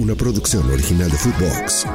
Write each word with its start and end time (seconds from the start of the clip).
una 0.00 0.14
producción 0.14 0.70
original 0.70 1.10
de 1.10 1.16
Footbox. 1.18 1.86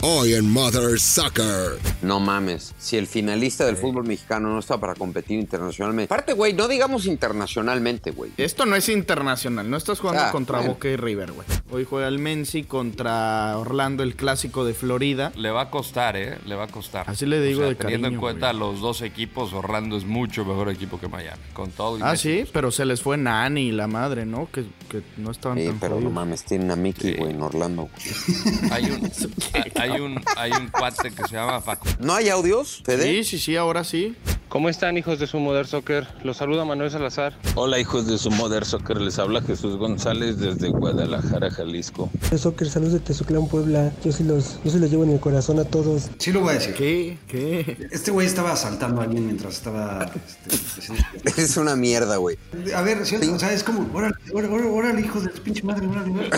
Hoy 0.00 0.34
en 0.34 0.48
Mother 0.52 1.00
Sucker. 1.00 1.76
No 2.02 2.20
mames. 2.20 2.72
Si 2.78 2.96
el 2.96 3.08
finalista 3.08 3.66
del 3.66 3.76
fútbol 3.76 4.04
mexicano 4.06 4.48
no 4.48 4.60
está 4.60 4.78
para 4.78 4.94
competir 4.94 5.40
internacionalmente. 5.40 6.12
Aparte, 6.14 6.34
güey, 6.34 6.52
no 6.52 6.68
digamos 6.68 7.04
internacionalmente, 7.06 8.12
güey. 8.12 8.30
Esto 8.36 8.64
no 8.64 8.76
es 8.76 8.88
internacional, 8.88 9.68
no 9.68 9.76
estás 9.76 9.98
jugando 9.98 10.22
Ah, 10.22 10.30
contra 10.30 10.58
bueno. 10.58 10.74
Boca 10.74 10.88
y 10.88 10.94
River, 10.94 11.32
güey. 11.32 11.46
Hoy 11.72 11.84
juega 11.84 12.06
el 12.06 12.20
Menzi 12.20 12.62
contra 12.62 13.58
Orlando, 13.58 14.04
el 14.04 14.14
clásico 14.14 14.64
de 14.64 14.72
Florida. 14.72 15.32
Le 15.34 15.50
va 15.50 15.62
a 15.62 15.70
costar, 15.70 16.16
¿eh? 16.16 16.38
Le 16.46 16.54
va 16.54 16.64
a 16.64 16.68
costar. 16.68 17.10
Así 17.10 17.26
le 17.26 17.40
digo 17.40 17.60
O 17.60 17.62
sea, 17.62 17.68
de 17.70 17.74
Teniendo 17.74 18.04
cariño, 18.06 18.16
en 18.18 18.20
cuenta 18.20 18.52
güey. 18.52 18.60
los 18.60 18.80
dos 18.80 19.02
equipos, 19.02 19.52
Orlando 19.52 19.96
es 19.96 20.04
mucho 20.04 20.44
mejor 20.44 20.68
equipo 20.70 21.00
que 21.00 21.08
Miami. 21.08 21.42
Con 21.52 21.72
todo 21.72 21.98
y 21.98 22.02
Ah, 22.04 22.16
sí, 22.16 22.44
pero 22.52 22.70
se 22.70 22.84
les 22.84 23.02
fue 23.02 23.16
Nani 23.16 23.62
y 23.68 23.72
la 23.72 23.88
madre, 23.88 24.24
¿no? 24.26 24.48
Que, 24.52 24.64
que 24.88 25.02
no 25.16 25.32
estaban 25.32 25.58
Sí, 25.58 25.66
tan 25.66 25.80
pero 25.80 26.00
no 26.00 26.08
mames, 26.10 26.44
tienen 26.44 26.70
a 26.70 26.76
Mickey, 26.76 27.14
güey, 27.16 27.32
en 27.32 27.42
Orlando. 27.42 27.88
güey. 27.90 28.72
Hay 28.72 28.84
un, 28.84 29.10
hay, 29.74 29.87
hay 29.92 30.00
un, 30.00 30.20
hay 30.36 30.52
un 30.52 30.68
cuate 30.68 31.10
que 31.10 31.22
se 31.24 31.34
llama 31.34 31.60
Facu. 31.60 31.88
¿No 32.00 32.14
hay 32.14 32.28
audios, 32.28 32.82
Fede? 32.84 33.04
Sí, 33.04 33.24
sí, 33.24 33.38
sí, 33.38 33.56
ahora 33.56 33.84
sí. 33.84 34.16
¿Cómo 34.48 34.70
están 34.70 34.96
hijos 34.96 35.18
de 35.18 35.26
su 35.26 35.38
Mother 35.38 35.66
Soccer? 35.66 36.08
Los 36.24 36.38
saluda 36.38 36.64
Manuel 36.64 36.90
Salazar. 36.90 37.36
Hola 37.54 37.78
hijos 37.78 38.06
de 38.06 38.16
su 38.16 38.30
Mother 38.30 38.64
Soccer, 38.64 38.98
les 38.98 39.18
habla 39.18 39.42
Jesús 39.42 39.76
González 39.76 40.38
desde 40.38 40.70
Guadalajara, 40.70 41.50
Jalisco. 41.50 42.10
Soccer, 42.34 42.70
saludos 42.70 42.94
de 42.94 43.00
Tezuclán, 43.00 43.46
Puebla. 43.46 43.92
Yo 44.02 44.10
sí 44.10 44.24
los, 44.24 44.58
yo 44.64 44.70
sí 44.70 44.78
los 44.78 44.90
llevo 44.90 45.04
en 45.04 45.10
el 45.10 45.20
corazón 45.20 45.58
a 45.58 45.64
todos. 45.64 46.08
Sí 46.18 46.32
lo 46.32 46.40
voy 46.40 46.50
a 46.50 46.52
decir. 46.54 46.74
¿Qué? 46.74 47.18
¿Qué? 47.28 47.88
Este 47.90 48.10
güey 48.10 48.26
estaba 48.26 48.52
asaltando 48.52 49.02
a 49.02 49.04
alguien 49.04 49.26
mientras 49.26 49.54
estaba... 49.54 50.10
este, 50.50 50.94
Es 51.42 51.58
una 51.58 51.76
mierda, 51.76 52.16
güey. 52.16 52.38
A 52.74 52.80
ver, 52.80 53.04
¿sí? 53.04 53.16
o 53.16 53.38
sea, 53.38 53.52
es 53.52 53.62
como, 53.62 53.86
órale, 53.94 54.14
órale, 54.32 54.54
órale, 54.54 54.70
órale, 54.70 55.00
hijo 55.02 55.20
de 55.20 55.28
tu 55.28 55.42
pinche 55.42 55.62
madre, 55.62 55.86
órale, 55.86 56.10
órale. 56.10 56.30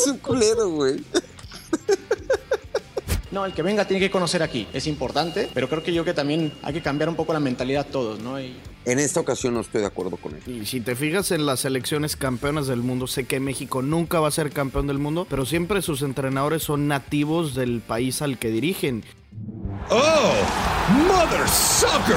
Es 0.00 0.06
un 0.06 0.18
culero, 0.18 0.68
güey. 0.70 1.02
No, 3.32 3.44
el 3.44 3.52
que 3.52 3.60
venga 3.62 3.86
tiene 3.86 4.00
que 4.00 4.10
conocer 4.10 4.42
aquí, 4.42 4.66
es 4.72 4.86
importante, 4.86 5.50
pero 5.52 5.68
creo 5.68 5.82
que 5.82 5.92
yo 5.92 6.04
que 6.04 6.14
también 6.14 6.52
hay 6.62 6.72
que 6.72 6.80
cambiar 6.80 7.08
un 7.08 7.16
poco 7.16 7.32
la 7.34 7.40
mentalidad 7.40 7.86
todos, 7.86 8.18
¿no? 8.20 8.40
Y 8.40 8.56
En 8.86 8.98
esta 8.98 9.20
ocasión 9.20 9.52
no 9.52 9.60
estoy 9.60 9.82
de 9.82 9.88
acuerdo 9.88 10.16
con 10.16 10.34
él. 10.34 10.62
Y 10.62 10.64
si 10.64 10.80
te 10.80 10.94
fijas 10.94 11.32
en 11.32 11.44
las 11.44 11.60
selecciones 11.60 12.16
campeonas 12.16 12.66
del 12.66 12.78
mundo, 12.78 13.06
sé 13.06 13.24
que 13.24 13.40
México 13.40 13.82
nunca 13.82 14.20
va 14.20 14.28
a 14.28 14.30
ser 14.30 14.52
campeón 14.52 14.86
del 14.86 14.98
mundo, 14.98 15.26
pero 15.28 15.44
siempre 15.44 15.82
sus 15.82 16.02
entrenadores 16.02 16.62
son 16.62 16.88
nativos 16.88 17.54
del 17.54 17.80
país 17.80 18.22
al 18.22 18.38
que 18.38 18.50
dirigen. 18.50 19.04
¡Oh! 19.90 20.32
¡Mother 21.06 21.46
Sucker! 21.48 22.16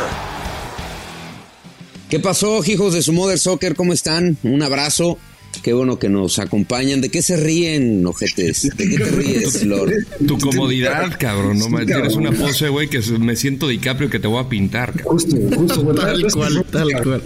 ¿Qué 2.10 2.20
pasó, 2.20 2.64
hijos 2.64 2.94
de 2.94 3.02
su 3.02 3.14
Mother 3.14 3.38
Soccer? 3.40 3.76
¿Cómo 3.76 3.94
están? 3.94 4.38
Un 4.44 4.64
abrazo. 4.64 5.18
Qué 5.64 5.74
bueno 5.74 6.00
que 6.00 6.10
nos 6.10 6.40
acompañan. 6.40 7.02
¿De 7.02 7.10
qué 7.10 7.22
se 7.22 7.36
ríen, 7.36 8.06
ojetes? 8.06 8.70
¿De 8.78 8.90
qué 8.90 8.98
te 8.98 9.12
ríes, 9.12 9.64
Lord? 9.66 9.94
Tu 10.26 10.38
comodidad, 10.38 11.18
cabrón. 11.20 11.60
No 11.60 11.70
me 11.70 11.86
tienes 11.86 12.16
una 12.16 12.32
pose, 12.32 12.70
güey, 12.70 12.90
que 12.90 13.02
me 13.20 13.36
siento 13.36 13.68
DiCaprio 13.68 14.10
que 14.10 14.20
te 14.20 14.28
voy 14.28 14.44
a 14.44 14.48
pintar. 14.48 14.94
cabrón. 14.94 15.14
Justo, 15.20 15.36
justo, 15.56 15.84
güey. 15.84 15.96
Tal 15.98 16.32
cual, 16.32 16.66
tal 16.72 17.04
cual. 17.04 17.22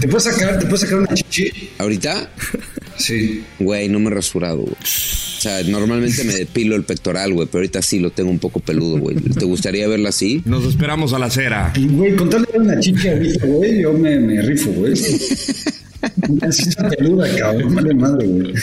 ¿Te 0.00 0.08
puedes 0.08 0.24
sacar, 0.24 0.58
te 0.58 0.66
puedes 0.66 0.80
sacar 0.80 0.98
una 0.98 1.14
chichi? 1.14 1.50
¿Ahorita? 1.78 2.30
Sí. 2.98 3.44
Güey, 3.58 3.88
no 3.88 3.98
me 4.00 4.10
he 4.10 4.14
rasurado, 4.14 4.58
güey. 4.58 4.72
O 4.72 5.40
sea, 5.40 5.62
normalmente 5.64 6.24
me 6.24 6.34
depilo 6.34 6.76
el 6.76 6.84
pectoral, 6.84 7.32
güey, 7.32 7.46
pero 7.46 7.58
ahorita 7.58 7.82
sí 7.82 7.98
lo 7.98 8.10
tengo 8.10 8.30
un 8.30 8.38
poco 8.38 8.60
peludo, 8.60 8.98
güey. 8.98 9.16
¿Te 9.16 9.44
gustaría 9.44 9.86
verla 9.86 10.08
así? 10.08 10.42
Nos 10.44 10.64
esperamos 10.64 11.12
a 11.12 11.18
la 11.18 11.26
acera. 11.26 11.72
Y, 11.76 11.86
güey, 11.88 12.16
con 12.16 12.30
tal 12.30 12.42
de 12.44 12.52
dar 12.52 12.62
una 12.62 12.80
chichi 12.80 13.08
ahorita, 13.08 13.46
güey, 13.46 13.82
yo 13.82 13.92
me, 13.92 14.18
me 14.18 14.42
rifo, 14.42 14.70
güey. 14.72 14.94
Güey. 17.14 18.54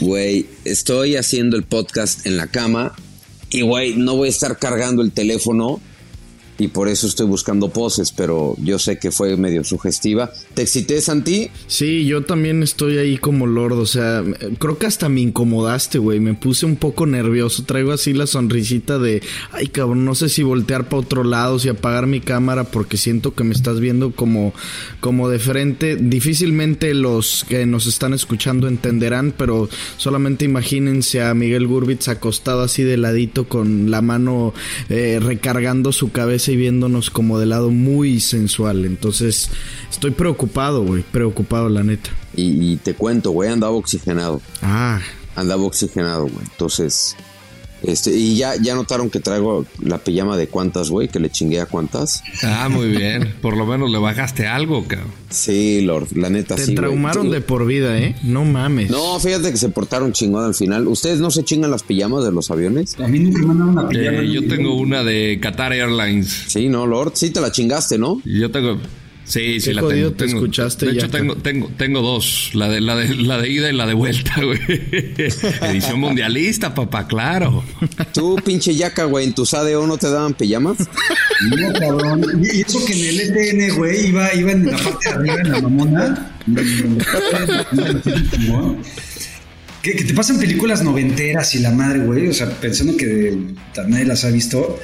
Güey, 0.00 0.46
estoy 0.64 1.16
haciendo 1.16 1.56
el 1.56 1.64
podcast 1.64 2.26
en 2.26 2.36
la 2.36 2.46
cama 2.46 2.94
y, 3.50 3.62
güey, 3.62 3.96
no 3.96 4.16
voy 4.16 4.28
a 4.28 4.30
estar 4.30 4.58
cargando 4.58 5.02
el 5.02 5.12
teléfono 5.12 5.80
y 6.58 6.68
por 6.68 6.88
eso 6.88 7.06
estoy 7.06 7.26
buscando 7.26 7.70
poses, 7.70 8.12
pero 8.12 8.54
yo 8.62 8.78
sé 8.78 8.98
que 8.98 9.10
fue 9.10 9.36
medio 9.36 9.64
sugestiva. 9.64 10.30
¿Te 10.54 10.62
excité, 10.62 11.00
Santi? 11.00 11.50
Sí, 11.66 12.04
yo 12.04 12.22
también 12.22 12.62
estoy 12.62 12.98
ahí 12.98 13.16
como 13.16 13.46
Lord, 13.46 13.72
o 13.78 13.86
sea, 13.86 14.22
creo 14.58 14.78
que 14.78 14.86
hasta 14.86 15.08
me 15.08 15.20
incomodaste, 15.20 15.98
güey, 15.98 16.20
me 16.20 16.34
puse 16.34 16.66
un 16.66 16.76
poco 16.76 17.06
nervioso, 17.06 17.64
traigo 17.64 17.92
así 17.92 18.12
la 18.12 18.26
sonrisita 18.26 18.98
de, 18.98 19.22
ay 19.52 19.68
cabrón, 19.68 20.04
no 20.04 20.14
sé 20.14 20.28
si 20.28 20.42
voltear 20.42 20.88
para 20.88 21.00
otro 21.00 21.24
lado, 21.24 21.58
si 21.58 21.68
apagar 21.68 22.06
mi 22.06 22.20
cámara 22.20 22.64
porque 22.64 22.96
siento 22.96 23.34
que 23.34 23.44
me 23.44 23.54
estás 23.54 23.80
viendo 23.80 24.12
como, 24.12 24.52
como 25.00 25.28
de 25.28 25.38
frente. 25.38 25.96
Difícilmente 25.96 26.94
los 26.94 27.44
que 27.48 27.66
nos 27.66 27.86
están 27.86 28.12
escuchando 28.14 28.68
entenderán, 28.68 29.34
pero 29.36 29.68
solamente 29.96 30.44
imagínense 30.44 31.22
a 31.22 31.34
Miguel 31.34 31.66
Gurbitz 31.66 32.08
acostado 32.08 32.62
así 32.62 32.82
de 32.82 32.96
ladito 32.96 33.48
con 33.48 33.90
la 33.90 34.02
mano 34.02 34.52
eh, 34.88 35.18
recargando 35.20 35.92
su 35.92 36.12
cabeza 36.12 36.41
y 36.50 36.56
viéndonos 36.56 37.10
como 37.10 37.38
de 37.38 37.46
lado 37.46 37.70
muy 37.70 38.20
sensual. 38.20 38.84
Entonces, 38.84 39.50
estoy 39.90 40.10
preocupado, 40.10 40.82
güey, 40.82 41.02
preocupado, 41.02 41.68
la 41.68 41.82
neta. 41.84 42.10
Y, 42.34 42.72
y 42.72 42.76
te 42.76 42.94
cuento, 42.94 43.30
güey, 43.30 43.50
andaba 43.50 43.72
oxigenado. 43.72 44.40
Ah, 44.62 45.00
Andaba 45.34 45.62
oxigenado, 45.62 46.24
güey. 46.24 46.44
Entonces, 46.50 47.16
este, 47.82 48.16
y 48.16 48.36
ya, 48.36 48.54
ya 48.56 48.74
notaron 48.74 49.10
que 49.10 49.20
traigo 49.20 49.66
la 49.80 49.98
pijama 49.98 50.36
de 50.36 50.46
cuántas, 50.46 50.90
güey, 50.90 51.08
que 51.08 51.18
le 51.18 51.30
chingué 51.30 51.60
a 51.60 51.66
cuántas. 51.66 52.22
Ah, 52.42 52.68
muy 52.68 52.88
bien. 52.88 53.34
Por 53.42 53.56
lo 53.56 53.66
menos 53.66 53.90
le 53.90 53.98
bajaste 53.98 54.46
algo, 54.46 54.84
cabrón. 54.86 55.10
Sí, 55.30 55.80
Lord, 55.80 56.08
la 56.16 56.30
neta 56.30 56.54
te 56.54 56.62
sí. 56.62 56.66
güey. 56.72 56.76
traumaron 56.76 57.30
de 57.30 57.40
por 57.40 57.66
vida, 57.66 57.98
¿eh? 57.98 58.14
No 58.22 58.44
mames. 58.44 58.90
No, 58.90 59.18
fíjate 59.18 59.50
que 59.50 59.56
se 59.56 59.70
portaron 59.70 60.12
chingón 60.12 60.44
al 60.44 60.54
final. 60.54 60.86
¿Ustedes 60.86 61.20
no 61.20 61.30
se 61.30 61.42
chingan 61.42 61.70
las 61.70 61.82
pijamas 61.82 62.22
de 62.24 62.32
los 62.32 62.50
aviones? 62.50 63.00
A 63.00 63.08
mí 63.08 63.18
nunca 63.18 63.38
me 63.40 63.46
mandaron 63.46 63.78
una 63.78 63.88
pijama. 63.88 64.18
Eh, 64.18 64.30
yo 64.30 64.46
tengo 64.46 64.74
una 64.74 65.02
de 65.04 65.38
Qatar 65.40 65.72
Airlines. 65.72 66.44
Sí, 66.48 66.68
no, 66.68 66.86
Lord. 66.86 67.12
Sí 67.14 67.30
te 67.30 67.40
la 67.40 67.50
chingaste, 67.50 67.98
¿no? 67.98 68.20
Yo 68.24 68.50
tengo. 68.50 68.78
Sí, 69.24 69.60
sí, 69.60 69.72
la 69.72 69.82
tengo. 69.86 70.10
te 70.12 70.26
tengo- 70.26 70.38
escuchaste, 70.40 70.86
De 70.86 70.92
hecho, 70.92 71.08
tengo, 71.08 71.36
tengo, 71.36 71.70
tengo 71.78 72.02
dos. 72.02 72.50
La 72.54 72.68
de, 72.68 72.80
la, 72.80 72.96
de, 72.96 73.14
la 73.14 73.38
de 73.38 73.48
ida 73.50 73.70
y 73.70 73.72
la 73.76 73.86
de 73.86 73.94
vuelta, 73.94 74.34
güey. 74.42 74.58
Edición 75.62 76.00
mundialista, 76.00 76.74
papá, 76.74 77.06
claro. 77.06 77.64
Tú, 78.12 78.36
pinche 78.44 78.74
yaca, 78.74 79.04
güey, 79.04 79.26
en 79.26 79.32
tu 79.32 79.44
ADO 79.50 79.86
no 79.86 79.96
te 79.96 80.10
daban 80.10 80.34
pijamas. 80.34 80.78
No, 81.56 81.72
cabrón. 81.72 82.40
Y 82.42 82.58
y 82.58 82.60
eso 82.62 82.84
que 82.84 82.92
en 82.92 83.08
el 83.08 83.20
ETN, 83.20 83.76
güey, 83.76 84.08
iba, 84.08 84.34
iba 84.34 84.52
en 84.52 84.66
la 84.66 84.76
parte 84.76 85.08
de 85.08 85.14
arriba, 85.14 85.36
en 85.40 85.52
la 85.52 85.60
mamona. 85.60 86.36
Que, 89.82 89.96
que 89.96 90.04
te 90.04 90.14
pasan 90.14 90.38
películas 90.38 90.82
noventeras 90.84 91.54
y 91.56 91.58
la 91.58 91.70
madre, 91.72 92.00
güey. 92.00 92.28
O 92.28 92.32
sea, 92.34 92.48
pensando 92.50 92.96
que 92.96 93.36
nadie 93.88 94.04
las 94.04 94.24
ha 94.24 94.28
visto. 94.30 94.78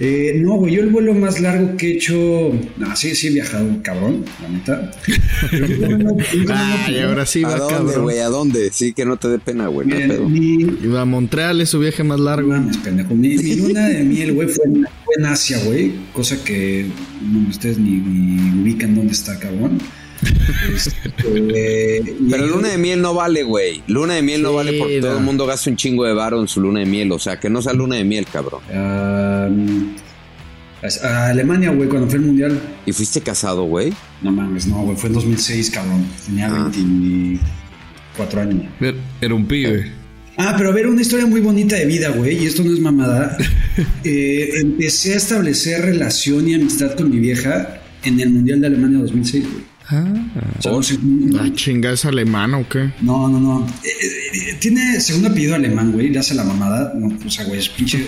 Eh, 0.00 0.40
no, 0.42 0.54
güey, 0.56 0.74
yo 0.74 0.82
el 0.82 0.88
vuelo 0.88 1.14
más 1.14 1.40
largo 1.40 1.76
que 1.76 1.88
he 1.88 1.92
hecho. 1.94 2.52
No, 2.78 2.96
sí, 2.96 3.14
sí 3.14 3.28
he 3.28 3.30
viajado, 3.30 3.68
cabrón, 3.82 4.24
la 4.42 4.48
neta. 4.48 4.90
No- 5.52 5.98
no- 5.98 6.16
Ay, 6.54 6.98
ahora 7.00 7.24
sí 7.26 7.44
¿A 7.44 7.56
dónde, 7.56 7.96
güey? 7.98 8.18
¿A 8.18 8.28
dónde? 8.28 8.70
Sí, 8.72 8.92
que 8.94 9.04
no 9.04 9.16
te 9.16 9.28
dé 9.28 9.38
pena, 9.38 9.66
güey. 9.68 9.86
No 9.86 10.28
mi, 10.28 10.62
Iba 10.82 11.02
a 11.02 11.04
Montreal, 11.04 11.60
es 11.60 11.68
su 11.70 11.78
viaje 11.78 12.02
más 12.02 12.18
No 12.18 12.24
largo. 12.24 12.48
mames, 12.48 12.78
pendejo. 12.78 13.14
Mi, 13.14 13.36
mi 13.36 13.54
luna 13.56 13.88
de 13.88 14.02
miel, 14.02 14.32
güey, 14.32 14.48
fue, 14.48 14.64
en- 14.66 14.86
fue 15.04 15.14
en 15.18 15.26
Asia, 15.26 15.58
güey. 15.64 15.92
Cosa 16.12 16.42
que 16.42 16.86
no, 17.30 17.48
ustedes 17.48 17.78
ni, 17.78 17.92
ni 17.98 18.62
ubican 18.62 18.94
dónde 18.94 19.12
está, 19.12 19.38
cabrón. 19.38 19.78
Este, 20.74 22.14
Pero 22.30 22.46
luna 22.46 22.68
de 22.68 22.78
miel 22.78 23.00
no 23.02 23.14
vale, 23.14 23.42
güey. 23.42 23.82
Luna 23.88 24.14
de 24.14 24.22
miel 24.22 24.42
no 24.42 24.52
vale 24.54 24.78
porque 24.78 25.00
todo 25.00 25.18
el 25.18 25.24
mundo 25.24 25.46
gasta 25.46 25.70
un 25.70 25.76
chingo 25.76 26.04
de 26.04 26.12
varo 26.14 26.40
en 26.40 26.48
su 26.48 26.60
luna 26.60 26.80
de 26.80 26.86
miel. 26.86 27.10
O 27.12 27.18
sea, 27.18 27.38
que 27.40 27.50
no 27.50 27.60
sea 27.62 27.72
luna 27.72 27.96
de 27.96 28.04
miel, 28.04 28.26
cabrón. 28.32 28.60
A, 28.72 29.48
a 31.04 31.26
Alemania, 31.28 31.70
güey, 31.70 31.88
cuando 31.88 32.08
fue 32.08 32.18
el 32.18 32.24
mundial. 32.26 32.60
¿Y 32.86 32.92
fuiste 32.92 33.20
casado, 33.20 33.64
güey? 33.64 33.92
No 34.22 34.32
mames, 34.32 34.66
no, 34.66 34.82
güey, 34.82 34.96
fue 34.96 35.08
en 35.08 35.14
2006, 35.14 35.70
cabrón. 35.70 36.06
Tenía 36.26 36.48
Ah. 36.48 36.70
24 36.74 38.40
años. 38.40 38.64
Era 39.20 39.34
un 39.34 39.46
pibe. 39.46 39.90
Ah, 40.38 40.54
pero 40.56 40.70
a 40.70 40.72
ver, 40.72 40.86
una 40.86 41.02
historia 41.02 41.26
muy 41.26 41.40
bonita 41.40 41.76
de 41.76 41.84
vida, 41.86 42.08
güey, 42.08 42.42
y 42.42 42.46
esto 42.46 42.64
no 42.64 42.72
es 42.72 42.80
mamada. 42.80 43.36
Eh, 44.04 44.50
empecé 44.60 45.14
a 45.14 45.16
establecer 45.16 45.80
relación 45.82 46.46
y 46.46 46.52
amistad 46.52 46.94
con 46.94 47.08
mi 47.08 47.16
vieja 47.18 47.80
en 48.04 48.20
el 48.20 48.28
Mundial 48.28 48.60
de 48.60 48.66
Alemania 48.66 48.98
2006, 48.98 49.44
güey. 49.50 49.64
O 49.98 50.62
sea, 50.62 50.72
no 50.72 50.82
sé- 50.82 50.98
Ah, 51.38 51.48
chinga, 51.54 51.92
¿es 51.92 52.04
alemán 52.04 52.54
o 52.54 52.68
qué? 52.68 52.92
No, 53.00 53.28
no, 53.28 53.38
no. 53.40 53.66
Eh, 53.84 53.88
eh, 54.34 54.56
tiene 54.60 55.00
segundo 55.00 55.28
apellido 55.28 55.54
alemán, 55.54 55.92
güey. 55.92 56.08
Le 56.10 56.18
hace 56.18 56.34
la 56.34 56.44
mamada. 56.44 56.92
No, 56.96 57.16
o 57.26 57.30
sea, 57.30 57.44
güey, 57.44 57.58
es 57.60 57.68
pinche 57.68 58.06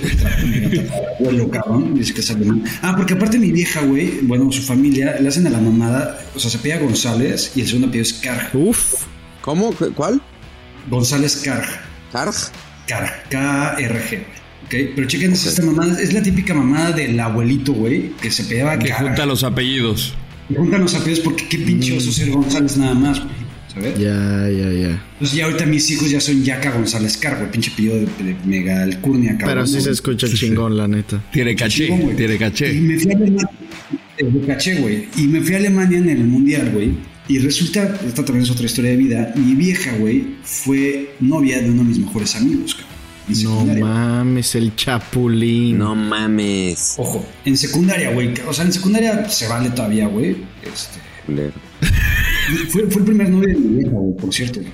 abuelo, 1.18 1.50
cabrón. 1.50 1.94
Dice 1.94 2.14
que 2.14 2.20
es 2.20 2.30
alemán. 2.30 2.64
Ah, 2.82 2.94
porque 2.96 3.14
aparte 3.14 3.38
mi 3.38 3.52
vieja, 3.52 3.80
güey, 3.82 4.20
bueno, 4.22 4.50
su 4.52 4.62
familia 4.62 5.16
le 5.20 5.28
hacen 5.28 5.46
a 5.46 5.50
la 5.50 5.60
mamada. 5.60 6.18
O 6.34 6.38
sea, 6.38 6.50
se 6.50 6.58
pega 6.58 6.78
González 6.78 7.52
y 7.54 7.60
el 7.62 7.66
segundo 7.66 7.88
apellido 7.88 8.02
es 8.04 8.12
Carg. 8.14 8.50
Uf. 8.54 9.04
¿Cómo? 9.42 9.72
¿Cu- 9.72 9.92
¿Cuál? 9.94 10.20
González 10.90 11.42
Carg. 11.44 11.66
¿Carg? 12.12 12.34
Carg. 12.86 13.10
K-R-G. 13.30 14.18
Ok, 14.64 14.74
pero 14.96 15.06
chequen 15.06 15.32
esta 15.32 15.62
mamada. 15.62 16.00
Es 16.00 16.12
la 16.14 16.22
típica 16.22 16.54
mamada 16.54 16.92
del 16.92 17.18
abuelito, 17.20 17.72
güey, 17.72 18.10
que 18.20 18.30
se 18.30 18.44
pegaba 18.44 18.78
Que 18.78 18.92
junta 18.92 19.26
los 19.26 19.44
apellidos. 19.44 20.14
Me 20.48 20.56
juntan 20.56 20.82
los 20.82 20.94
apellidos 20.94 21.20
porque 21.20 21.48
qué 21.48 21.58
pinche 21.58 21.96
oso 21.96 22.12
ser 22.12 22.30
González 22.30 22.76
nada 22.76 22.94
más, 22.94 23.18
güey. 23.20 23.44
¿Sabes? 23.72 23.98
Ya, 23.98 24.48
ya, 24.48 24.70
ya. 24.72 25.02
Entonces 25.14 25.36
ya 25.36 25.44
ahorita 25.46 25.66
mis 25.66 25.90
hijos 25.90 26.08
ya 26.10 26.20
son 26.20 26.44
Yaca 26.44 26.70
González 26.70 27.16
Cargo, 27.16 27.44
el 27.44 27.50
pinche 27.50 27.72
apellido 27.72 27.96
de, 27.96 28.02
de 28.06 28.36
mega 28.44 28.82
alcurnia, 28.82 29.32
cabrón. 29.36 29.48
Pero 29.48 29.66
sí 29.66 29.80
se 29.80 29.90
escucha 29.90 30.28
chingón, 30.28 30.76
la 30.76 30.86
neta. 30.86 31.20
Tiene 31.32 31.56
caché, 31.56 31.88
Chingón, 31.88 32.14
tiene 32.14 32.34
Y 32.34 32.38
caché. 32.38 32.72
me 32.74 32.98
fui 32.98 33.12
a 33.12 33.16
Alemania, 33.16 33.50
eh, 34.18 34.44
caché, 34.46 34.74
güey. 34.76 35.08
Y 35.16 35.22
me 35.22 35.40
fui 35.40 35.54
a 35.54 35.58
Alemania 35.58 35.98
en 35.98 36.08
el 36.08 36.24
mundial, 36.24 36.70
güey. 36.72 36.92
Y 37.26 37.38
resulta, 37.38 37.98
esta 38.06 38.24
también 38.24 38.44
es 38.44 38.50
otra 38.50 38.66
historia 38.66 38.90
de 38.92 38.96
vida. 38.98 39.32
Mi 39.34 39.54
vieja, 39.54 39.96
güey, 39.98 40.24
fue 40.44 41.14
novia 41.20 41.60
de 41.60 41.70
uno 41.70 41.82
de 41.82 41.88
mis 41.88 41.98
mejores 41.98 42.36
amigos, 42.36 42.74
cabrón. 42.74 42.93
No 43.42 43.64
mames, 43.64 44.54
el 44.54 44.76
chapulín. 44.76 45.78
No 45.78 45.94
mames. 45.94 46.94
Ojo, 46.98 47.24
en 47.44 47.56
secundaria, 47.56 48.10
güey. 48.12 48.34
O 48.46 48.52
sea, 48.52 48.64
en 48.64 48.72
secundaria 48.72 49.28
se 49.28 49.48
vale 49.48 49.70
todavía, 49.70 50.06
güey. 50.06 50.36
Este, 50.62 51.00
fue, 52.68 52.86
fue 52.90 53.00
el 53.00 53.04
primer 53.06 53.30
novio 53.30 53.48
de 53.48 53.54
mi 53.54 53.76
vieja, 53.78 53.92
güey, 53.92 54.16
por 54.16 54.32
cierto. 54.32 54.60
güey. 54.60 54.72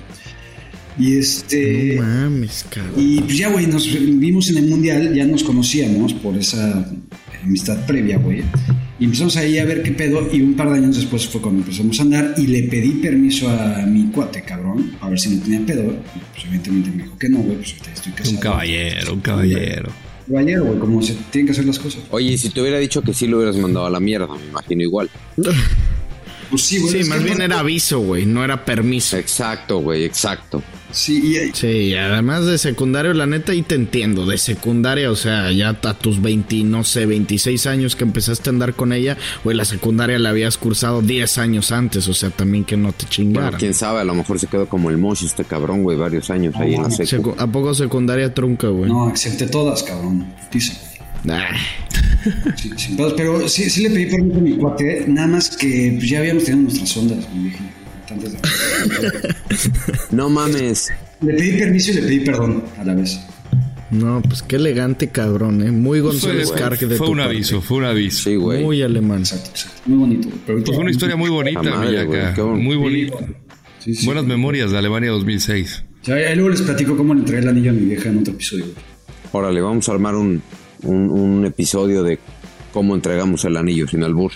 Y 0.99 1.17
este. 1.17 1.95
No 1.95 2.03
mames, 2.03 2.65
cabrón. 2.69 2.93
Y 2.97 3.21
pues 3.21 3.37
ya, 3.37 3.49
güey, 3.49 3.67
nos 3.67 3.87
vimos 3.91 4.49
en 4.49 4.57
el 4.57 4.67
mundial, 4.67 5.13
ya 5.13 5.25
nos 5.25 5.43
conocíamos 5.43 6.13
por 6.13 6.35
esa 6.37 6.85
amistad 7.43 7.85
previa, 7.85 8.17
güey. 8.17 8.43
Y 9.01 9.05
empezamos 9.05 9.35
ahí 9.35 9.57
a 9.57 9.65
ver 9.65 9.81
qué 9.81 9.93
pedo. 9.93 10.29
Y 10.31 10.43
un 10.43 10.53
par 10.53 10.69
de 10.69 10.77
años 10.77 10.95
después 10.95 11.25
fue 11.25 11.41
cuando 11.41 11.61
empezamos 11.61 11.99
a 11.99 12.03
andar. 12.03 12.35
Y 12.37 12.45
le 12.45 12.61
pedí 12.63 12.91
permiso 13.01 13.49
a 13.49 13.83
mi 13.87 14.11
cuate, 14.11 14.43
cabrón, 14.43 14.95
a 15.01 15.09
ver 15.09 15.19
si 15.19 15.31
no 15.31 15.41
tenía 15.41 15.65
pedo. 15.65 15.91
Y 15.91 16.19
pues 16.31 16.45
evidentemente 16.45 16.91
me 16.91 17.03
dijo 17.03 17.17
que 17.17 17.27
no, 17.27 17.39
güey, 17.39 17.57
pues 17.57 17.71
ahorita 17.71 17.91
estoy 17.93 18.11
casado. 18.13 18.35
Un 18.35 18.41
caballero, 18.41 19.13
un 19.13 19.21
caballero. 19.21 19.91
Caballero, 20.27 20.65
güey, 20.65 20.79
como 20.79 21.01
se 21.01 21.15
tienen 21.31 21.47
que 21.47 21.51
hacer 21.53 21.65
las 21.65 21.79
cosas. 21.79 22.03
Oye, 22.11 22.33
y 22.33 22.37
si 22.37 22.51
te 22.51 22.61
hubiera 22.61 22.77
dicho 22.77 23.01
que 23.01 23.15
sí 23.15 23.25
lo 23.25 23.37
hubieras 23.37 23.57
mandado 23.57 23.87
a 23.87 23.89
la 23.89 23.99
mierda, 23.99 24.27
me 24.27 24.45
imagino 24.45 24.83
igual. 24.83 25.09
Pues 26.51 26.61
sí, 26.61 26.77
güey. 26.77 27.01
Sí, 27.01 27.09
más 27.09 27.23
bien 27.23 27.41
era 27.41 27.57
aviso, 27.57 28.01
güey, 28.01 28.27
no 28.27 28.45
era 28.45 28.63
permiso. 28.63 29.17
Exacto, 29.17 29.79
güey, 29.79 30.03
exacto. 30.03 30.61
Sí, 30.91 31.35
y, 31.35 31.55
Sí, 31.55 31.93
además 31.95 32.45
de 32.45 32.57
secundario, 32.57 33.13
la 33.13 33.25
neta, 33.25 33.51
ahí 33.51 33.61
te 33.61 33.75
entiendo. 33.75 34.25
De 34.25 34.37
secundaria, 34.37 35.09
o 35.11 35.15
sea, 35.15 35.51
ya 35.51 35.69
a 35.69 35.93
tus 35.97 36.21
20, 36.21 36.63
no 36.63 36.83
sé, 36.83 37.05
26 37.05 37.65
años 37.67 37.95
que 37.95 38.03
empezaste 38.03 38.49
a 38.49 38.53
andar 38.53 38.73
con 38.73 38.91
ella, 38.93 39.17
güey, 39.43 39.55
la 39.55 39.65
secundaria 39.65 40.19
la 40.19 40.29
habías 40.29 40.57
cursado 40.57 41.01
10 41.01 41.37
años 41.37 41.71
antes, 41.71 42.07
o 42.07 42.13
sea, 42.13 42.29
también 42.29 42.63
que 42.65 42.77
no 42.77 42.89
te 42.93 43.05
Bueno, 43.05 43.09
chingaran. 43.11 43.59
quién 43.59 43.73
sabe, 43.73 44.01
a 44.01 44.03
lo 44.03 44.13
mejor 44.15 44.39
se 44.39 44.47
quedó 44.47 44.67
como 44.67 44.89
el 44.89 44.97
mosh 44.97 45.23
este 45.25 45.43
cabrón, 45.45 45.83
güey, 45.83 45.97
varios 45.97 46.29
años 46.29 46.53
ahí 46.57 46.75
en 46.75 46.83
la 46.83 46.89
secu. 46.91 47.31
Secu- 47.31 47.35
¿A 47.37 47.47
poco 47.47 47.73
secundaria 47.73 48.33
trunca, 48.33 48.67
güey? 48.67 48.89
no, 48.89 49.07
acepté 49.07 49.47
todas, 49.47 49.83
cabrón. 49.83 50.25
Pisa, 50.51 50.73
güey. 51.25 51.37
Ah, 51.37 51.49
Sí, 52.55 52.93
pedos, 52.95 53.13
pero 53.17 53.47
sí, 53.49 53.69
sí 53.69 53.81
le 53.83 53.89
pedí 53.89 54.05
permiso 54.07 54.37
a 54.37 54.41
mi 54.41 54.51
cuate, 54.53 55.05
nada 55.07 55.27
más 55.27 55.55
que 55.57 55.97
ya 56.01 56.19
habíamos 56.19 56.43
tenido 56.43 56.63
nuestras 56.63 56.95
ondas, 56.97 57.17
mi 57.33 57.43
vieja, 57.49 57.63
antes 58.11 58.33
de- 58.33 59.35
No 60.11 60.29
mames. 60.29 60.89
Le 61.21 61.33
pedí 61.33 61.57
permiso 61.59 61.91
y 61.91 61.95
le 61.95 62.01
pedí 62.01 62.19
perdón 62.21 62.63
a 62.77 62.83
la 62.83 62.93
vez. 62.95 63.19
no, 63.91 64.21
pues 64.21 64.41
qué 64.43 64.55
elegante 64.57 65.09
cabrón, 65.09 65.61
¿eh? 65.65 65.71
Muy 65.71 65.99
González 65.99 66.49
Fue, 66.49 66.57
Carg 66.59 66.79
de 66.79 66.95
fue 66.95 67.05
tu 67.07 67.11
un 67.13 67.17
parte. 67.19 67.33
aviso, 67.35 67.61
fue 67.61 67.77
un 67.77 67.85
aviso. 67.85 68.29
Sí, 68.29 68.35
güey. 68.35 68.63
Muy 68.63 68.81
alemán. 68.81 69.19
Exacto, 69.19 69.49
exacto. 69.51 69.81
Muy 69.85 69.97
bonito. 69.97 70.29
Pero 70.45 70.59
Pues 70.63 70.69
fue 70.75 70.81
una 70.83 70.91
historia 70.91 71.15
muy 71.15 71.29
bonita, 71.29 71.61
madre, 71.61 72.05
Millaca. 72.05 72.43
Muy 72.43 72.75
bonita. 72.75 73.17
Sí, 73.79 73.95
sí. 73.95 74.05
Buenas 74.05 74.25
memorias 74.25 74.71
de 74.71 74.77
Alemania 74.77 75.11
2006. 75.11 75.83
O 76.01 76.05
sea, 76.05 76.15
ahí 76.15 76.35
luego 76.35 76.49
les 76.49 76.61
platico 76.61 76.95
cómo 76.97 77.13
le 77.13 77.19
entregué 77.21 77.41
el 77.43 77.49
anillo 77.49 77.71
a 77.71 77.73
mi 77.73 77.85
vieja 77.85 78.09
en 78.09 78.19
otro 78.19 78.33
episodio. 78.33 78.65
Órale, 79.31 79.61
vamos 79.61 79.87
a 79.89 79.91
armar 79.93 80.15
un, 80.15 80.41
un, 80.83 81.09
un 81.09 81.45
episodio 81.45 82.03
de 82.03 82.19
cómo 82.73 82.95
entregamos 82.95 83.43
el 83.45 83.57
anillo 83.57 83.87
sin 83.87 84.03
albur. 84.03 84.31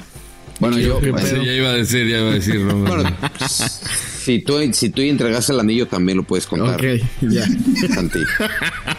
Bueno, 0.60 0.80
yo, 0.80 1.00
¿Qué 1.00 1.12
pues, 1.12 1.32
ya 1.32 1.54
iba 1.54 1.70
a 1.70 1.74
decir, 1.74 2.08
ya 2.08 2.20
iba 2.20 2.30
a 2.30 2.34
decir. 2.34 2.60
no, 2.62 2.78
bueno, 2.78 3.04
no. 3.04 3.16
si 3.50 4.40
tú, 4.40 4.58
si 4.72 4.90
tú 4.90 5.02
entregaste 5.02 5.52
el 5.54 5.60
anillo 5.60 5.88
también 5.88 6.18
lo 6.18 6.24
puedes 6.24 6.48
contar. 6.48 6.76
Ok, 6.76 7.02
ya. 7.22 7.46
Santi. 7.94 8.20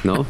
¿No? 0.04 0.26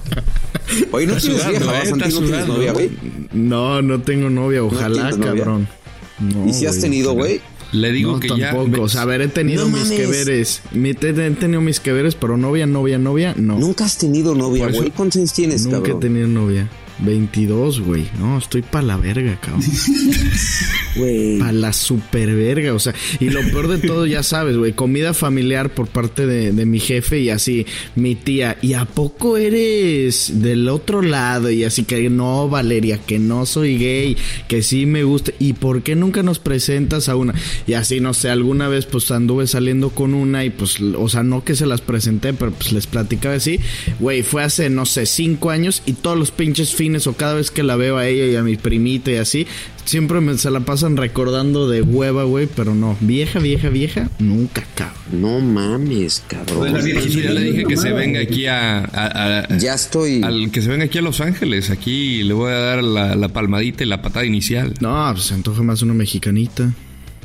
Oye, 0.93 1.07
no 1.07 1.17
tienes 1.17 1.47
vieja, 1.47 1.51
eh, 1.51 1.59
¿verdad, 1.59 1.85
Santi? 1.85 2.15
¿No 2.15 2.21
tienes 2.21 2.47
novia, 2.47 2.73
güey? 2.73 2.91
No, 3.33 3.83
no 3.83 4.01
tengo 4.03 4.31
novia, 4.31 4.63
ojalá, 4.63 5.11
novia? 5.11 5.25
cabrón. 5.27 5.69
No, 6.19 6.47
¿Y 6.47 6.53
si 6.55 6.67
has 6.67 6.81
tenido, 6.81 7.13
güey? 7.13 7.41
Le 7.73 7.91
digo 7.91 8.13
no, 8.13 8.21
que 8.21 8.29
ya. 8.29 8.53
tampoco. 8.53 8.83
O 8.83 8.89
sea, 8.89 9.03
a 9.03 9.05
ver, 9.05 9.21
he 9.21 9.29
tenido 9.29 9.65
No 9.65 9.77
mis 9.77 9.89
mames. 9.91 9.99
que 9.99 10.07
veres. 10.07 10.63
He 10.73 10.95
tenido 11.35 11.61
mis 11.61 11.81
que 11.81 11.93
veres, 11.93 12.15
pero 12.15 12.37
novia, 12.37 12.67
novia, 12.67 12.99
novia, 12.99 13.35
no. 13.37 13.59
Nunca 13.59 13.85
has 13.85 13.99
tenido 13.99 14.35
novia, 14.35 14.69
güey. 14.69 14.91
¿Cuántos 14.93 15.17
años 15.19 15.33
tienes, 15.33 15.65
Nunca 15.65 15.79
cabrón? 15.79 15.97
he 15.97 16.01
tenido 16.01 16.29
novia. 16.29 16.69
22, 16.99 17.81
güey. 17.81 18.07
No, 18.19 18.39
estoy 18.39 18.63
pa' 18.63 18.83
la 18.83 18.97
verga, 18.97 19.39
cabrón. 19.41 19.63
Güey. 20.97 21.39
Pa' 21.39 21.53
la 21.53 21.73
super 21.75 22.35
verga. 22.35 22.73
O 22.73 22.79
sea, 22.79 22.95
y 23.21 23.29
lo 23.29 23.41
peor 23.43 23.69
de 23.69 23.87
todo, 23.87 24.07
ya 24.07 24.23
sabes, 24.23 24.57
güey. 24.57 24.73
Comida 24.73 25.13
familiar 25.13 25.71
por 25.71 25.89
parte 25.89 26.27
de, 26.27 26.53
de 26.53 26.67
mi 26.67 26.81
jefe 26.81 27.21
y 27.21 27.31
así, 27.31 27.67
mi 27.97 28.15
tía. 28.15 28.57
¿Y 28.63 28.73
a 28.73 28.87
poco 28.87 29.37
eres 29.37 30.41
del 30.41 30.69
otro 30.69 31.03
lado? 31.03 31.51
Y 31.51 31.65
así 31.65 31.85
que 31.85 32.09
no, 32.09 32.49
Valeria, 32.49 32.99
que 32.99 33.19
no 33.19 33.47
soy 33.47 33.79
gay, 33.79 34.17
que 34.49 34.63
sí 34.63 34.87
me 34.87 35.05
gusta. 35.05 35.33
¿Y 35.39 35.53
por 35.53 35.83
qué 35.83 35.97
nunca 35.97 36.23
nos 36.23 36.39
presentas 36.39 37.09
a 37.09 37.17
una? 37.17 37.35
Y 37.67 37.75
así, 37.75 38.01
no 38.01 38.15
sé, 38.15 38.31
alguna 38.31 38.69
vez 38.69 38.87
pues 38.87 39.11
anduve 39.11 39.47
saliendo 39.47 39.91
con 39.91 40.15
una 40.15 40.45
y 40.45 40.51
pues, 40.51 40.81
o 40.81 41.09
sea, 41.09 41.23
no 41.23 41.45
que 41.45 41.57
se 41.57 41.67
las 41.67 41.81
presenté, 41.81 42.33
pero 42.33 42.53
pues 42.53 42.73
les 42.73 42.87
platicaba 42.87 43.35
así. 43.35 43.61
Güey, 44.01 44.23
fue 44.23 44.43
hace, 44.43 44.71
no 44.71 44.87
sé, 44.87 45.07
cinco 45.07 45.51
años 45.51 45.83
y 45.87 45.93
todos 45.93 46.19
los 46.19 46.31
pinches 46.31 46.75
fines 46.87 47.07
o 47.09 47.15
cada 47.15 47.35
vez 47.35 47.51
que 47.51 47.65
la 47.65 47.75
veo 47.75 47.97
a 47.97 48.07
ella 48.07 48.27
y 48.27 48.37
a 48.37 48.43
mi 48.45 48.55
primita 48.57 49.11
y 49.11 49.17
así, 49.17 49.45
siempre 49.85 50.21
me, 50.21 50.39
se 50.39 50.51
la 50.53 50.61
pasan 50.61 50.97
recordando 50.97 51.69
de 51.69 51.83
hueva, 51.83 52.23
güey, 52.23 52.47
pero 52.47 52.77
no, 52.77 52.97
vieja, 53.01 53.41
vieja, 53.41 53.71
vieja, 53.71 54.09
nunca, 54.21 54.65
cabrón. 54.77 54.97
No 55.21 55.41
mames, 55.41 56.23
cabrón. 56.29 56.67
la 56.67 56.71
Pues 56.81 57.13
ya 57.13 57.31
le 57.33 57.41
dije 57.43 57.65
que 57.65 57.77
se 57.77 57.93
venga 57.93 58.21
aquí 58.21 58.47
a. 58.47 58.79
a- 58.85 59.39
a- 59.51 59.59
Ya 59.59 59.75
estoy. 59.75 60.23
al 60.23 60.51
que 60.53 60.63
se 60.63 60.69
venga 60.69 60.85
aquí 60.85 60.99
a 60.99 61.03
Los 61.03 61.21
Ángeles. 61.21 61.71
Aquí 61.71 62.23
le 62.23 62.35
voy 62.35 62.53
a 62.53 62.57
dar 62.57 62.85
la, 62.85 63.17
la 63.17 63.29
palmadita 63.31 63.83
y 63.83 63.87
la 63.89 64.01
patada 64.01 64.25
inicial. 64.25 64.75
No, 64.81 65.09
pues 65.13 65.25
se 65.27 65.35
antoja 65.35 65.63
más 65.65 65.83
una 65.83 65.95
mexicanita. 65.95 66.73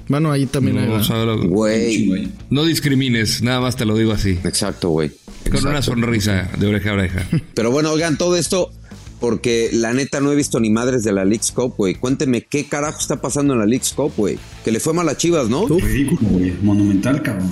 Bueno, 0.08 0.31
ahí 0.31 0.48
también 0.48 0.78
hay, 0.80 0.86
No, 0.86 0.92
¿verdad? 0.94 1.06
o 1.06 1.08
sea, 1.08 1.24
lo- 1.25 1.48
Güey. 1.48 2.30
No 2.50 2.66
discrimines, 2.66 3.44
nada 3.44 3.60
más 3.62 3.75
te 3.75 3.86
lo 3.86 3.96
digo 3.96 4.12
así. 4.12 4.40
Exacto, 4.44 4.90
güey. 4.90 5.12
Con 5.52 5.68
una 5.68 5.81
sonrisa 5.84 6.50
de 6.58 6.66
oreja 6.68 6.90
a 6.92 6.94
oreja. 6.94 7.28
Pero 7.54 7.69
bueno, 7.72 7.92
oigan, 7.92 8.18
todo 8.18 8.36
esto 8.36 8.72
porque 9.21 9.69
la 9.71 9.94
neta 9.94 10.19
no 10.19 10.31
he 10.31 10.35
visto 10.35 10.59
ni 10.59 10.71
madres 10.71 11.03
de 11.03 11.13
la 11.13 11.23
League's 11.23 11.51
Cup, 11.51 11.75
güey. 11.77 11.94
Cuénteme 11.95 12.41
qué 12.41 12.65
carajo 12.65 13.00
está 13.00 13.21
pasando 13.21 13.53
en 13.53 13.59
la 13.59 13.65
League's 13.68 13.94
Cup, 13.94 14.12
güey. 14.18 14.38
Que 14.65 14.71
le 14.71 14.79
fue 14.79 14.94
mal 14.94 15.07
a 15.07 15.15
Chivas, 15.15 15.47
¿no? 15.47 15.68
Ridículo, 15.68 16.27
güey. 16.27 16.53
Monumental, 16.62 17.22
cabrón. 17.22 17.51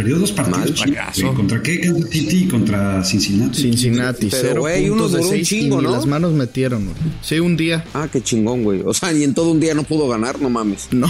Perdió 0.00 0.18
dos 0.18 0.32
partidos. 0.32 0.86
Mal. 0.86 1.34
¿Contra 1.34 1.62
qué? 1.62 1.78
Kansas 1.78 2.08
City 2.08 2.44
y 2.44 2.48
contra 2.48 3.04
Cincinnati. 3.04 3.60
Cincinnati, 3.60 4.28
Pero, 4.30 4.42
cero 4.42 4.60
güey, 4.62 4.88
uno 4.88 5.02
puntos 5.02 5.12
de 5.12 5.18
un 5.18 5.28
seis 5.28 5.46
chingo, 5.46 5.82
y 5.82 5.84
las 5.84 6.06
manos 6.06 6.32
metieron, 6.32 6.86
güey. 6.86 6.96
Sí, 7.20 7.38
un 7.38 7.54
día. 7.54 7.84
Ah, 7.92 8.08
qué 8.10 8.22
chingón, 8.22 8.64
güey. 8.64 8.80
O 8.82 8.94
sea, 8.94 9.12
ni 9.12 9.24
en 9.24 9.34
todo 9.34 9.50
un 9.50 9.60
día 9.60 9.74
no 9.74 9.82
pudo 9.82 10.08
ganar, 10.08 10.40
no 10.40 10.48
mames. 10.48 10.88
No, 10.90 11.06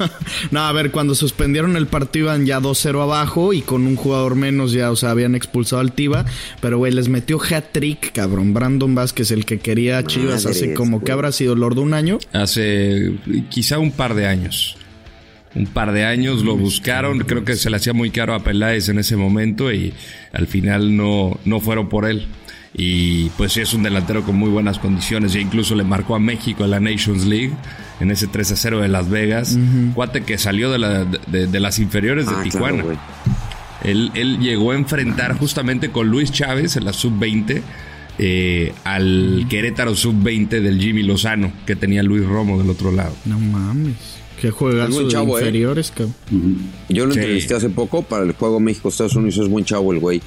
no, 0.50 0.60
a 0.60 0.72
ver, 0.72 0.90
cuando 0.90 1.14
suspendieron 1.14 1.76
el 1.76 1.86
partido 1.86 2.28
iban 2.28 2.46
ya 2.46 2.60
2-0 2.60 3.02
abajo 3.02 3.52
y 3.52 3.60
con 3.60 3.86
un 3.86 3.96
jugador 3.96 4.36
menos 4.36 4.72
ya, 4.72 4.90
o 4.90 4.96
sea, 4.96 5.10
habían 5.10 5.34
expulsado 5.34 5.80
al 5.80 5.92
Tiva, 5.92 6.24
pero 6.62 6.78
güey, 6.78 6.92
les 6.92 7.10
metió 7.10 7.38
hat-trick, 7.38 8.12
cabrón. 8.12 8.54
Brandon 8.54 8.94
Vázquez, 8.94 9.32
el 9.32 9.44
que 9.44 9.58
quería 9.58 9.98
a 9.98 10.06
Chivas 10.06 10.46
hace 10.46 10.72
como 10.72 11.04
que 11.04 11.12
habrá 11.12 11.30
sido 11.30 11.54
Lord 11.56 11.74
de 11.74 11.80
un 11.82 11.92
año. 11.92 12.18
Hace 12.32 13.18
quizá 13.50 13.78
un 13.78 13.92
par 13.92 14.14
de 14.14 14.26
años. 14.26 14.78
Un 15.54 15.66
par 15.66 15.92
de 15.92 16.04
años 16.04 16.44
lo 16.44 16.56
buscaron, 16.56 17.18
creo 17.20 17.44
que 17.44 17.56
se 17.56 17.70
le 17.70 17.76
hacía 17.76 17.92
muy 17.92 18.10
caro 18.10 18.34
a 18.34 18.44
Peláez 18.44 18.88
en 18.88 18.98
ese 19.00 19.16
momento 19.16 19.72
y 19.72 19.92
al 20.32 20.46
final 20.46 20.96
no, 20.96 21.38
no 21.44 21.58
fueron 21.60 21.88
por 21.88 22.04
él. 22.08 22.26
Y 22.72 23.30
pues 23.30 23.54
sí 23.54 23.60
es 23.60 23.74
un 23.74 23.82
delantero 23.82 24.22
con 24.22 24.36
muy 24.36 24.48
buenas 24.48 24.78
condiciones, 24.78 25.32
ya 25.32 25.40
incluso 25.40 25.74
le 25.74 25.82
marcó 25.82 26.14
a 26.14 26.20
México 26.20 26.62
en 26.64 26.70
la 26.70 26.78
Nations 26.78 27.26
League, 27.26 27.50
en 27.98 28.12
ese 28.12 28.28
3 28.28 28.52
a 28.52 28.56
0 28.56 28.80
de 28.80 28.86
Las 28.88 29.10
Vegas. 29.10 29.58
Cuate 29.92 30.22
que 30.22 30.38
salió 30.38 30.70
de, 30.70 30.78
la- 30.78 31.04
de- 31.04 31.48
de 31.48 31.60
las 31.60 31.80
inferiores 31.80 32.26
de 32.26 32.32
Ah, 32.36 32.42
Tijuana. 32.44 32.84
él 33.82 34.38
llegó 34.38 34.70
a 34.70 34.76
enfrentar 34.76 35.36
justamente 35.36 35.90
con 35.90 36.08
Luis 36.08 36.30
Chávez 36.30 36.76
en 36.76 36.84
la 36.84 36.92
sub-20 36.92 37.60
eh, 38.18 38.72
al 38.84 39.46
Querétaro 39.48 39.96
sub-20 39.96 40.60
del 40.60 40.78
Jimmy 40.80 41.02
Lozano, 41.02 41.50
que 41.66 41.74
tenía 41.74 42.02
Luis 42.04 42.24
Romo 42.24 42.56
del 42.58 42.70
otro 42.70 42.92
lado. 42.92 43.16
No 43.24 43.38
mames. 43.40 44.19
Qué 44.40 44.50
juegazo 44.50 44.88
Es 44.88 44.94
buen 44.94 45.06
de 45.06 45.12
chavo, 45.12 45.38
¿eh? 45.38 45.40
inferiores, 45.42 45.90
cabrón. 45.90 46.14
Yo 46.88 47.06
lo 47.06 47.12
Sí. 47.12 47.18
entrevisté 47.20 47.54
hace 47.54 47.68
poco 47.68 48.02
para 48.02 48.24
el 48.24 48.32
juego 48.32 48.58
México-Estados 48.60 49.14
Unidos. 49.16 49.38
Es 49.38 49.48
buen 49.48 49.64
chavo 49.64 49.92
el 49.92 49.98
güey. 49.98 50.22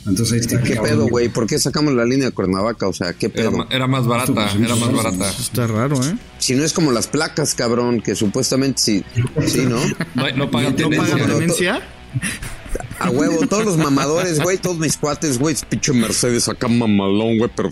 Entonces 0.08 0.34
ahí 0.34 0.40
está. 0.40 0.64
¿Qué 0.64 0.74
cabrón. 0.74 0.90
pedo, 0.92 1.08
güey? 1.08 1.30
¿Por 1.30 1.46
qué 1.46 1.60
sacamos 1.60 1.94
la 1.94 2.04
línea 2.04 2.26
de 2.26 2.32
Cuernavaca? 2.32 2.88
O 2.88 2.94
sea, 2.94 3.14
¿qué 3.14 3.30
pedo? 3.30 3.68
era 3.70 3.86
más 3.86 4.08
barata, 4.08 4.50
era 4.60 4.76
más 4.76 4.92
barata. 4.92 5.30
Está 5.30 5.68
raro, 5.68 6.04
¿eh? 6.04 6.16
Si 6.40 6.56
no 6.56 6.64
es 6.64 6.74
como 6.74 6.92
las 6.92 7.06
placas, 7.06 7.54
cabrón, 7.54 8.02
que 8.02 8.16
supuestamente 8.16 8.82
sí. 8.82 9.04
Sí, 9.46 9.68
¿no? 9.70 9.78
No, 10.16 10.36
no 10.36 10.50
pagan 10.50 10.72
¿No 10.72 10.76
tenencia. 10.78 11.04
paga 11.14 11.24
pero- 11.24 11.38
tenencia? 11.38 11.82
A 13.02 13.10
huevo, 13.10 13.46
todos 13.48 13.66
los 13.66 13.78
mamadores, 13.78 14.40
güey, 14.40 14.58
todos 14.58 14.78
mis 14.78 14.98
cuates, 14.98 15.40
güey, 15.40 15.56
pinche 15.70 15.94
Mercedes 15.94 16.48
acá 16.50 16.68
mamalón, 16.68 17.38
güey, 17.38 17.50
pero 17.56 17.70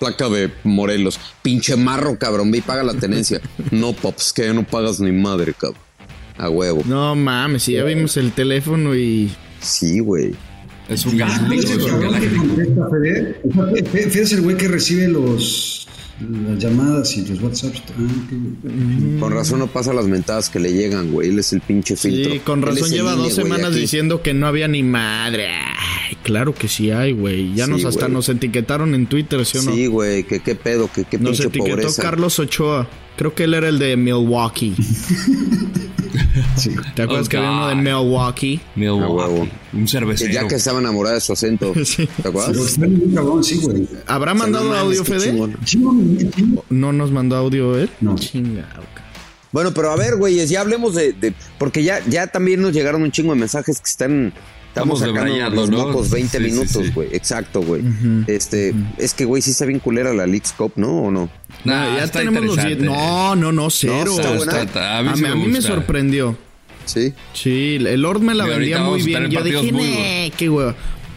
placa 0.00 0.28
de 0.28 0.50
Morelos. 0.64 1.18
Pinche 1.42 1.76
marro, 1.76 2.18
cabrón, 2.18 2.50
ve 2.50 2.58
y 2.58 2.60
paga 2.62 2.82
la 2.82 2.94
tenencia. 2.94 3.40
No, 3.70 3.92
pops, 3.92 4.32
que 4.32 4.46
ya 4.46 4.52
no 4.52 4.64
pagas 4.64 5.00
ni 5.00 5.12
madre, 5.12 5.54
cabrón. 5.54 5.80
A 6.38 6.50
huevo. 6.50 6.82
No 6.84 7.14
mames, 7.14 7.62
si 7.62 7.72
ya 7.72 7.84
vimos 7.84 8.16
el 8.16 8.32
teléfono 8.32 8.94
y. 8.94 9.30
Sí, 9.60 10.00
güey. 10.00 10.34
Es 10.88 11.04
un 11.06 11.20
Ah, 11.22 11.26
galáctico, 11.28 11.62
ese 11.62 11.74
es 11.74 11.84
un 11.92 12.00
galáctico. 12.00 13.66
es 14.20 14.32
el 14.32 14.40
güey 14.42 14.56
que 14.56 14.68
recibe 14.68 15.08
los 15.08 15.88
las 16.20 16.58
llamadas 16.62 17.16
y 17.16 17.26
los 17.26 17.40
WhatsApps. 17.42 17.82
Ah, 17.90 18.26
qué- 18.30 19.18
Con 19.20 19.32
razón 19.32 19.58
no 19.58 19.66
pasa 19.66 19.92
las 19.92 20.06
mentadas 20.06 20.48
que 20.48 20.58
le 20.60 20.72
llegan, 20.72 21.12
güey. 21.12 21.28
Él 21.28 21.38
es 21.38 21.52
el 21.52 21.60
pinche 21.60 21.96
filtro. 21.96 22.32
Sí, 22.32 22.38
con 22.40 22.62
razón 22.62 22.90
lleva 22.90 23.12
dos 23.12 23.34
güey, 23.34 23.44
semanas 23.44 23.70
aquí. 23.72 23.80
diciendo 23.80 24.22
que 24.22 24.32
no 24.34 24.46
había 24.46 24.66
ni 24.68 24.82
madre. 24.82 25.48
Ay, 25.48 26.16
claro 26.22 26.54
que 26.54 26.68
sí 26.68 26.90
hay, 26.90 27.12
güey. 27.12 27.54
Ya 27.54 27.66
Sí, 27.66 27.70
nos 27.72 27.84
hasta 27.84 28.02
güey. 28.06 28.12
nos 28.14 28.28
etiquetaron 28.28 28.94
en 28.94 29.06
Twitter, 29.06 29.44
¿sí 29.44 29.58
o 29.58 29.62
no? 29.62 29.74
Sí, 29.74 29.86
güey, 29.86 30.24
que 30.24 30.40
qué 30.40 30.54
pedo, 30.54 30.90
que 30.92 31.04
qué 31.04 31.18
nos 31.18 31.32
pinche 31.32 31.48
etiquetó 31.48 31.76
pobreza. 31.76 32.02
Carlos 32.02 32.38
Ochoa. 32.38 32.88
Creo 33.16 33.34
que 33.34 33.44
él 33.44 33.54
era 33.54 33.68
el 33.68 33.78
de 33.78 33.96
Milwaukee. 33.96 34.74
¿Te 36.94 37.02
acuerdas 37.02 37.26
Oh, 37.26 37.30
que 37.30 37.36
había 37.36 37.50
uno 37.50 37.68
de. 37.68 37.74
Milwaukee? 37.76 38.60
Milwaukee, 38.74 39.04
A 39.04 39.08
huevo. 39.28 39.48
Un 39.72 39.80
Que 39.82 39.86
cervecero. 39.88 40.32
ya 40.32 40.46
que 40.48 40.54
estaba 40.56 40.80
enamorada 40.80 41.14
de 41.16 41.20
su 41.20 41.32
acento. 41.32 41.72
Sí. 41.84 42.06
¿Te 42.06 42.12
Pero 42.22 42.28
acuerdas? 42.30 42.56
está 42.66 42.86
bien 42.86 43.14
cabrón, 43.14 43.44
sí, 43.44 43.56
güey. 43.62 43.88
¿Habrá 44.06 44.32
O 44.32 44.34
sea, 44.36 44.42
mandado 44.44 44.64
no 44.66 44.74
audio, 44.74 45.04
qué 45.04 45.12
Fede? 45.20 45.48
No 46.70 46.92
nos 46.92 47.10
mandó 47.10 47.36
audio 47.36 47.76
él. 47.78 47.90
No. 48.00 48.14
Chingado. 48.16 48.84
Bueno, 49.52 49.72
pero 49.72 49.90
a 49.90 49.96
ver, 49.96 50.16
güeyes, 50.16 50.50
ya 50.50 50.60
hablemos 50.60 50.94
de, 50.94 51.12
de- 51.12 51.32
porque 51.58 51.82
ya, 51.82 52.00
ya 52.06 52.26
también 52.26 52.60
nos 52.60 52.72
llegaron 52.72 53.02
un 53.02 53.10
chingo 53.10 53.32
de 53.32 53.40
mensajes 53.40 53.78
que 53.80 53.88
están 53.88 54.32
estamos 54.80 54.98
sacando 55.00 55.20
debrayando, 55.24 55.60
los 55.62 55.70
¿no? 55.70 55.78
mocos 55.88 56.10
20 56.10 56.38
Sí, 56.38 56.44
sí, 56.44 56.50
minutos, 56.50 56.86
sí. 56.86 56.92
güey. 56.94 57.08
Exacto, 57.12 57.60
güey. 57.62 57.82
Este, 58.26 58.74
es 58.98 59.14
que 59.14 59.24
güey 59.24 59.42
sí 59.42 59.50
está 59.52 59.64
bien 59.64 59.78
culera 59.80 60.12
la 60.14 60.26
League 60.26 60.46
Scope, 60.46 60.80
¿no? 60.80 61.02
¿O 61.02 61.10
no? 61.10 61.28
Nah, 61.64 61.96
ya 61.96 62.04
está 62.04 62.18
tenemos 62.20 62.44
los 62.44 62.56
interesante. 62.58 62.84
diez- 62.84 62.96
No, 62.96 63.36
no, 63.36 63.52
no, 63.52 63.70
cero. 63.70 64.04
está 64.16 64.28
buena. 64.34 64.52
Está- 64.52 64.62
está- 64.62 64.98
a 64.98 65.02
mí 65.02 65.08
a 65.10 65.16
sí 65.16 65.22
me 65.22 65.28
a 65.28 65.34
mí 65.34 65.46
me 65.48 65.62
sorprendió. 65.62 66.36
Sí. 66.84 67.12
Sí, 67.32 67.78
el 67.80 68.00
Lord 68.00 68.20
me 68.20 68.32
la 68.34 68.44
vendía 68.44 68.78
muy 68.78 69.02
bien. 69.02 69.28
Yo 69.28 69.42
dije, 69.42 69.56
partidos 69.56 69.72
muy 69.72 69.82
"Nee, 69.90 70.32
qué 70.36 70.48
hueva. 70.48 70.76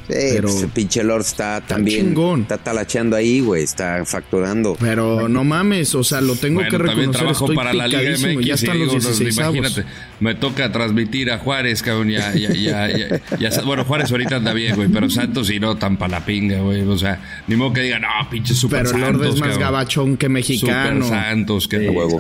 Sí, 0.10 0.16
Pero- 0.34 0.48
pues 0.50 0.63
el 0.63 0.70
pinche 0.70 1.04
Lord 1.04 1.22
está 1.22 1.62
también 1.62 2.08
chingón. 2.08 2.42
está 2.42 2.58
talacheando 2.58 3.16
ahí, 3.16 3.42
güey, 3.42 3.63
está 3.63 4.04
facturando. 4.06 4.75
Pero 4.80 5.30
no 5.30 5.44
mames, 5.44 5.94
o 5.94 6.04
sea, 6.04 6.20
lo 6.20 6.36
tengo 6.36 6.62
Bueno, 6.62 6.72
que 6.72 6.78
también 6.78 6.98
reconocer. 7.13 7.20
trabajo 7.22 7.46
Estoy 7.46 7.56
para 7.56 7.74
la 7.74 7.88
Liga. 7.88 8.01
MX. 8.18 8.46
Ya 8.46 8.54
están 8.56 8.80
los 8.80 8.88
digo, 8.89 9.00
16 9.01 9.38
Imagínate, 9.38 9.84
me 10.20 10.34
toca 10.34 10.72
transmitir 10.72 11.30
a 11.32 11.38
Juárez, 11.38 11.84
cabrón. 11.84 12.10
Ya, 12.10 12.34
ya, 12.34 12.51
ya, 12.54 12.88
ya, 12.89 13.22
ya- 13.39 13.62
bueno, 13.62 13.86
Juárez 13.86 14.10
ahorita 14.12 14.38
anda 14.38 14.51
bien, 14.54 14.75
güey, 14.75 14.88
pero 14.89 15.08
Santos 15.12 15.50
y 15.51 15.60
no 15.60 15.78
tan 15.78 15.98
pa' 15.98 16.08
la 16.08 16.25
pinga, 16.25 16.58
güey. 16.62 16.82
O 16.82 16.98
sea, 16.98 17.22
ni 17.48 17.56
modo 17.56 17.74
que 17.74 17.82
digan, 17.82 18.01
no, 18.01 18.08
pinche 18.32 18.56
super 18.56 18.80
Pero 18.80 18.89
Santos. 18.89 19.12
Lord 19.13 19.25
es 19.25 19.34
más 19.34 19.42
cabrón. 19.42 19.60
gabachón 19.60 20.18
que 20.18 20.28
mexicano. 20.30 21.06
Super 21.06 21.20
Santos, 21.22 21.68
que 21.68 21.88
huevo. 21.88 22.20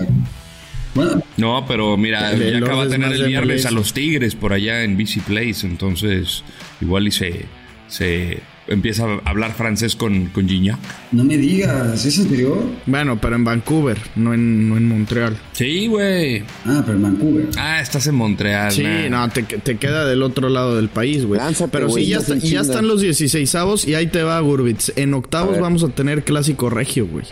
Bueno, 0.95 1.21
No, 1.37 1.65
pero 1.67 1.97
mira, 1.97 2.33
ya 2.35 2.57
acaba 2.57 2.85
de 2.85 2.91
tener 2.91 3.11
el 3.13 3.27
viernes 3.27 3.65
a 3.65 3.71
los 3.71 3.93
Tigres 3.93 4.35
por 4.35 4.53
allá 4.53 4.83
en 4.83 4.97
BC 4.97 5.21
Place, 5.21 5.65
entonces 5.65 6.43
igual 6.81 7.07
y 7.07 7.11
se, 7.11 7.45
se 7.89 8.39
empieza 8.67 9.05
a 9.05 9.29
hablar 9.29 9.53
francés 9.53 9.95
con, 9.95 10.27
con 10.27 10.47
Gignac. 10.47 10.77
no 11.11 11.23
me 11.23 11.37
digas, 11.37 12.05
¿es 12.05 12.13
serio? 12.15 12.69
Bueno, 12.85 13.19
pero 13.19 13.35
en 13.35 13.43
Vancouver, 13.43 13.97
no 14.15 14.33
en, 14.33 14.69
no 14.69 14.77
en 14.77 14.87
Montreal. 14.87 15.35
Sí, 15.53 15.87
güey. 15.87 16.43
Ah, 16.65 16.83
pero 16.85 16.97
en 16.97 17.01
Vancouver. 17.03 17.47
Ah, 17.57 17.81
estás 17.81 18.05
en 18.05 18.13
Montreal. 18.15 18.71
Sí, 18.71 18.83
nah. 18.83 19.09
no, 19.09 19.29
te, 19.29 19.41
te 19.41 19.77
queda 19.77 20.05
del 20.05 20.21
otro 20.21 20.49
lado 20.49 20.75
del 20.75 20.89
país, 20.89 21.25
güey. 21.25 21.41
Pero 21.71 21.89
sí, 21.89 22.05
ya, 22.05 22.17
está- 22.19 22.35
ya 22.37 22.61
están 22.61 22.87
los 22.87 23.03
16avos 23.03 23.87
y 23.87 23.95
ahí 23.95 24.05
te 24.07 24.21
va, 24.21 24.39
Gurbitz. 24.39 24.93
En 24.95 25.15
octavos 25.15 25.57
A 25.57 25.61
vamos 25.61 25.83
a 25.83 25.89
tener 25.89 26.23
clásico 26.23 26.69
regio, 26.69 27.07
güey. 27.07 27.25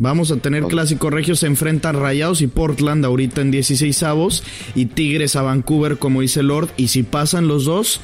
Vamos 0.00 0.30
a 0.30 0.36
tener 0.36 0.62
clásico 0.66 1.10
regio, 1.10 1.34
se 1.34 1.48
enfrentan 1.48 1.96
Rayados 1.96 2.40
y 2.40 2.46
Portland 2.46 3.04
ahorita 3.04 3.40
en 3.40 3.52
16avos 3.52 4.44
y 4.76 4.86
Tigres 4.86 5.34
a 5.34 5.42
Vancouver, 5.42 5.98
como 5.98 6.20
dice 6.20 6.44
Lord. 6.44 6.68
Y 6.76 6.86
si 6.86 7.02
pasan 7.02 7.48
los 7.48 7.64
dos, 7.64 8.00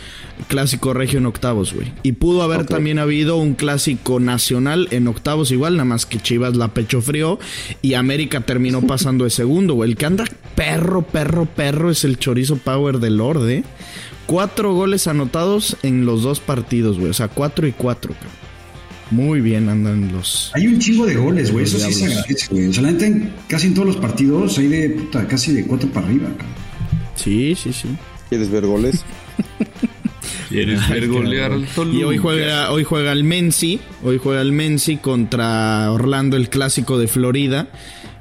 clásico 0.48 0.92
regio 0.92 1.20
en 1.20 1.26
octavos, 1.26 1.72
güey. 1.72 1.92
Y 2.02 2.12
pudo 2.12 2.42
haber 2.42 2.66
también 2.66 2.98
habido 2.98 3.36
un 3.36 3.54
clásico 3.54 4.18
nacional 4.18 4.88
en 4.90 5.06
octavos 5.06 5.52
igual, 5.52 5.74
nada 5.74 5.84
más 5.84 6.04
que 6.04 6.18
Chivas 6.18 6.56
la 6.56 6.74
pecho 6.74 7.00
frío 7.00 7.38
y 7.80 7.94
América 7.94 8.40
terminó 8.40 8.82
pasando 8.88 9.22
de 9.22 9.30
segundo, 9.30 9.74
güey. 9.74 9.90
El 9.90 9.96
que 9.96 10.06
anda 10.06 10.24
perro, 10.56 11.02
perro, 11.02 11.46
perro 11.46 11.92
es 11.92 12.02
el 12.02 12.18
chorizo 12.18 12.56
power 12.56 12.98
del 12.98 13.18
Lord, 13.18 13.48
¿eh? 13.48 13.62
Cuatro 14.26 14.74
goles 14.74 15.06
anotados 15.06 15.76
en 15.84 16.06
los 16.06 16.24
dos 16.24 16.40
partidos, 16.40 16.98
güey. 16.98 17.10
O 17.10 17.14
sea, 17.14 17.28
cuatro 17.28 17.68
y 17.68 17.72
cuatro, 17.72 18.14
cabrón. 18.14 18.43
Muy 19.10 19.40
bien 19.40 19.68
andan 19.68 20.10
los... 20.12 20.50
Hay 20.54 20.66
un 20.66 20.78
chingo 20.78 21.06
de 21.06 21.14
goles, 21.16 21.52
güey. 21.52 21.64
Eso 21.64 21.78
sí 21.78 21.92
se 21.92 22.06
agradece, 22.06 22.46
güey. 22.50 22.68
O 22.68 22.72
sea, 22.72 22.82
la 22.82 22.90
en- 22.90 23.32
casi 23.48 23.66
en 23.68 23.74
todos 23.74 23.86
los 23.88 23.96
partidos 23.98 24.56
hay 24.58 24.68
de 24.68 24.90
puta, 24.90 25.26
casi 25.28 25.52
de 25.52 25.66
cuatro 25.66 25.88
para 25.90 26.06
arriba, 26.06 26.28
cabrón. 26.30 26.46
Sí, 27.14 27.54
sí, 27.54 27.72
sí. 27.72 27.88
¿Quieres 28.28 28.50
ver 28.50 28.66
goles? 28.66 29.04
¿Quieres 30.48 30.88
ver 30.88 31.08
golear 31.08 31.52
al 31.52 31.66
Toluca? 31.66 31.98
Y 31.98 32.02
hoy 32.04 32.18
juega, 32.18 32.70
hoy 32.70 32.84
juega 32.84 33.12
el 33.12 33.24
Menzi, 33.24 33.80
hoy 34.02 34.18
juega 34.22 34.40
el 34.40 34.52
Menzi 34.52 34.96
contra 34.98 35.90
Orlando, 35.90 36.36
el 36.36 36.48
clásico 36.48 36.98
de 36.98 37.08
Florida. 37.08 37.68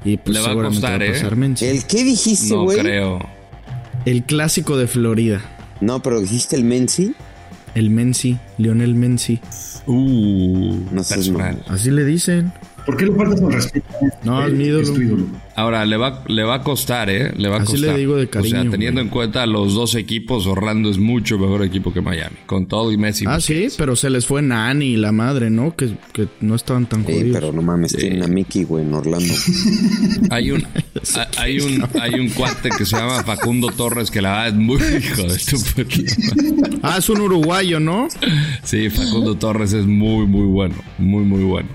Y 0.04 0.16
pues 0.18 0.34
Le 0.36 0.40
va 0.40 0.46
a 0.46 0.50
seguramente 0.50 0.80
costar, 0.80 1.00
va 1.02 1.06
a 1.06 1.12
pasar 1.12 1.32
¿eh? 1.32 1.36
Menzi. 1.36 1.64
El, 1.66 1.76
¿El 1.76 1.84
qué 1.86 2.04
dijiste, 2.04 2.54
No 2.54 2.62
güey? 2.64 2.78
creo. 2.78 3.18
clásico 4.26 4.76
de 4.76 4.86
Florida. 4.86 5.40
No, 5.80 6.02
pero 6.02 6.20
dijiste 6.20 6.56
el 6.56 6.64
Menzi. 6.64 7.14
El 7.74 7.90
Menzi, 7.90 8.36
Lionel 8.58 8.94
Menzi. 8.94 9.40
Uh, 9.86 10.76
No 10.90 11.04
seas 11.04 11.18
personal. 11.28 11.62
Así 11.68 11.90
le 11.90 12.04
dicen. 12.04 12.52
¿Por 12.86 12.96
qué 12.98 13.06
le 13.06 13.12
faltas 13.12 13.40
con 13.40 13.50
respeto? 13.52 13.86
No, 14.24 14.46
es 14.46 14.52
mi 14.52 14.64
ídolo. 14.64 14.92
tu 14.92 15.00
ídolo. 15.00 15.26
Ahora, 15.56 15.84
le 15.86 15.96
va, 15.96 16.22
le 16.26 16.42
va 16.42 16.56
a 16.56 16.62
costar, 16.62 17.08
¿eh? 17.08 17.32
Le 17.36 17.48
va 17.48 17.56
a 17.56 17.60
Así 17.62 17.72
costar. 17.72 17.92
le 17.92 17.98
digo 17.98 18.16
de 18.16 18.28
cariño, 18.28 18.58
O 18.58 18.62
sea, 18.62 18.70
teniendo 18.70 19.00
güey. 19.00 19.06
en 19.06 19.10
cuenta 19.10 19.46
los 19.46 19.72
dos 19.74 19.94
equipos, 19.94 20.46
Orlando 20.46 20.90
es 20.90 20.98
mucho 20.98 21.38
mejor 21.38 21.62
equipo 21.64 21.92
que 21.92 22.00
Miami. 22.02 22.36
Con 22.46 22.66
todo 22.66 22.92
y 22.92 22.98
Messi. 22.98 23.24
Ah, 23.26 23.40
sí, 23.40 23.68
pero 23.78 23.94
se 23.96 24.10
les 24.10 24.26
fue 24.26 24.42
Nani 24.42 24.86
y 24.86 24.96
la 24.96 25.12
madre, 25.12 25.48
¿no? 25.50 25.74
Que, 25.76 25.94
que 26.12 26.26
no 26.40 26.54
estaban 26.56 26.86
tan 26.86 27.06
Sí, 27.06 27.12
jodidos. 27.12 27.38
pero 27.40 27.52
no 27.52 27.62
mames, 27.62 27.96
tienen 27.96 28.22
a 28.22 28.26
Mickey, 28.26 28.64
güey, 28.64 28.84
en 28.84 28.92
Orlando. 28.92 29.32
Hay 30.30 30.50
un, 30.50 30.62
ha- 31.16 31.28
hay 31.40 31.60
un, 31.60 31.84
hay 32.00 32.14
un 32.20 32.28
cuate 32.30 32.70
que 32.76 32.84
se 32.84 32.96
llama 32.96 33.22
Facundo 33.22 33.68
Torres 33.68 34.10
que 34.10 34.20
la 34.20 34.30
verdad 34.30 34.48
es 34.48 34.54
muy 34.54 34.76
hijo 34.98 35.22
de 35.22 35.84
madre. 35.84 36.04
Ah, 36.82 36.96
es 36.98 37.08
un 37.08 37.20
uruguayo, 37.20 37.80
¿no? 37.80 38.08
Sí, 38.62 38.90
Facundo 38.90 39.36
Torres 39.36 39.72
es 39.72 39.86
muy, 39.86 40.26
muy 40.26 40.46
bueno. 40.46 40.74
Muy, 40.98 41.22
muy 41.24 41.44
bueno. 41.44 41.68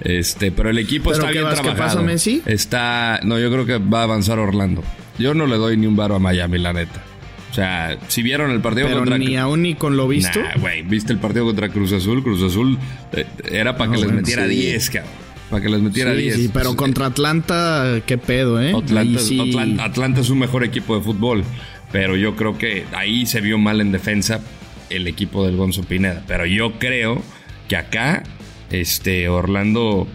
Este, 0.00 0.52
pero 0.52 0.70
el 0.70 0.78
equipo 0.78 1.10
¿Pero 1.10 1.14
está 1.22 1.26
qué 1.28 1.38
bien 1.38 1.44
vas, 1.44 1.54
trabajado. 1.60 1.88
pasa, 1.88 2.02
Messi? 2.02 2.42
Está, 2.46 3.20
no, 3.24 3.38
yo 3.38 3.50
creo 3.50 3.66
que 3.66 3.78
va 3.78 4.00
a 4.00 4.04
avanzar 4.04 4.38
Orlando. 4.38 4.82
Yo 5.18 5.34
no 5.34 5.46
le 5.46 5.56
doy 5.56 5.76
ni 5.76 5.86
un 5.86 5.96
varo 5.96 6.14
a 6.14 6.18
Miami, 6.18 6.58
la 6.58 6.72
neta. 6.72 7.02
O 7.50 7.54
sea, 7.54 7.96
si 8.08 8.22
vieron 8.22 8.50
el 8.52 8.60
partido 8.60 8.86
Pero 8.86 8.98
contra 9.00 9.18
ni 9.18 9.36
aún 9.36 9.62
ni 9.62 9.74
con 9.74 9.96
lo 9.96 10.06
visto. 10.06 10.40
Nah, 10.40 10.58
güey, 10.60 10.82
¿viste 10.82 11.12
el 11.12 11.18
partido 11.18 11.44
contra 11.46 11.68
Cruz 11.70 11.92
Azul? 11.92 12.22
Cruz 12.22 12.42
Azul 12.42 12.78
eh, 13.12 13.26
era 13.50 13.76
para 13.76 13.90
No, 13.90 13.96
que 13.98 14.04
les 14.06 14.12
metiera 14.14 14.44
sí. 14.46 14.50
10, 14.50 14.90
cabrón. 14.90 15.12
Para 15.50 15.62
que 15.62 15.68
les 15.70 15.80
metiera 15.80 16.12
sí, 16.14 16.18
10. 16.22 16.34
sí, 16.36 16.50
pero 16.52 16.76
contra 16.76 17.06
Atlanta, 17.06 18.00
qué 18.06 18.18
pedo, 18.18 18.60
¿eh? 18.62 18.74
Atlanta, 18.76 19.18
sí- 19.18 19.40
Atlanta- 19.40 19.84
Atlanta 19.84 20.20
es 20.20 20.28
un 20.30 20.38
mejor 20.38 20.62
equipo 20.62 20.94
de 20.96 21.02
fútbol, 21.02 21.42
pero 21.90 22.16
yo 22.16 22.36
creo 22.36 22.58
que 22.58 22.84
ahí 22.94 23.24
se 23.24 23.40
vio 23.40 23.56
mal 23.58 23.80
en 23.80 23.90
defensa 23.92 24.40
el 24.90 25.06
equipo 25.08 25.44
del 25.46 25.56
Gonzo 25.56 25.82
Pineda. 25.84 26.22
Pero 26.28 26.44
yo 26.44 26.72
creo 26.78 27.22
que 27.66 27.76
acá 27.76 28.22
este 28.70 29.28
Orlando 29.28 30.06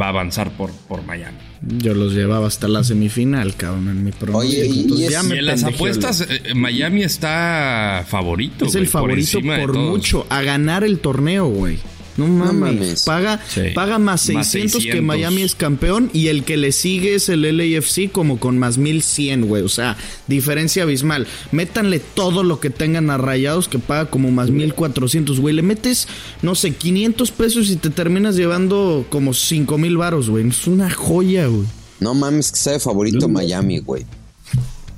va 0.00 0.06
a 0.06 0.08
avanzar 0.10 0.50
por, 0.52 0.70
por 0.88 1.02
Miami. 1.04 1.38
Yo 1.60 1.92
los 1.94 2.12
llevaba 2.14 2.46
hasta 2.46 2.68
la 2.68 2.84
semifinal, 2.84 3.56
cabrón, 3.56 3.88
en 3.88 4.04
mi 4.04 4.12
pronóstico. 4.12 4.38
Oye, 4.62 4.66
y- 4.66 4.70
y 4.78 4.80
Entonces, 4.82 5.06
es- 5.06 5.12
ya 5.12 5.22
Y 5.22 5.26
me 5.26 5.38
en 5.38 5.46
las 5.46 5.62
pendejeó 5.64 5.86
el- 5.86 5.92
apuestas, 5.92 6.20
eh, 6.30 6.54
Miami 6.54 7.02
está 7.02 8.04
favorito. 8.06 8.64
Es 8.66 8.72
güey, 8.72 8.84
el 8.84 8.88
favorito 8.90 9.40
por, 9.40 9.72
mucho 9.74 10.26
a 10.28 10.42
ganar 10.42 10.84
el 10.84 11.00
torneo, 11.00 11.46
güey. 11.48 11.78
No 12.18 12.26
mames. 12.26 12.74
mames. 12.74 13.02
Paga, 13.04 13.40
Sí. 13.48 13.60
paga 13.74 13.98
más 13.98 14.28
Más 14.28 14.46
600, 14.50 14.72
que 14.82 14.92
600. 14.92 15.02
Miami 15.06 15.42
es 15.42 15.54
campeón 15.54 16.10
y 16.12 16.26
el 16.26 16.44
que 16.44 16.56
le 16.56 16.72
sigue 16.72 17.14
es 17.14 17.28
el 17.30 17.42
LAFC 17.42 18.10
como 18.12 18.38
con 18.38 18.58
más 18.58 18.76
1100, 18.76 19.46
güey. 19.46 19.62
O 19.62 19.68
sea, 19.68 19.96
diferencia 20.26 20.82
abismal. 20.82 21.26
Métanle 21.52 22.00
todo 22.00 22.42
lo 22.42 22.60
que 22.60 22.70
tengan 22.70 23.08
a 23.10 23.16
rayados 23.18 23.68
que 23.68 23.78
paga 23.78 24.10
como 24.10 24.30
más 24.30 24.50
1400, 24.50 25.40
güey. 25.40 25.54
Le 25.54 25.62
metes, 25.62 26.08
no 26.42 26.54
sé, 26.54 26.72
500 26.72 27.30
pesos 27.30 27.70
y 27.70 27.76
te 27.76 27.90
terminas 27.90 28.36
llevando 28.36 29.06
como 29.08 29.32
5000 29.32 29.96
varos, 29.96 30.28
güey. 30.28 30.48
Es 30.48 30.66
una 30.66 30.90
joya, 30.90 31.46
güey. 31.46 31.66
No 32.00 32.14
mames, 32.14 32.52
que 32.52 32.58
sea 32.58 32.72
de 32.74 32.80
favorito 32.80 33.28
Miami, 33.28 33.78
güey. 33.78 34.04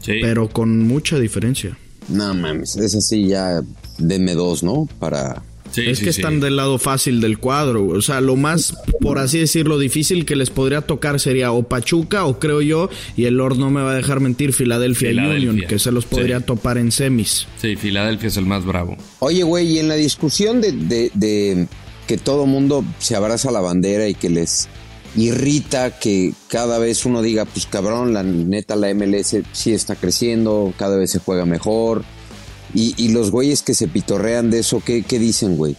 Sí. 0.02 0.14
Pero 0.22 0.48
con 0.48 0.86
mucha 0.86 1.18
diferencia. 1.18 1.76
No 2.08 2.34
mames, 2.34 2.76
es 2.76 2.94
así 2.94 3.28
ya, 3.28 3.60
denme 3.98 4.34
dos, 4.34 4.62
¿no? 4.62 4.88
Para... 4.98 5.42
Sí, 5.72 5.82
es 5.86 5.98
sí, 5.98 6.04
que 6.04 6.12
sí. 6.12 6.20
están 6.20 6.40
del 6.40 6.56
lado 6.56 6.78
fácil 6.78 7.20
del 7.20 7.38
cuadro. 7.38 7.86
O 7.88 8.02
sea, 8.02 8.20
lo 8.20 8.36
más, 8.36 8.74
por 9.00 9.18
así 9.18 9.38
decirlo, 9.38 9.78
difícil 9.78 10.24
que 10.26 10.36
les 10.36 10.50
podría 10.50 10.80
tocar 10.80 11.20
sería 11.20 11.52
o 11.52 11.62
Pachuca 11.62 12.24
o 12.24 12.38
creo 12.38 12.60
yo, 12.62 12.88
y 13.16 13.26
el 13.26 13.34
Lord 13.34 13.56
no 13.58 13.70
me 13.70 13.80
va 13.82 13.92
a 13.92 13.94
dejar 13.94 14.20
mentir, 14.20 14.52
Filadelfia. 14.52 15.10
Union, 15.10 15.60
que 15.68 15.78
se 15.78 15.92
los 15.92 16.06
podría 16.06 16.38
Sí. 16.38 16.44
topar 16.46 16.78
en 16.78 16.90
semis. 16.92 17.46
Sí, 17.60 17.76
Filadelfia 17.76 18.28
es 18.28 18.36
el 18.36 18.46
más 18.46 18.64
bravo. 18.64 18.96
Oye, 19.20 19.42
güey, 19.42 19.66
y 19.72 19.78
en 19.78 19.88
la 19.88 19.94
discusión 19.94 20.60
de, 20.60 20.72
de- 20.72 21.10
de 21.14 21.66
que 22.06 22.16
todo 22.18 22.46
mundo 22.46 22.84
se 22.98 23.14
abraza 23.14 23.50
la 23.52 23.60
bandera 23.60 24.08
y 24.08 24.14
que 24.14 24.30
les 24.30 24.68
irrita 25.16 25.98
que 25.98 26.32
cada 26.48 26.78
vez 26.78 27.04
uno 27.04 27.22
diga, 27.22 27.44
pues 27.44 27.66
cabrón, 27.66 28.12
la 28.14 28.22
neta 28.22 28.76
la 28.76 28.88
MLS 28.94 29.36
sí 29.52 29.72
está 29.72 29.96
creciendo, 29.96 30.72
cada 30.76 30.96
vez 30.96 31.10
se 31.10 31.18
juega 31.18 31.44
mejor. 31.46 32.04
Y, 32.74 32.94
y 32.96 33.08
los 33.12 33.30
güeyes 33.30 33.62
que 33.62 33.74
se 33.74 33.88
pitorrean 33.88 34.50
de 34.50 34.60
eso, 34.60 34.82
¿qué, 34.84 35.02
qué 35.02 35.18
dicen, 35.18 35.56
güey? 35.56 35.76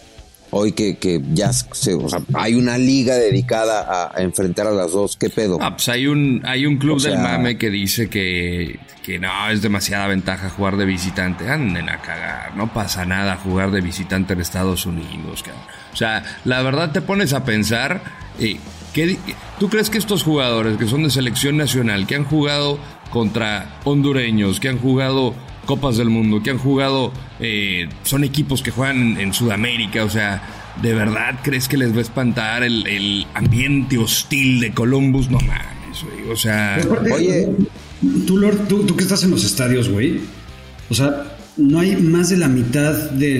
Hoy 0.54 0.72
que, 0.72 0.98
que 0.98 1.22
ya 1.32 1.50
se- 1.50 1.94
o 1.94 2.08
sea, 2.10 2.20
hay 2.34 2.54
una 2.56 2.76
liga 2.76 3.14
dedicada 3.14 3.80
a, 3.80 4.12
a 4.18 4.22
enfrentar 4.22 4.66
a 4.66 4.70
las 4.70 4.92
dos, 4.92 5.16
¿qué 5.16 5.30
pedo? 5.30 5.56
Ah, 5.62 5.76
pues 5.76 5.88
hay 5.88 6.06
un, 6.06 6.42
hay 6.44 6.66
un 6.66 6.76
club 6.76 6.96
O 6.96 7.00
sea- 7.00 7.12
del 7.12 7.20
mame 7.20 7.56
que 7.56 7.70
dice 7.70 8.10
que, 8.10 8.78
que 9.02 9.18
no, 9.18 9.30
es 9.50 9.62
demasiada 9.62 10.06
ventaja 10.08 10.50
jugar 10.50 10.76
de 10.76 10.84
visitante. 10.84 11.48
Anden 11.48 11.88
a 11.88 12.02
cagar, 12.02 12.54
no 12.54 12.70
pasa 12.70 13.06
nada 13.06 13.36
jugar 13.36 13.70
de 13.70 13.80
visitante 13.80 14.34
en 14.34 14.42
Estados 14.42 14.84
Unidos. 14.84 15.42
cabrón. 15.42 15.62
O 15.94 15.96
sea, 15.96 16.22
la 16.44 16.60
verdad 16.60 16.92
te 16.92 17.00
pones 17.00 17.32
a 17.32 17.46
pensar, 17.46 18.02
eh, 18.38 18.58
¿qué 18.92 19.16
¿tú 19.58 19.70
crees 19.70 19.88
que 19.88 19.96
estos 19.96 20.22
jugadores 20.22 20.76
que 20.76 20.86
son 20.86 21.02
de 21.04 21.08
selección 21.08 21.56
nacional, 21.56 22.06
que 22.06 22.14
han 22.16 22.24
jugado 22.24 22.78
contra 23.10 23.78
hondureños, 23.84 24.60
que 24.60 24.68
han 24.68 24.78
jugado 24.78 25.34
Copas 25.66 25.96
del 25.96 26.10
Mundo, 26.10 26.42
que 26.42 26.50
han 26.50 26.58
jugado, 26.58 27.12
eh, 27.40 27.88
son 28.02 28.24
equipos 28.24 28.62
que 28.62 28.70
juegan 28.70 29.12
en, 29.12 29.20
en 29.20 29.32
Sudamérica, 29.32 30.04
o 30.04 30.10
sea, 30.10 30.42
¿de 30.82 30.94
verdad 30.94 31.40
crees 31.42 31.68
que 31.68 31.76
les 31.76 31.92
va 31.92 31.98
a 31.98 32.02
espantar 32.02 32.62
el, 32.62 32.86
el 32.86 33.26
ambiente 33.34 33.98
hostil 33.98 34.60
de 34.60 34.72
Columbus? 34.72 35.30
No 35.30 35.38
mames, 35.38 36.02
güey, 36.02 36.30
o 36.30 36.36
sea... 36.36 36.78
Oye, 37.12 37.48
Tú, 38.26 38.36
Lord, 38.36 38.66
tú, 38.68 38.84
tú 38.84 38.96
que 38.96 39.04
estás 39.04 39.22
en 39.22 39.30
los 39.30 39.44
estadios, 39.44 39.88
güey. 39.88 40.20
O 40.90 40.94
sea, 40.94 41.36
no 41.56 41.78
hay 41.78 41.96
más 41.96 42.30
de 42.30 42.36
la 42.36 42.48
mitad 42.48 43.10
de 43.10 43.38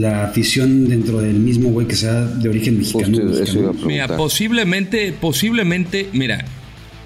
la 0.00 0.24
afición 0.24 0.88
dentro 0.88 1.20
del 1.20 1.34
mismo, 1.34 1.70
güey, 1.70 1.86
que 1.86 1.96
sea 1.96 2.22
de 2.22 2.48
origen 2.48 2.78
mexicano. 2.78 3.18
Mexicano. 3.24 3.74
Mira, 3.84 4.16
posiblemente, 4.16 5.12
posiblemente, 5.12 6.08
mira, 6.12 6.46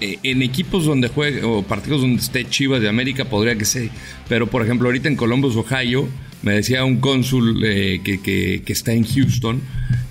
eh, 0.01 0.17
en 0.23 0.41
equipos 0.41 0.85
donde 0.85 1.07
juegue 1.07 1.43
o 1.43 1.63
partidos 1.63 2.01
donde 2.01 2.21
esté 2.21 2.45
Chivas 2.47 2.81
de 2.81 2.89
América 2.89 3.25
podría 3.25 3.55
que 3.55 3.65
sea, 3.65 3.89
pero 4.29 4.47
por 4.47 4.63
ejemplo 4.63 4.87
ahorita 4.87 5.07
en 5.07 5.15
Columbus, 5.15 5.55
Ohio, 5.55 6.07
me 6.41 6.53
decía 6.53 6.83
un 6.85 6.97
cónsul 6.97 7.63
eh, 7.65 8.01
que, 8.03 8.21
que- 8.21 8.61
que 8.65 8.73
está 8.73 8.93
en 8.93 9.03
Houston, 9.05 9.61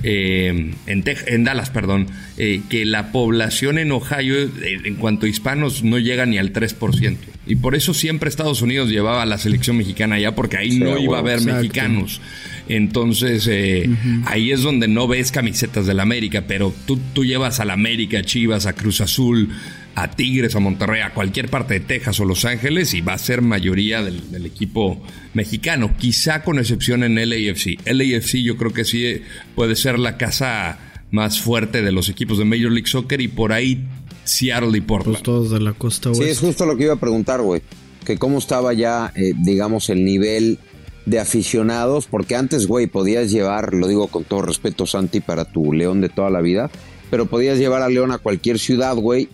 eh, 0.03 0.73
en, 0.87 1.05
en 1.27 1.45
Dallas, 1.45 1.71
perdón, 1.71 2.09
eh, 2.37 2.61
que 2.69 2.85
la 2.85 3.13
población 3.13 3.79
en 3.79 3.93
Ohio 3.93 4.37
eh, 4.37 4.49
en 4.85 4.97
cuanto 4.97 5.27
a 5.27 5.29
hispanos 5.29 5.83
no 5.85 5.99
llega 5.99 6.27
ni 6.27 6.39
al 6.39 6.53
3%. 6.53 7.17
Y 7.47 7.57
por 7.57 7.75
eso 7.75 7.95
siempre 7.95 8.29
Estados 8.29 8.63
Unidos 8.63 8.89
llevaba 8.91 9.23
a 9.23 9.27
la 9.27 9.39
selección 9.39 9.77
mexicana 9.77 10.17
allá, 10.17 10.35
porque 10.35 10.57
ahí 10.57 10.73
Sí, 10.73 10.79
no 10.81 10.99
iba 10.99 11.19
a 11.19 11.21
haber 11.21 11.39
Exacto. 11.39 11.57
mexicanos. 11.63 12.21
Entonces, 12.69 13.47
eh, 13.51 13.89
ahí 14.27 14.51
es 14.51 14.63
donde 14.63 14.89
no 14.89 15.07
ves 15.07 15.31
camisetas 15.31 15.87
del 15.87 16.01
América, 16.01 16.45
pero 16.47 16.73
tú, 16.87 16.99
tú 17.13 17.25
llevas 17.25 17.61
a 17.61 17.65
la 17.65 17.75
América, 17.75 18.19
a 18.19 18.23
Chivas, 18.23 18.67
a 18.67 18.73
Cruz 18.73 19.01
Azul, 19.01 19.51
a 19.95 20.11
Tigres, 20.11 20.57
a 20.57 20.61
Monterrey, 20.61 21.03
a 21.03 21.13
cualquier 21.13 21.49
parte 21.49 21.75
de 21.75 21.81
Texas 21.81 22.19
o 22.21 22.25
Los 22.25 22.45
Ángeles 22.45 22.95
y 22.95 23.01
va 23.01 23.13
a 23.13 23.19
ser 23.19 23.43
mayoría 23.43 24.03
del, 24.03 24.31
del 24.31 24.47
equipo 24.47 25.03
mexicano, 25.35 25.95
quizá 25.99 26.43
con 26.43 26.59
excepción 26.59 27.05
en 27.05 27.15
LAFC. 27.17 27.79
LAFC 27.87 28.37
yo 28.43 28.57
creo 28.57 28.73
que 28.73 28.85
sí 28.85 29.23
puede 29.55 29.77
ser 29.77 29.99
la 29.99 30.17
casa 30.17 30.79
más 31.11 31.41
fuerte 31.41 31.83
de 31.83 31.93
los 31.93 32.09
equipos 32.09 32.39
de 32.39 32.45
Major 32.45 32.73
League 32.73 32.89
Soccer 32.89 33.21
y 33.21 33.29
por 33.29 33.53
ahí 33.53 33.85
Seattle 34.25 34.77
y 34.77 34.81
Portland. 34.81 35.17
Pues 35.17 35.23
todos 35.23 35.51
de 35.51 35.61
la 35.61 35.73
costa 35.73 36.13
Sí, 36.15 36.25
es 36.25 36.41
justo 36.41 36.67
lo 36.67 36.77
que 36.77 36.85
iba 36.85 36.95
a 36.95 37.01
preguntar, 37.01 37.41
güey. 37.41 37.63
Que 38.05 38.19
cómo 38.19 38.39
estaba 38.39 38.73
ya, 38.73 39.13
eh, 39.15 39.33
digamos, 39.37 39.89
el 39.91 40.05
nivel 40.05 40.59
de 41.07 41.21
aficionados, 41.21 42.07
porque 42.07 42.35
antes, 42.37 42.67
güey, 42.67 42.87
podías 42.87 43.31
llevar, 43.31 43.75
lo 43.75 43.87
digo 43.89 44.09
con 44.09 44.25
todo 44.25 44.43
respeto, 44.43 44.87
Santi, 44.87 45.21
para 45.21 45.45
tu 45.45 45.73
León 45.73 46.01
de 46.01 46.09
toda 46.09 46.31
la 46.31 46.41
vida, 46.41 46.71
pero 47.11 47.27
podías 47.27 47.59
llevar 47.59 47.83
a 47.83 47.89
León 47.89 48.11
a 48.13 48.19
cualquier 48.19 48.59
ciudad, 48.59 48.97
güey, 48.97 49.29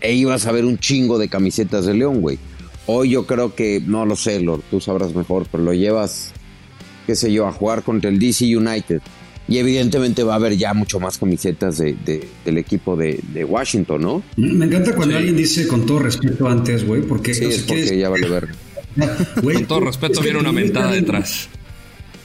e 0.00 0.14
ibas 0.14 0.46
a 0.46 0.52
ver 0.52 0.64
un 0.64 0.78
chingo 0.78 1.18
de 1.18 1.28
camisetas 1.28 1.86
de 1.86 1.94
León, 1.94 2.20
güey. 2.20 2.38
Hoy 2.86 3.10
yo 3.10 3.26
creo 3.26 3.54
que, 3.54 3.82
no 3.84 4.06
lo 4.06 4.16
sé, 4.16 4.40
Lord, 4.40 4.62
tú 4.70 4.80
sabrás 4.80 5.14
mejor, 5.14 5.46
pero 5.50 5.64
lo 5.64 5.74
llevas, 5.74 6.32
qué 7.06 7.16
sé 7.16 7.32
yo, 7.32 7.46
a 7.46 7.52
jugar 7.52 7.82
contra 7.82 8.08
el 8.10 8.18
DC 8.18 8.56
United. 8.56 9.00
Y 9.50 9.58
evidentemente 9.58 10.22
va 10.24 10.34
a 10.34 10.36
haber 10.36 10.56
ya 10.58 10.72
mucho 10.74 11.00
más 11.00 11.16
camisetas 11.18 11.78
de, 11.78 11.96
de- 12.04 12.28
del 12.44 12.58
equipo 12.58 12.96
de, 12.96 13.18
de 13.32 13.44
Washington, 13.44 14.02
¿no? 14.02 14.22
Me 14.36 14.66
encanta 14.66 14.94
cuando 14.94 15.16
alguien 15.16 15.36
dice 15.36 15.66
con 15.66 15.84
todo 15.86 16.00
respeto 16.00 16.46
antes, 16.48 16.86
güey, 16.86 17.00
porque... 17.02 17.32
Sí, 17.34 17.46
es 17.46 17.62
porque 17.62 17.98
ya 17.98 18.08
vale 18.10 18.28
ver. 18.28 18.48
Güey, 19.42 19.56
Con 19.56 19.66
todo 19.66 19.80
respeto, 19.80 20.20
viene 20.20 20.38
una 20.38 20.52
mentada 20.52 20.92
detrás. 20.92 21.48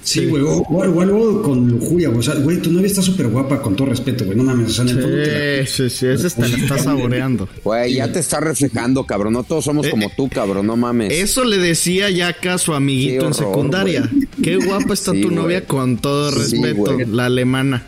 Sí, 0.05 0.25
güey, 0.25 0.43
o, 0.43 0.57
o- 0.57 0.63
o 0.89 1.01
algo 1.01 1.41
con 1.41 1.65
lujuria, 1.69 2.09
güey. 2.09 2.19
O 2.19 2.23
sea, 2.23 2.33
güey, 2.35 2.57
tu 2.61 2.69
novia 2.73 2.87
está 2.87 3.01
súper 3.01 3.27
guapa, 3.29 3.61
con 3.61 3.73
todo 3.73 3.87
respeto, 3.87 4.25
güey. 4.25 4.35
No 4.37 4.43
mames, 4.43 4.71
o 4.71 4.73
sea, 4.73 4.83
en 4.83 4.89
el 4.89 5.01
fondo 5.01 5.17
te 5.23 5.59
la- 5.61 5.65
Sí, 5.65 5.71
sí, 5.83 5.89
sí, 5.89 6.05
ese 6.07 6.27
está, 6.27 6.45
la 6.45 6.57
está 6.57 6.77
saboreando. 6.77 7.47
Güey, 7.63 7.93
ya 7.95 8.11
te 8.11 8.19
está 8.19 8.41
reflejando, 8.41 9.05
cabrón. 9.05 9.31
No 9.31 9.43
todos 9.43 9.63
somos 9.63 9.85
Eh, 9.85 9.91
como 9.91 10.11
tú, 10.17 10.27
cabrón. 10.27 10.67
No 10.67 10.75
mames. 10.75 11.13
Eso 11.13 11.45
le 11.45 11.57
decía 11.57 12.09
ya 12.09 12.27
acá 12.27 12.55
a 12.55 12.57
su 12.57 12.73
amiguito 12.73 13.27
en 13.27 13.33
secundaria. 13.33 14.09
Qué 14.43 14.57
guapa 14.57 14.93
está 14.93 15.13
Sí, 15.13 15.21
tu 15.21 15.27
güey. 15.29 15.39
novia 15.39 15.65
con 15.65 15.95
todo 15.97 16.31
respeto, 16.31 16.97
la 17.07 17.27
alemana. 17.27 17.83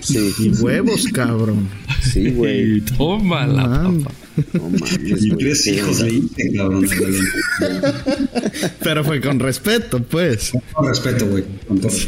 Sí, 0.00 0.32
Y 0.38 0.48
huevos, 0.62 1.04
cabrón. 1.12 1.68
Sí, 2.12 2.30
güey. 2.36 2.78
Y 2.78 2.80
tómala, 2.82 3.66
Man. 3.66 4.02
papá. 4.02 4.14
No 4.52 4.70
mames, 4.70 5.24
Y 5.24 5.30
tres 5.30 5.66
hijos 5.66 6.00
onda. 6.00 6.04
le 6.04 6.12
hice, 6.14 6.52
cabrón. 6.56 6.86
Pero 8.82 9.04
fue 9.04 9.20
con 9.20 9.40
respeto, 9.40 10.00
pues. 10.02 10.52
Con 10.72 10.86
respeto, 10.86 11.26
güey. 11.26 11.44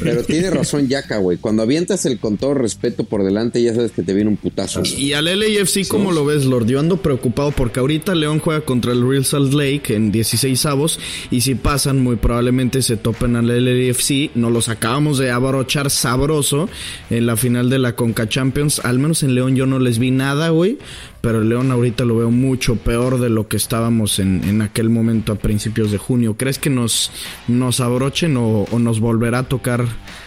Pero 0.02 0.22
tiene 0.24 0.50
razón 0.50 0.88
Yaka, 0.88 1.18
güey. 1.18 1.38
Cuando 1.38 1.62
avientas 1.62 2.06
el 2.06 2.18
con 2.18 2.36
todo 2.36 2.54
respeto 2.54 3.04
por 3.04 3.24
delante, 3.24 3.62
ya 3.62 3.74
sabes 3.74 3.92
que 3.92 4.02
te 4.02 4.14
viene 4.14 4.30
un 4.30 4.36
putazo. 4.36 4.82
Y 4.96 5.12
al 5.12 5.24
LAFC, 5.24 5.86
¿cómo 5.88 6.12
lo 6.12 6.24
ves, 6.24 6.44
Lord? 6.44 6.66
Yo 6.66 6.78
ando 6.80 6.98
preocupado 7.02 7.50
porque 7.50 7.80
ahorita 7.80 8.14
León 8.14 8.38
juega 8.38 8.60
contra 8.62 8.92
el 8.92 9.06
Real 9.08 9.24
Salt 9.24 9.52
Lake 9.52 9.94
en 9.94 10.12
16 10.12 10.66
avos 10.66 10.98
y 11.30 11.40
si 11.40 11.54
pasan, 11.56 12.00
muy 12.00 12.16
probablemente 12.16 12.82
se 12.82 12.96
topen 12.96 13.36
al 13.36 13.46
LAFC. 13.48 14.30
Nos 14.36 14.52
los 14.52 14.68
acabamos 14.68 15.18
de 15.18 15.30
abrochar 15.30 15.90
sabroso 15.90 16.68
en 17.10 17.26
la 17.26 17.36
final 17.36 17.70
de 17.70 17.78
la 17.78 17.96
Conca 17.96 18.28
Champions. 18.28 18.80
Al 18.84 18.98
menos 18.98 19.22
en 19.22 19.34
León 19.34 19.56
yo 19.56 19.66
no 19.66 19.78
les 19.90 19.98
vi 19.98 20.10
nada, 20.10 20.48
güey. 20.50 20.78
Pero 21.20 21.42
el 21.42 21.48
León 21.50 21.70
ahorita 21.70 22.04
lo 22.04 22.16
veo 22.16 22.30
mucho 22.30 22.76
peor 22.76 23.20
de 23.20 23.28
lo 23.28 23.46
que 23.48 23.56
estábamos 23.58 24.18
en, 24.20 24.42
en 24.48 24.62
aquel 24.62 24.88
momento 24.88 25.32
a 25.32 25.34
principios 25.34 25.90
de 25.90 25.98
junio. 25.98 26.36
¿Crees 26.38 26.58
que 26.58 26.70
nos, 26.70 27.10
nos 27.48 27.80
abrochen 27.80 28.36
o, 28.38 28.64
o 28.70 28.78
nos 28.78 29.00
volverá 29.00 29.40
a 29.40 29.42
tocar 29.42 29.84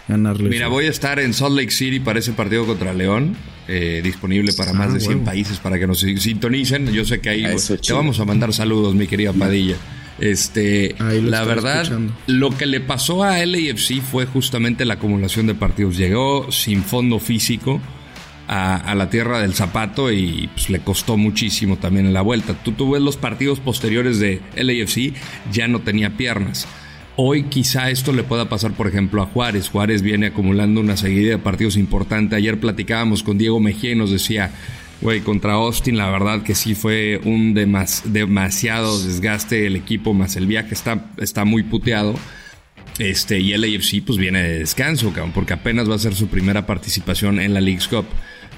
ganarles? 0.07 0.49
Mira, 0.51 0.67
voy 0.67 0.85
a 0.85 0.89
estar 0.89 1.19
en 1.19 1.33
Salt 1.33 1.55
Lake 1.57 1.71
City 1.71 1.99
para 1.99 2.19
ese 2.19 2.33
partido 2.33 2.65
contra 2.67 2.93
León, 2.93 3.35
eh, 3.67 4.01
disponible 4.03 4.53
para 4.53 4.73
más 4.73 4.91
Ah, 4.91 4.93
de 4.93 4.99
100 4.99 5.11
huevo. 5.13 5.25
países 5.25 5.57
para 5.59 5.79
que 5.79 5.87
nos 5.87 5.99
sintonicen. 6.01 6.91
Yo 6.91 7.05
sé 7.05 7.19
que 7.21 7.29
ahí 7.29 7.45
Ah, 7.45 7.53
eso 7.53 7.75
te 7.77 7.93
vamos 7.93 8.19
a 8.19 8.25
mandar 8.25 8.53
saludos, 8.53 8.93
mi 8.93 9.07
querida 9.07 9.33
Padilla. 9.33 9.77
Este, 10.19 10.95
la 10.99 11.43
verdad, 11.43 11.81
escuchando. 11.81 12.13
lo 12.27 12.51
que 12.55 12.67
le 12.67 12.79
pasó 12.81 13.23
a 13.23 13.43
LAFC 13.43 13.99
fue 14.01 14.27
justamente 14.27 14.85
la 14.85 14.93
acumulación 14.93 15.47
de 15.47 15.55
partidos. 15.55 15.97
Llegó 15.97 16.51
sin 16.51 16.83
fondo 16.83 17.17
físico 17.19 17.81
a, 18.53 18.95
la 18.95 19.09
tierra 19.09 19.39
del 19.39 19.53
zapato 19.53 20.11
y 20.11 20.49
pues, 20.53 20.69
le 20.69 20.79
costó 20.79 21.17
muchísimo 21.17 21.77
también 21.77 22.05
en 22.05 22.13
la 22.13 22.21
vuelta. 22.21 22.53
Tú, 22.53 22.71
tú 22.73 22.91
ves 22.91 23.01
los 23.01 23.17
partidos 23.17 23.59
posteriores 23.59 24.19
de 24.19 24.41
LAFC, 24.55 25.13
ya 25.51 25.67
no 25.67 25.79
tenía 25.79 26.15
piernas. 26.17 26.67
Hoy 27.15 27.43
quizá 27.43 27.89
esto 27.89 28.11
le 28.11 28.23
pueda 28.23 28.49
pasar, 28.49 28.73
por 28.73 28.87
ejemplo, 28.87 29.21
a 29.21 29.27
Juárez. 29.27 29.69
Juárez 29.69 30.01
viene 30.01 30.27
acumulando 30.27 30.81
una 30.81 30.97
seguida 30.97 31.31
de 31.31 31.37
partidos 31.37 31.77
importante. 31.77 32.35
Ayer 32.35 32.59
platicábamos 32.59 33.23
con 33.23 33.37
Diego 33.37 33.59
Mejía 33.59 33.91
y 33.91 33.95
nos 33.95 34.11
decía, 34.11 34.51
güey, 35.01 35.21
contra 35.21 35.53
Austin 35.53 35.97
la 35.97 36.09
verdad 36.09 36.41
que 36.43 36.55
sí 36.55 36.73
fue 36.75 37.21
un 37.23 37.53
demas- 37.53 38.03
demasiado 38.05 38.99
desgaste 39.03 39.67
el 39.67 39.75
equipo, 39.75 40.13
más 40.13 40.35
el 40.35 40.47
viaje 40.47 40.73
está, 40.73 41.11
está 41.17 41.45
muy 41.45 41.63
puteado. 41.63 42.15
Este, 42.99 43.39
y 43.39 43.53
el 43.53 43.63
AFC 43.63 44.03
pues 44.05 44.19
viene 44.19 44.43
de 44.43 44.59
descanso, 44.59 45.11
porque 45.33 45.53
apenas 45.53 45.89
va 45.89 45.95
a 45.95 45.99
ser 45.99 46.13
su 46.13 46.27
primera 46.27 46.65
participación 46.67 47.39
en 47.39 47.53
la 47.53 47.61
League's 47.61 47.87
Cup. 47.87 48.05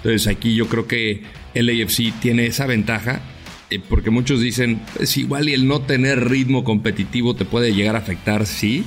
Entonces 0.05 0.27
aquí 0.27 0.53
yo 0.53 0.67
creo 0.67 0.85
que 0.85 1.23
el 1.55 1.67
AFC 1.67 2.13
tiene 2.21 2.45
esa 2.45 2.67
ventaja, 2.67 3.21
eh, 3.71 3.79
porque 3.89 4.11
muchos 4.11 4.39
dicen, 4.39 4.79
pues 4.95 5.17
igual 5.17 5.49
y 5.49 5.53
el 5.53 5.67
no 5.67 5.81
tener 5.81 6.29
ritmo 6.29 6.63
competitivo 6.63 7.35
te 7.35 7.43
puede 7.43 7.73
llegar 7.73 7.95
a 7.95 7.99
afectar, 7.99 8.45
sí, 8.45 8.83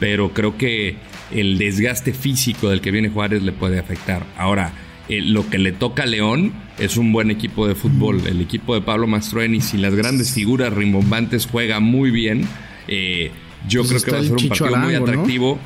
pero 0.00 0.34
creo 0.34 0.58
que 0.58 0.96
el 1.30 1.56
desgaste 1.58 2.12
físico 2.12 2.68
del 2.68 2.80
que 2.80 2.90
viene 2.90 3.10
Juárez 3.10 3.44
le 3.44 3.52
puede 3.52 3.78
afectar. 3.78 4.26
Ahora, 4.36 4.72
eh, 5.08 5.20
lo 5.20 5.48
que 5.48 5.58
le 5.58 5.70
toca 5.70 6.02
a 6.02 6.06
León 6.06 6.52
es 6.80 6.96
un 6.96 7.12
buen 7.12 7.30
equipo 7.30 7.68
de 7.68 7.76
fútbol. 7.76 8.22
El 8.26 8.40
equipo 8.40 8.74
de 8.74 8.80
Pablo 8.80 9.06
Mastroeni, 9.06 9.60
sin 9.60 9.82
las 9.82 9.94
grandes 9.94 10.32
figuras 10.32 10.72
rimbombantes, 10.72 11.46
juega 11.46 11.78
muy 11.78 12.10
bien. 12.10 12.44
Eh, 12.88 13.30
yo 13.68 13.84
Pues 13.84 14.02
creo 14.02 14.02
que 14.02 14.10
va 14.10 14.18
a 14.18 14.22
ser 14.22 14.32
un 14.32 14.48
partido 14.48 14.76
muy 14.78 14.94
atractivo. 14.96 15.60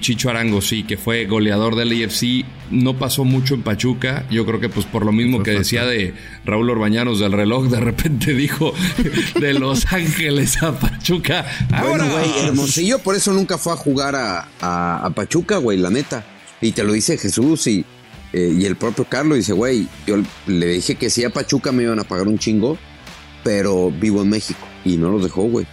Chicho 0.00 0.30
Arango, 0.30 0.62
sí, 0.62 0.82
que 0.84 0.96
fue 0.96 1.26
goleador 1.26 1.76
del 1.76 1.92
AFC, 2.04 2.44
no 2.70 2.98
pasó 2.98 3.24
mucho 3.24 3.54
en 3.54 3.62
Pachuca. 3.62 4.24
Yo 4.30 4.46
creo 4.46 4.60
que, 4.60 4.68
pues, 4.68 4.86
por 4.86 5.04
lo 5.04 5.12
mismo 5.12 5.42
que 5.42 5.50
decía 5.52 5.84
de 5.84 6.14
Raúl 6.44 6.70
Orbañanos 6.70 7.20
del 7.20 7.32
reloj, 7.32 7.66
de 7.68 7.80
repente 7.80 8.32
dijo 8.34 8.72
de 9.40 9.52
Los 9.54 9.92
Ángeles 9.92 10.62
a 10.62 10.78
Pachuca. 10.78 11.44
¡Ahora! 11.72 12.04
Bueno, 12.04 12.08
güey, 12.12 12.46
Hermosillo 12.46 12.98
por 13.00 13.14
eso 13.14 13.32
nunca 13.32 13.58
fue 13.58 13.74
a 13.74 13.76
jugar 13.76 14.16
a, 14.16 14.48
a- 14.60 15.04
a 15.04 15.10
Pachuca, 15.10 15.58
güey, 15.58 15.76
la 15.78 15.90
neta. 15.90 16.24
Y 16.60 16.72
te 16.72 16.82
lo 16.82 16.92
dice 16.92 17.18
Jesús 17.18 17.66
y, 17.66 17.84
eh, 18.32 18.54
y 18.58 18.64
el 18.64 18.76
propio 18.76 19.04
Carlos 19.04 19.36
dice, 19.38 19.52
güey, 19.52 19.86
yo 20.06 20.16
le 20.46 20.66
dije 20.66 20.94
que 20.96 21.10
si 21.10 21.24
a 21.24 21.30
Pachuca 21.30 21.72
me 21.72 21.82
iban 21.84 21.98
a 22.00 22.04
pagar 22.04 22.26
un 22.26 22.38
chingo, 22.38 22.78
pero 23.44 23.90
vivo 23.90 24.22
en 24.22 24.30
México. 24.30 24.66
Y 24.84 24.96
no 24.96 25.10
los 25.10 25.22
dejó, 25.22 25.42
güey. 25.42 25.66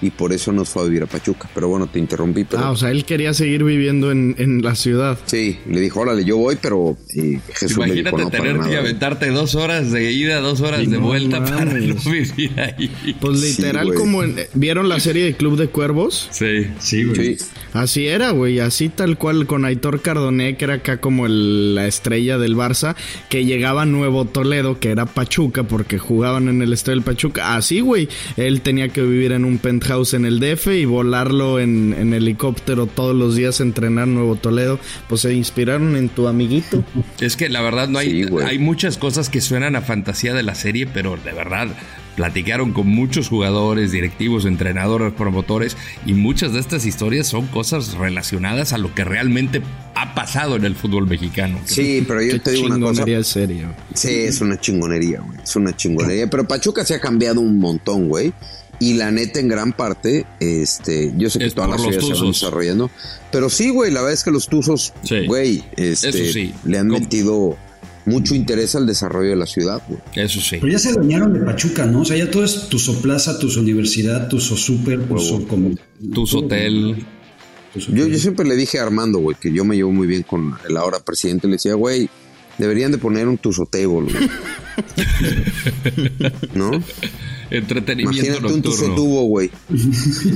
Y 0.00 0.10
por 0.10 0.32
eso 0.32 0.52
nos 0.52 0.68
fue 0.68 0.82
a 0.82 0.86
vivir 0.86 1.02
a 1.02 1.06
Pachuca. 1.06 1.48
Pero 1.54 1.68
bueno, 1.68 1.88
te 1.88 1.98
interrumpí, 1.98 2.44
pero... 2.44 2.62
Ah, 2.64 2.70
o 2.70 2.76
sea, 2.76 2.90
él 2.92 3.04
quería 3.04 3.34
seguir 3.34 3.64
viviendo 3.64 4.12
en, 4.12 4.36
en 4.38 4.62
la 4.62 4.76
ciudad. 4.76 5.18
Sí, 5.26 5.58
le 5.68 5.80
dijo, 5.80 6.00
órale, 6.00 6.24
yo 6.24 6.36
voy, 6.36 6.56
pero 6.60 6.96
eh, 7.16 7.40
Jesús 7.54 7.78
le 7.78 7.86
Imagínate 7.86 8.16
dijo, 8.16 8.18
no, 8.24 8.30
tener 8.30 8.52
que 8.52 8.58
nada, 8.58 8.66
güey". 8.68 8.76
aventarte 8.78 9.30
dos 9.30 9.54
horas 9.56 9.90
de 9.90 10.12
ida, 10.12 10.38
dos 10.40 10.60
horas 10.60 10.80
de 10.80 10.86
no 10.86 11.00
vuelta 11.00 11.44
para 11.44 11.64
no 11.64 11.94
vivir 12.10 12.52
ahí. 12.60 13.16
Pues 13.20 13.40
literal, 13.42 13.92
como 13.94 14.22
en- 14.22 14.36
¿vieron 14.54 14.88
la 14.88 15.00
serie 15.00 15.24
de 15.24 15.34
Club 15.34 15.56
de 15.58 15.66
Cuervos? 15.66 16.28
Sí. 16.30 16.68
Sí, 16.78 17.02
güey. 17.04 17.36
Sí, 17.36 17.44
Así 17.72 18.06
era, 18.06 18.30
güey, 18.30 18.60
así 18.60 18.88
tal 18.88 19.18
cual 19.18 19.46
con 19.46 19.64
Aitor 19.64 20.00
Cardoné, 20.00 20.56
que 20.56 20.64
era 20.64 20.74
acá 20.74 21.00
como 21.00 21.26
el- 21.26 21.74
la 21.74 21.86
estrella 21.88 22.38
del 22.38 22.54
Barça, 22.56 22.94
que 23.28 23.44
llegaba 23.44 23.82
a 23.82 23.86
Nuevo 23.86 24.24
Toledo, 24.26 24.78
que 24.78 24.90
era 24.90 25.06
Pachuca, 25.06 25.64
porque 25.64 25.98
jugaban 25.98 26.48
en 26.48 26.62
el 26.62 26.72
estadio 26.72 26.96
del 26.96 27.04
Pachuca. 27.04 27.56
Así, 27.56 27.80
güey, 27.80 28.08
él 28.36 28.60
tenía 28.60 28.88
que 28.90 29.02
vivir 29.02 29.32
en 29.32 29.44
un 29.44 29.58
penthouse 29.58 29.87
en 29.88 30.26
el 30.26 30.38
DF 30.38 30.66
y 30.66 30.84
volarlo 30.84 31.58
en, 31.58 31.94
en 31.94 32.12
helicóptero 32.12 32.86
todos 32.86 33.16
los 33.16 33.36
días 33.36 33.60
a 33.60 33.62
entrenar 33.62 34.06
en 34.06 34.14
Nuevo 34.14 34.36
Toledo. 34.36 34.78
Pues 35.08 35.22
se 35.22 35.32
inspiraron 35.32 35.96
en 35.96 36.08
tu 36.10 36.28
amiguito. 36.28 36.84
Es 37.20 37.36
que 37.36 37.48
la 37.48 37.62
verdad 37.62 37.88
no 37.88 37.98
hay, 37.98 38.24
Sí, 38.24 38.26
hay 38.44 38.58
muchas 38.58 38.96
cosas 38.96 39.28
que 39.28 39.40
suenan 39.40 39.76
a 39.76 39.80
fantasía 39.80 40.34
de 40.34 40.42
la 40.42 40.54
serie, 40.54 40.86
pero 40.86 41.16
de 41.16 41.32
verdad 41.32 41.68
platicaron 42.16 42.72
con 42.72 42.88
muchos 42.88 43.28
jugadores, 43.28 43.92
directivos, 43.92 44.44
entrenadores, 44.44 45.12
promotores 45.12 45.76
y 46.04 46.14
muchas 46.14 46.52
de 46.52 46.58
estas 46.60 46.84
historias 46.84 47.28
son 47.28 47.46
cosas 47.46 47.94
relacionadas 47.94 48.72
a 48.72 48.78
lo 48.78 48.92
que 48.94 49.04
realmente 49.04 49.62
ha 49.94 50.14
pasado 50.14 50.56
en 50.56 50.64
el 50.64 50.74
fútbol 50.74 51.06
mexicano. 51.06 51.58
sí, 51.64 52.04
pero 52.06 52.20
yo 52.22 52.40
te 52.40 52.52
digo 52.52 52.66
una 52.66 52.78
cosa. 52.78 53.04
chingonería. 53.04 53.76
Sí, 53.94 54.10
es 54.10 54.40
una 54.40 54.58
chingonería, 54.60 55.20
güey. 55.20 55.38
Es 55.42 55.54
una 55.56 55.74
chingonería. 55.74 56.28
Pero 56.28 56.46
Pachuca 56.46 56.84
se 56.84 56.94
ha 56.94 57.00
cambiado 57.00 57.40
un 57.40 57.58
montón, 57.58 58.08
güey. 58.08 58.32
Y 58.80 58.94
la 58.94 59.10
neta, 59.10 59.40
en 59.40 59.48
gran 59.48 59.72
parte, 59.72 60.24
este, 60.38 61.12
yo 61.16 61.28
sé 61.30 61.40
que 61.40 61.46
Es 61.46 61.54
todas 61.54 61.70
las 61.70 61.80
ciudades 61.82 62.06
se 62.06 62.12
van 62.14 62.26
desarrollando. 62.32 62.90
Pero 63.32 63.50
sí, 63.50 63.70
güey, 63.70 63.90
la 63.90 64.00
verdad 64.00 64.14
es 64.14 64.22
que 64.24 64.30
los 64.30 64.46
Tuzos, 64.48 64.92
Sí. 65.02 65.26
güey, 65.26 65.64
este, 65.76 66.32
sí. 66.32 66.54
le 66.64 66.78
han 66.78 66.88
Com- 66.88 67.00
metido 67.00 67.56
mucho 68.06 68.34
interés 68.36 68.74
al 68.76 68.86
desarrollo 68.86 69.30
de 69.30 69.36
la 69.36 69.46
ciudad, 69.46 69.82
güey. 69.88 70.00
Eso 70.14 70.40
sí. 70.40 70.56
Pero 70.60 70.68
ya 70.72 70.78
se 70.78 70.90
adueñaron 70.90 71.32
de 71.34 71.40
Pachuca, 71.40 71.86
¿no? 71.86 72.02
O 72.02 72.04
sea, 72.04 72.16
ya 72.16 72.30
todo 72.30 72.44
es 72.44 72.68
Tuzo 72.68 73.02
Plaza, 73.02 73.38
Tuzo 73.38 73.60
Universidad, 73.60 74.28
Tuzo 74.28 74.56
Super, 74.56 75.06
Tuzo 75.08 75.46
como... 75.48 75.70
Tus 76.14 76.32
hotel. 76.34 77.04
Tuzo- 77.74 77.92
Yo, 77.92 78.06
yo 78.06 78.18
siempre 78.18 78.46
le 78.46 78.54
dije 78.56 78.78
a 78.78 78.84
Armando, 78.84 79.18
güey, 79.18 79.36
que 79.38 79.52
yo 79.52 79.64
me 79.64 79.74
llevo 79.76 79.90
muy 79.92 80.06
bien 80.06 80.22
con 80.22 80.54
el 80.68 80.76
ahora 80.76 81.00
presidente. 81.00 81.48
Le 81.48 81.54
decía, 81.54 81.74
güey, 81.74 82.08
deberían 82.58 82.92
de 82.92 82.98
poner 82.98 83.26
un 83.28 83.36
Tuzo 83.38 83.66
Table, 83.66 83.86
güey. 84.10 84.14
¿No? 86.54 86.70
Entretenimiento 87.50 88.26
Imagínate 88.26 88.54
un. 88.84 88.94
Tubo, 88.94 89.22
güey. 89.24 89.50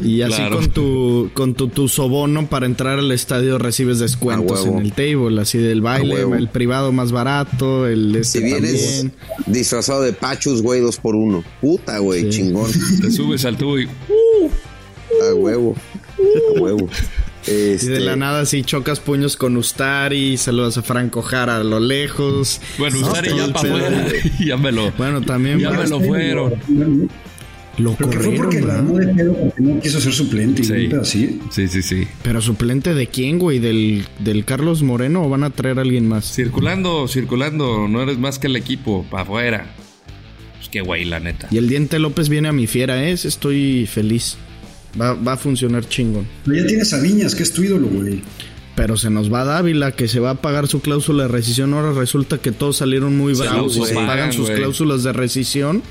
Y 0.02 0.22
así 0.22 0.34
Claro. 0.34 0.56
con 0.56 0.70
tu 0.70 1.30
con 1.34 1.54
tu, 1.54 1.68
tu 1.68 1.86
sobono 1.88 2.46
para 2.48 2.64
entrar 2.64 2.98
al 2.98 3.12
estadio 3.12 3.58
recibes 3.58 3.98
descuentos 3.98 4.64
en 4.64 4.78
el 4.78 4.92
table, 4.92 5.40
así 5.40 5.58
del 5.58 5.82
baile, 5.82 6.22
el 6.22 6.48
privado 6.48 6.90
más 6.90 7.12
barato, 7.12 7.86
el 7.86 8.16
este 8.16 8.38
Si 8.38 8.44
vienes 8.44 8.82
también. 9.02 9.12
disfrazado 9.46 10.00
de 10.02 10.14
pachus, 10.14 10.62
güey, 10.62 10.80
dos 10.80 10.96
por 10.96 11.14
uno. 11.14 11.44
Puta, 11.60 11.98
güey, 11.98 12.22
Sí. 12.32 12.38
chingón. 12.38 12.70
Te 13.02 13.10
subes 13.10 13.44
al 13.44 13.58
tubo 13.58 13.78
y 13.78 13.86
A 15.30 15.34
huevo. 15.34 15.76
A 16.56 16.60
huevo. 16.60 16.88
Y 17.46 17.50
de 17.50 17.74
Este, 17.74 18.00
la 18.00 18.16
nada 18.16 18.46
si 18.46 18.62
chocas 18.62 19.00
puños 19.00 19.36
con 19.36 19.56
Ustari, 19.56 20.36
saludas 20.36 20.78
a 20.78 20.82
Franco 20.82 21.22
Jara 21.22 21.56
a 21.58 21.64
lo 21.64 21.80
lejos. 21.80 22.60
bueno, 22.78 23.00
No, 23.00 23.08
todo 23.12 23.22
ya 23.22 23.52
para 23.52 23.62
pedo. 23.62 23.76
afuera. 23.86 24.06
ya 24.44 24.56
me 24.56 24.72
lo. 24.72 24.92
Bueno, 24.92 25.20
también 25.22 25.58
Ya 25.58 25.70
me 25.70 25.86
lo 25.88 26.00
fueron. 26.00 26.54
lo 27.78 27.96
que 27.96 28.04
fue 28.06 28.36
porque 28.36 28.60
la 28.60 28.66
¿verdad? 28.66 28.78
armó 28.78 28.98
de 28.98 29.06
pedo 29.08 29.34
porque 29.34 29.60
no 29.62 29.80
quiso 29.80 30.00
ser 30.00 30.12
suplente. 30.12 30.62
Sí. 31.04 31.40
Sí, 31.50 31.68
sí, 31.68 31.82
sí. 31.82 32.06
Pero 32.22 32.40
suplente 32.42 32.94
de 32.94 33.06
quién, 33.08 33.38
güey, 33.38 33.58
del, 33.58 34.04
del 34.20 34.44
Carlos 34.44 34.82
Moreno 34.82 35.24
o 35.24 35.28
van 35.28 35.42
a 35.42 35.50
traer 35.50 35.78
a 35.78 35.82
alguien 35.82 36.06
más? 36.06 36.32
Circulando, 36.32 37.08
circulando. 37.08 37.88
No 37.88 38.02
eres 38.02 38.18
más 38.18 38.38
que 38.38 38.46
el 38.46 38.56
equipo. 38.56 39.04
Para 39.10 39.22
afuera. 39.24 39.74
Pues 40.58 40.68
qué 40.68 40.80
güey, 40.80 41.04
la 41.06 41.18
neta. 41.18 41.48
Y 41.50 41.56
el 41.58 41.68
Diente 41.68 41.98
López 41.98 42.28
viene 42.28 42.48
a 42.48 42.52
mi 42.52 42.66
fiera, 42.68 43.02
¿eh? 43.08 43.12
Estoy 43.12 43.86
feliz. 43.86 44.36
Va, 45.00 45.14
va 45.14 45.32
a 45.34 45.36
funcionar 45.36 45.88
chingón. 45.88 46.26
Pero 46.44 46.58
ya 46.62 46.66
tienes 46.66 46.92
a 46.92 47.00
Viñas, 47.00 47.34
que 47.34 47.42
es 47.42 47.52
tu 47.52 47.62
ídolo, 47.62 47.86
güey. 47.88 48.22
Pero 48.74 48.96
se 48.96 49.10
nos 49.10 49.32
va 49.32 49.44
Dávila, 49.44 49.92
que 49.92 50.08
se 50.08 50.18
va 50.20 50.30
a 50.30 50.34
pagar 50.42 50.66
su 50.68 50.80
cláusula 50.80 51.24
de 51.24 51.28
rescisión. 51.28 51.74
Ahora 51.74 51.92
resulta 51.92 52.38
que 52.38 52.52
todos 52.52 52.78
salieron 52.78 53.16
muy 53.16 53.34
Se 53.34 53.42
bravos 53.42 53.76
y 53.76 53.84
se 53.84 53.94
pagan 53.94 54.32
sus 54.32 54.48
cláusulas 54.50 55.02
de 55.02 55.12
rescisión. 55.12 55.82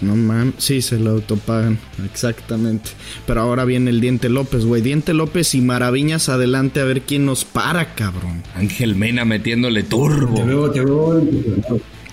No 0.00 0.14
mames, 0.14 0.54
sí, 0.58 0.80
se 0.80 0.98
lo 0.98 1.10
autopagan, 1.10 1.76
exactamente. 2.04 2.90
Pero 3.26 3.40
ahora 3.40 3.64
viene 3.64 3.90
el 3.90 4.00
Diente 4.00 4.28
López, 4.28 4.64
güey. 4.64 4.80
Diente 4.80 5.12
López 5.12 5.54
y 5.56 5.60
Maraviñas 5.60 6.28
adelante 6.28 6.80
a 6.80 6.84
ver 6.84 7.02
quién 7.02 7.26
nos 7.26 7.44
para, 7.44 7.94
cabrón. 7.96 8.44
Ángel 8.54 8.94
Mena 8.94 9.24
metiéndole 9.24 9.82
Te 9.82 9.88
turbo. 9.90 10.46
veo, 10.46 10.70
te 10.70 10.84
veo. 10.84 11.20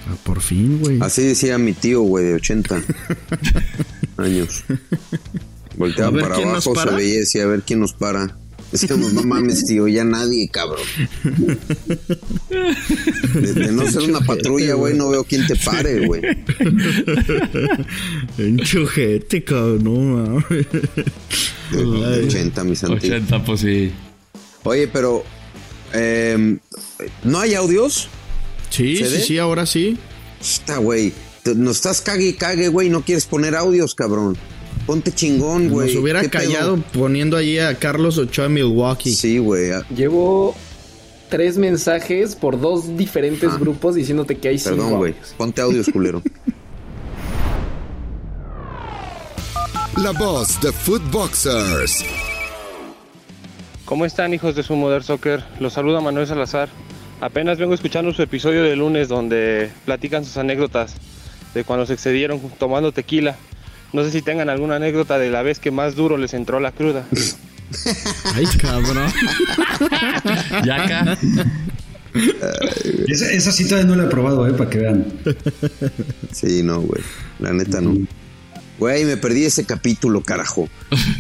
Ah, 0.10 0.16
por 0.24 0.42
fin, 0.42 0.80
güey. 0.80 0.98
Así 1.00 1.22
decía 1.24 1.58
mi 1.60 1.74
tío, 1.74 2.02
güey, 2.02 2.26
de 2.26 2.34
80 2.34 2.82
años. 4.18 4.64
Volteaba 5.78 6.20
para 6.20 6.36
quién 6.36 6.50
abajo, 6.50 6.70
nos 6.70 6.78
para. 6.78 6.92
se 6.92 6.98
veía 6.98 7.14
y 7.16 7.20
decía, 7.20 7.44
a 7.44 7.48
ver 7.48 7.64
quién 7.64 7.80
nos 7.80 7.94
para. 7.94 8.38
Decíamos, 8.72 9.14
no 9.14 9.24
mames, 9.24 9.66
tío, 9.66 9.88
ya 9.88 10.04
nadie, 10.04 10.50
cabrón. 10.50 10.82
De, 12.50 13.54
de 13.54 13.72
no 13.72 13.86
ser 13.92 14.04
una 14.04 14.20
patrulla, 14.22 14.74
güey, 14.74 14.96
no 14.96 15.10
veo 15.10 15.24
quién 15.24 15.46
te 15.48 15.56
pare, 15.56 16.06
güey. 16.08 16.22
Un 18.38 18.58
chujete, 18.60 19.44
cabrón, 19.44 19.84
no 19.84 19.92
mames. 19.92 20.46
De 21.72 22.26
80, 22.26 22.64
mi 22.64 22.76
santi. 22.76 23.08
80, 23.08 23.46
pues 23.46 23.62
sí. 23.62 23.92
Oye, 24.64 24.88
pero... 24.88 25.24
eh, 25.94 26.58
¿No 27.24 27.40
hay 27.40 27.56
audios? 27.56 28.08
Sí, 28.70 28.98
¿Se 28.98 29.22
sí, 29.22 29.38
ahora 29.38 29.66
sí. 29.66 29.98
Está, 30.42 30.78
güey. 30.78 31.14
Nos 31.56 31.78
estás 31.78 32.02
cague 32.02 32.28
y 32.28 32.34
cague, 32.34 32.68
güey. 32.68 32.90
No 32.90 33.04
quieres 33.04 33.26
poner 33.26 33.56
audios, 33.56 33.96
cabrón. 33.96 34.38
Ponte 34.86 35.12
chingón, 35.12 35.70
güey. 35.70 35.94
Nos 35.94 36.02
hubiera 36.04 36.28
callado 36.30 36.78
poniendo 36.94 37.38
allí 37.38 37.58
a 37.60 37.76
Carlos 37.76 38.18
Ochoa 38.18 38.50
Milwaukee. 38.50 39.14
Sí, 39.14 39.40
güey. 39.40 39.72
ah, 39.72 39.84
Llevo 39.96 40.56
tres 41.30 41.58
mensajes 41.58 42.36
por 42.36 42.60
dos 42.60 42.96
diferentes 42.96 43.58
grupos 43.60 43.96
diciéndote 43.96 44.38
que 44.38 44.50
hay 44.50 44.60
cinco 44.60 44.76
Perdón, 44.76 44.98
güey. 44.98 45.16
Ponte 45.38 45.62
audios, 45.62 45.88
culero. 45.92 46.22
La 49.98 50.12
voz 50.12 50.60
de 50.62 50.72
Footboxers. 50.72 52.04
¿Cómo 53.86 54.06
están 54.06 54.34
hijos 54.34 54.56
de 54.56 54.64
su 54.64 54.76
Mother 54.76 55.04
Soccer? 55.04 55.44
Los 55.60 55.74
saluda 55.74 56.02
Manuel 56.02 56.28
Salazar. 56.28 56.70
Apenas 57.22 57.58
vengo 57.58 57.74
escuchando 57.74 58.14
su 58.14 58.22
episodio 58.22 58.64
de 58.64 58.76
lunes 58.76 59.08
donde 59.08 59.72
platican 59.86 60.26
sus 60.26 60.36
anécdotas 60.38 60.96
de 61.54 61.64
cuando 61.64 61.86
se 61.86 61.94
excedieron 61.94 62.42
tomando 62.60 62.92
tequila. 62.92 63.38
No 63.94 64.04
sé 64.04 64.12
si 64.12 64.22
tengan 64.22 64.50
alguna 64.50 64.76
anécdota 64.76 65.18
de 65.18 65.30
la 65.30 65.42
vez 65.42 65.60
que 65.60 65.72
más 65.72 65.96
duro 65.96 66.18
les 66.18 66.34
entró 66.34 66.60
la 66.60 66.72
cruda. 66.72 67.06
Ay, 68.36 68.46
cabrón. 68.60 69.12
Ya 70.66 70.84
acá. 70.84 71.18
Esa, 73.08 73.32
esa 73.32 73.52
sí 73.52 73.66
todavía 73.68 73.88
no 73.88 73.96
la 73.96 74.06
he 74.06 74.08
probado, 74.08 74.48
eh, 74.48 74.54
para 74.54 74.70
que 74.70 74.78
vean. 74.80 75.06
Sí, 76.32 76.64
no, 76.64 76.82
güey. 76.82 77.02
La 77.40 77.52
neta 77.54 77.82
no. 77.82 77.96
Güey, 78.80 79.06
me 79.06 79.18
perdí 79.18 79.46
ese 79.46 79.66
capítulo, 79.66 80.22
carajo. 80.22 80.70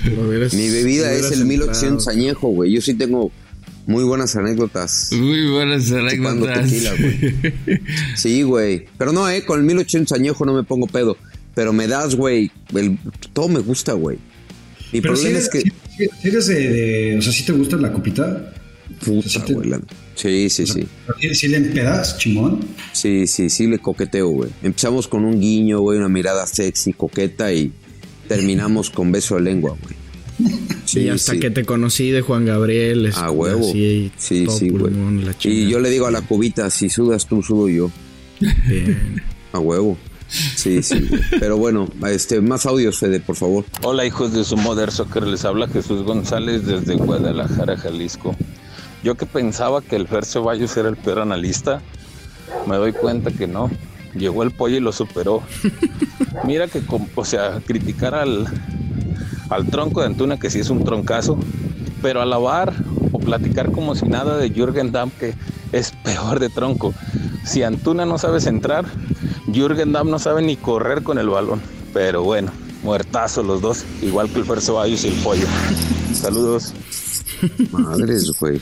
Hubieras- 0.05 0.53
Mi 0.53 0.69
bebida 0.69 1.11
es 1.11 1.31
el 1.31 1.45
1800 1.45 2.07
entrado. 2.07 2.09
añejo, 2.19 2.47
güey. 2.49 2.71
Yo 2.73 2.81
sí 2.81 2.93
tengo 2.93 3.31
muy 3.85 4.03
buenas 4.03 4.35
anécdotas. 4.35 5.09
Muy 5.13 5.49
buenas 5.49 5.91
anécdotas. 5.91 6.69
tequila, 6.69 6.91
güey. 6.99 7.83
Sí, 8.15 8.43
güey. 8.43 8.85
Pero 8.97 9.11
no, 9.13 9.29
eh, 9.29 9.43
con 9.45 9.59
el 9.59 9.65
1800 9.65 10.17
añejo 10.17 10.45
no 10.45 10.53
me 10.53 10.63
pongo 10.63 10.87
pedo. 10.87 11.17
Pero 11.55 11.73
me 11.73 11.87
das, 11.87 12.15
güey. 12.15 12.51
el- 12.75 12.97
Todo 13.33 13.47
me 13.47 13.59
gusta, 13.59 13.93
güey. 13.93 14.17
Mi 14.91 15.01
Pero 15.01 15.15
si 15.15 15.23
problema 15.23 15.39
eres, 15.39 15.43
es 15.43 15.49
que. 15.49 15.61
si- 15.61 16.09
si 16.21 16.27
eres 16.27 16.47
de, 16.47 16.69
de- 16.69 17.17
O 17.17 17.21
sea, 17.21 17.31
si 17.33 17.43
te 17.43 17.51
gusta 17.53 17.77
la 17.77 17.91
copita. 17.91 18.53
Puta, 19.03 19.43
güey, 19.49 19.69
la- 19.69 19.81
Sí, 20.15 20.49
sí, 20.49 20.65
sí. 20.65 20.85
Si, 21.19 21.35
si 21.35 21.47
le 21.49 21.57
empedas, 21.57 22.17
chingón. 22.17 22.59
Sí, 22.93 23.27
sí, 23.27 23.49
sí, 23.49 23.67
le 23.67 23.79
coqueteo, 23.79 24.29
güey. 24.29 24.49
Empezamos 24.63 25.07
con 25.07 25.25
un 25.25 25.41
guiño, 25.41 25.79
güey, 25.81 25.97
una 25.97 26.07
mirada 26.07 26.45
sexy, 26.47 26.93
coqueta 26.93 27.51
y 27.51 27.71
terminamos 28.29 28.89
con 28.89 29.11
beso 29.11 29.35
de 29.35 29.41
lengua, 29.41 29.75
güey. 29.81 29.95
Sí, 30.85 31.09
hasta 31.09 31.37
que 31.39 31.49
te 31.49 31.65
conocí 31.65 32.11
de 32.11 32.21
Juan 32.21 32.45
Gabriel. 32.45 33.07
es- 33.07 33.17
A 33.17 33.31
huevo. 33.31 33.69
así, 33.69 34.11
Sí, 34.17 34.45
sí, 34.49 34.69
güey. 34.69 34.93
Y 35.43 35.67
yo 35.69 35.79
le 35.79 35.89
digo 35.89 36.05
a 36.07 36.11
la 36.11 36.21
cubita, 36.21 36.69
si 36.69 36.89
sudas 36.89 37.25
tú, 37.27 37.41
sudo 37.41 37.67
yo. 37.69 37.91
Bien. 38.67 39.21
A 39.51 39.59
huevo. 39.59 39.97
Sí, 40.27 40.81
sí. 40.81 41.09
Pero 41.39 41.57
bueno, 41.57 41.87
este, 42.07 42.41
más 42.41 42.65
audios, 42.65 42.99
Fede, 42.99 43.19
por 43.19 43.35
favor. 43.35 43.65
Hola 43.83 44.05
hijos 44.05 44.33
de 44.33 44.43
su 44.43 44.57
Mother 44.57 44.91
Soccer, 44.91 45.27
les 45.27 45.45
habla 45.45 45.67
Jesús 45.67 46.03
González 46.03 46.65
desde 46.65 46.95
Guadalajara, 46.95 47.77
Jalisco. 47.77 48.35
Yo 49.03 49.15
que 49.15 49.25
pensaba 49.25 49.81
que 49.81 49.95
el 49.95 50.07
Fer 50.07 50.25
Ceballos 50.25 50.75
era 50.77 50.89
el 50.89 50.97
peor 50.97 51.19
analista, 51.19 51.81
me 52.65 52.75
doy 52.77 52.91
cuenta 52.91 53.31
que 53.31 53.47
no. 53.47 53.69
Llegó 54.15 54.43
el 54.43 54.51
pollo 54.51 54.77
y 54.77 54.79
lo 54.79 54.91
superó. 54.91 55.43
Mira 56.45 56.67
que, 56.67 56.81
o 57.15 57.25
sea, 57.25 57.61
criticar 57.65 58.15
al, 58.15 58.47
al 59.49 59.67
tronco 59.67 59.99
de 59.99 60.07
Antuna, 60.07 60.39
que 60.39 60.49
sí 60.49 60.59
es 60.59 60.69
un 60.69 60.83
troncazo, 60.83 61.37
pero 62.01 62.21
alabar 62.21 62.73
o 63.11 63.19
platicar 63.19 63.71
como 63.71 63.93
si 63.93 64.05
nada 64.05 64.37
de 64.37 64.49
Jürgen 64.49 64.91
Damm, 64.91 65.11
que 65.11 65.35
es 65.71 65.91
peor 66.03 66.39
de 66.39 66.49
tronco. 66.49 66.93
Si 67.43 67.61
Antuna 67.61 68.05
no 68.05 68.17
sabe 68.17 68.39
centrar, 68.39 68.85
Jürgen 69.51 69.91
Damm 69.91 70.09
no 70.09 70.19
sabe 70.19 70.41
ni 70.41 70.55
correr 70.57 71.03
con 71.03 71.17
el 71.17 71.29
balón. 71.29 71.61
Pero 71.93 72.23
bueno, 72.23 72.51
muertazo 72.83 73.43
los 73.43 73.61
dos, 73.61 73.85
igual 74.01 74.29
que 74.29 74.39
el 74.39 74.45
Fer 74.45 74.61
Ceballos 74.61 75.03
y 75.05 75.09
el 75.09 75.13
pollo. 75.15 75.47
Saludos. 76.13 76.73
Madres, 77.71 78.31
güey. 78.39 78.59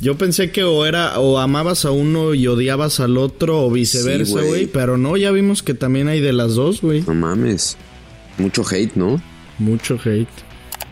Yo 0.00 0.18
pensé 0.18 0.50
que 0.50 0.64
o 0.64 0.84
era 0.84 1.20
o 1.20 1.38
amabas 1.38 1.84
a 1.84 1.92
uno 1.92 2.34
y 2.34 2.48
odiabas 2.48 2.98
al 2.98 3.16
otro 3.16 3.64
o 3.64 3.70
viceversa, 3.70 4.40
güey. 4.42 4.66
pero 4.66 4.98
no, 4.98 5.16
ya 5.16 5.30
vimos 5.30 5.62
que 5.62 5.74
también 5.74 6.08
hay 6.08 6.20
de 6.20 6.32
las 6.32 6.54
dos, 6.56 6.80
güey. 6.80 7.02
No 7.02 7.14
mames. 7.14 7.76
Mucho 8.36 8.64
hate, 8.68 8.96
¿no? 8.96 9.22
Mucho 9.58 9.98
hate. 10.04 10.26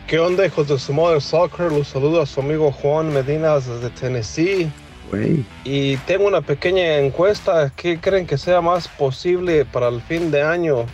¿Qué 0.06 0.18
onda 0.20 0.46
hijos 0.46 0.68
de 0.68 0.78
su 0.78 0.92
Mother 0.92 1.20
Soccer? 1.20 1.72
Los 1.72 1.88
saludo 1.88 2.22
a 2.22 2.26
su 2.26 2.40
amigo 2.40 2.70
Juan 2.70 3.12
Medina 3.12 3.54
desde 3.54 3.90
Tennessee. 3.90 4.70
Güey. 5.10 5.44
Y 5.64 5.96
tengo 5.98 6.26
una 6.26 6.40
pequeña 6.40 6.98
encuesta. 6.98 7.72
¿Qué 7.74 7.98
creen 7.98 8.26
que 8.26 8.38
sea 8.38 8.60
más 8.60 8.86
posible 8.88 9.64
para 9.64 9.88
el 9.88 10.00
fin 10.00 10.30
de 10.30 10.42
año? 10.42 10.86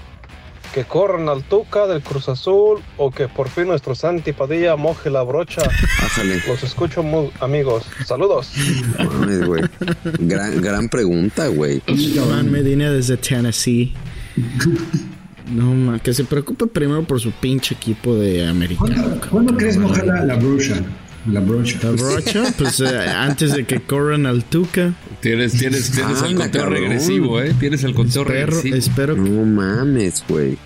¿Que 0.75 0.85
corran 0.85 1.29
al 1.29 1.43
Tuca 1.45 1.87
del 1.87 2.03
Cruz 2.03 2.29
Azul 2.29 2.81
o 2.99 3.11
que 3.11 3.29
por 3.29 3.49
fin 3.49 3.67
nuestro 3.69 3.95
Santi 3.95 4.33
Padilla 4.33 4.77
moje 4.77 5.09
la 5.11 5.23
brocha? 5.23 5.63
Los 6.49 6.63
escucho, 6.63 7.03
mu- 7.03 7.31
amigos. 7.41 7.85
Saludos. 8.05 8.53
No 8.99 9.11
mames. 9.11 9.71
Gran, 10.19 10.61
gran 10.61 10.89
pregunta, 10.89 11.49
güey. 11.49 11.83
Juan 11.87 12.51
Medina 12.51 12.91
desde 12.93 13.17
Tennessee. 13.17 13.95
No, 15.51 15.73
ma, 15.75 15.99
que 15.99 16.13
se 16.13 16.25
preocupe 16.25 16.67
primero 16.67 17.05
por 17.05 17.21
su 17.21 17.31
pinche 17.31 17.75
equipo 17.75 18.15
de 18.17 18.47
americano. 18.47 18.89
¿Cuándo, 18.95 19.21
¿cuándo 19.31 19.57
crees 19.57 19.77
mojar 19.79 20.07
la, 20.07 20.25
la 20.25 20.35
brocha? 20.37 20.75
La 21.31 21.41
brocha. 21.41 21.79
La 21.83 21.91
brocha, 21.91 22.45
pues 22.57 22.81
eh, 22.81 23.09
antes 23.09 23.53
de 23.55 23.65
que 23.65 23.81
corran 23.81 24.27
al 24.27 24.45
Tuca. 24.45 24.95
Tienes, 25.21 25.53
tienes, 25.53 25.91
tienes 25.91 26.19
el 26.21 26.25
Anda, 26.29 26.43
conteo 26.45 26.63
cabrón. 26.63 26.83
regresivo, 26.83 27.41
¿eh? 27.43 27.55
Tienes 27.59 27.83
el 27.85 27.95
conteo 27.95 28.23
Espero, 28.23 28.47
regresivo. 28.47 28.77
espero 28.77 29.17
No 29.17 29.45
mames, 29.45 30.23
güey. 30.29 30.57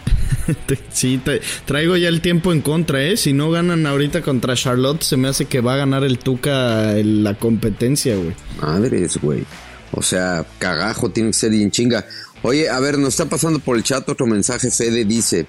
que 0.66 0.79
sí, 0.92 1.20
tra- 1.25 1.40
traigo 1.64 1.96
ya 1.96 2.09
el 2.09 2.20
tiempo 2.20 2.53
en 2.53 2.61
contra, 2.61 3.03
¿eh? 3.03 3.16
Si 3.16 3.33
no 3.33 3.51
ganan 3.51 3.87
ahorita 3.87 4.23
contra 4.23 4.55
Charlotte, 4.55 5.03
se 5.03 5.16
me 5.16 5.29
hace 5.29 5.46
que 5.46 5.61
va 5.61 5.75
a 5.75 5.77
ganar 5.79 6.05
el 6.05 6.18
Tuca 6.18 6.99
en 6.99 7.25
la 7.25 7.35
competencia, 7.35 8.16
güey. 8.16 8.33
Madres, 8.61 9.18
güey. 9.23 9.44
O 9.92 10.03
sea, 10.03 10.44
cagajo 10.59 11.11
tiene 11.11 11.31
que 11.31 11.35
ser 11.35 11.51
bien 11.51 11.70
chinga. 11.70 12.07
Oye, 12.42 12.68
a 12.68 12.79
ver, 12.81 12.99
nos 12.99 13.11
está 13.11 13.27
pasando 13.27 13.59
por 13.61 13.77
el 13.77 13.83
chat 13.83 14.09
otro 14.09 14.27
mensaje. 14.27 14.70
Fede 14.70 15.05
dice: 15.05 15.46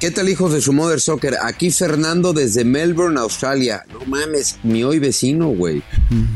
¿Qué 0.00 0.10
tal, 0.10 0.28
hijos 0.30 0.52
de 0.54 0.62
su 0.62 0.72
Mother 0.72 0.98
Soccer? 1.00 1.36
Aquí 1.42 1.70
Fernando 1.70 2.32
desde 2.32 2.64
Melbourne, 2.64 3.20
Australia. 3.20 3.84
No 3.92 4.00
mames, 4.06 4.56
mi 4.62 4.82
hoy 4.82 4.98
vecino, 4.98 5.48
güey. 5.48 5.82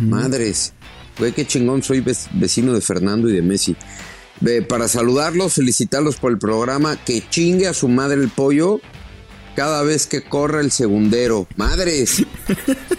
Madres. 0.02 0.74
Güey, 1.18 1.32
qué 1.32 1.46
chingón, 1.46 1.82
soy 1.82 2.00
vec- 2.00 2.28
vecino 2.34 2.74
de 2.74 2.82
Fernando 2.82 3.28
y 3.28 3.32
de 3.32 3.40
Messi. 3.42 3.74
Para 4.68 4.86
saludarlos, 4.88 5.54
felicitarlos 5.54 6.16
por 6.16 6.30
el 6.32 6.38
programa. 6.38 7.02
Que 7.02 7.26
chingue 7.30 7.66
a 7.66 7.72
su 7.72 7.88
madre 7.88 8.20
el 8.20 8.28
pollo 8.28 8.80
cada 9.56 9.82
vez 9.82 10.06
que 10.06 10.22
corra 10.22 10.60
el 10.60 10.70
segundero. 10.70 11.46
Madres. 11.56 12.22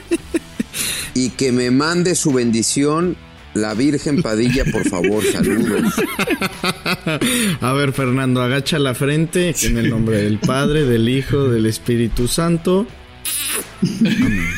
y 1.13 1.29
que 1.31 1.51
me 1.51 1.69
mande 1.69 2.15
su 2.15 2.31
bendición 2.33 3.17
la 3.55 3.73
Virgen 3.73 4.21
Padilla, 4.21 4.63
por 4.71 4.87
favor. 4.87 5.23
Saludos. 5.31 5.93
A 7.61 7.73
ver, 7.73 7.91
Fernando, 7.93 8.41
agacha 8.43 8.77
la 8.77 8.93
frente 8.93 9.55
en 9.63 9.77
el 9.77 9.89
nombre 9.89 10.21
del 10.21 10.37
Padre, 10.39 10.85
del 10.85 11.09
Hijo, 11.09 11.49
del 11.49 11.65
Espíritu 11.65 12.27
Santo. 12.27 12.85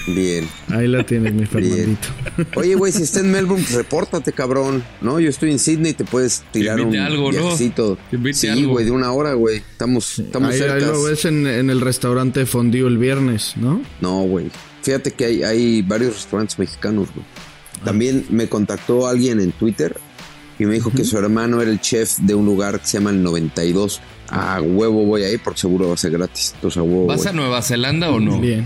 Bien. 0.08 0.48
Ahí 0.70 0.88
la 0.88 1.06
tienes, 1.06 1.34
mi 1.34 1.46
Fernandito. 1.46 2.08
Oye, 2.56 2.76
güey, 2.76 2.92
si 2.92 3.04
está 3.04 3.20
en 3.22 3.32
Melbourne, 3.32 3.64
pues 3.64 3.78
repórtate, 3.78 4.32
cabrón. 4.34 4.84
No, 5.02 5.20
yo 5.20 5.30
estoy 5.30 5.52
en 5.52 5.60
Sydney, 5.60 5.94
te 5.94 6.04
puedes 6.04 6.44
tirar 6.52 6.82
un 6.82 6.96
algo, 6.98 7.32
¿no? 7.32 7.40
viajecito. 7.40 7.98
Sí, 8.34 8.48
algo. 8.48 8.74
güey, 8.74 8.86
de 8.86 8.92
una 8.92 9.12
hora, 9.12 9.34
güey. 9.34 9.58
Estamos, 9.58 10.20
estamos 10.20 10.50
Ahí, 10.54 10.62
ahí 10.62 10.68
cerca. 10.70 10.88
lo 10.88 11.04
ves 11.04 11.26
en, 11.26 11.48
en 11.48 11.70
el 11.70 11.82
restaurante 11.82 12.46
Fondue 12.46 12.88
el 12.88 12.98
viernes, 12.98 13.54
¿no? 13.58 13.82
No, 14.02 14.22
güey. 14.24 14.50
Fíjate 14.82 15.12
que 15.12 15.26
hay, 15.26 15.44
hay 15.44 15.82
varios 15.82 16.16
restaurantes 16.16 16.58
mexicanos, 16.60 17.10
güey. 17.14 17.26
También 17.84 18.26
me 18.30 18.48
contactó 18.48 19.08
alguien 19.08 19.40
en 19.40 19.52
Twitter 19.52 19.98
y 20.60 20.66
me 20.66 20.74
dijo 20.74 20.92
que 20.92 21.04
su 21.04 21.18
hermano 21.18 21.62
era 21.62 21.70
el 21.70 21.80
chef 21.80 22.18
de 22.20 22.34
un 22.34 22.46
lugar 22.46 22.80
que 22.80 22.88
se 22.88 22.98
llama 22.98 23.12
el 23.12 23.22
92. 23.22 24.02
A 24.30 24.60
huevo 24.62 25.06
voy 25.06 25.24
ahí 25.24 25.38
porque 25.38 25.60
seguro 25.62 25.88
va 25.88 25.94
a 25.94 25.98
ser 25.98 26.12
gratis. 26.12 26.54
Entonces 26.56 26.78
a 26.78 26.84
huevo. 26.84 27.06
¿Vas 27.06 27.20
voy. 27.20 27.28
a 27.28 27.32
Nueva 27.34 27.62
Zelanda 27.62 28.10
o 28.10 28.20
no? 28.20 28.40
Bien. 28.40 28.66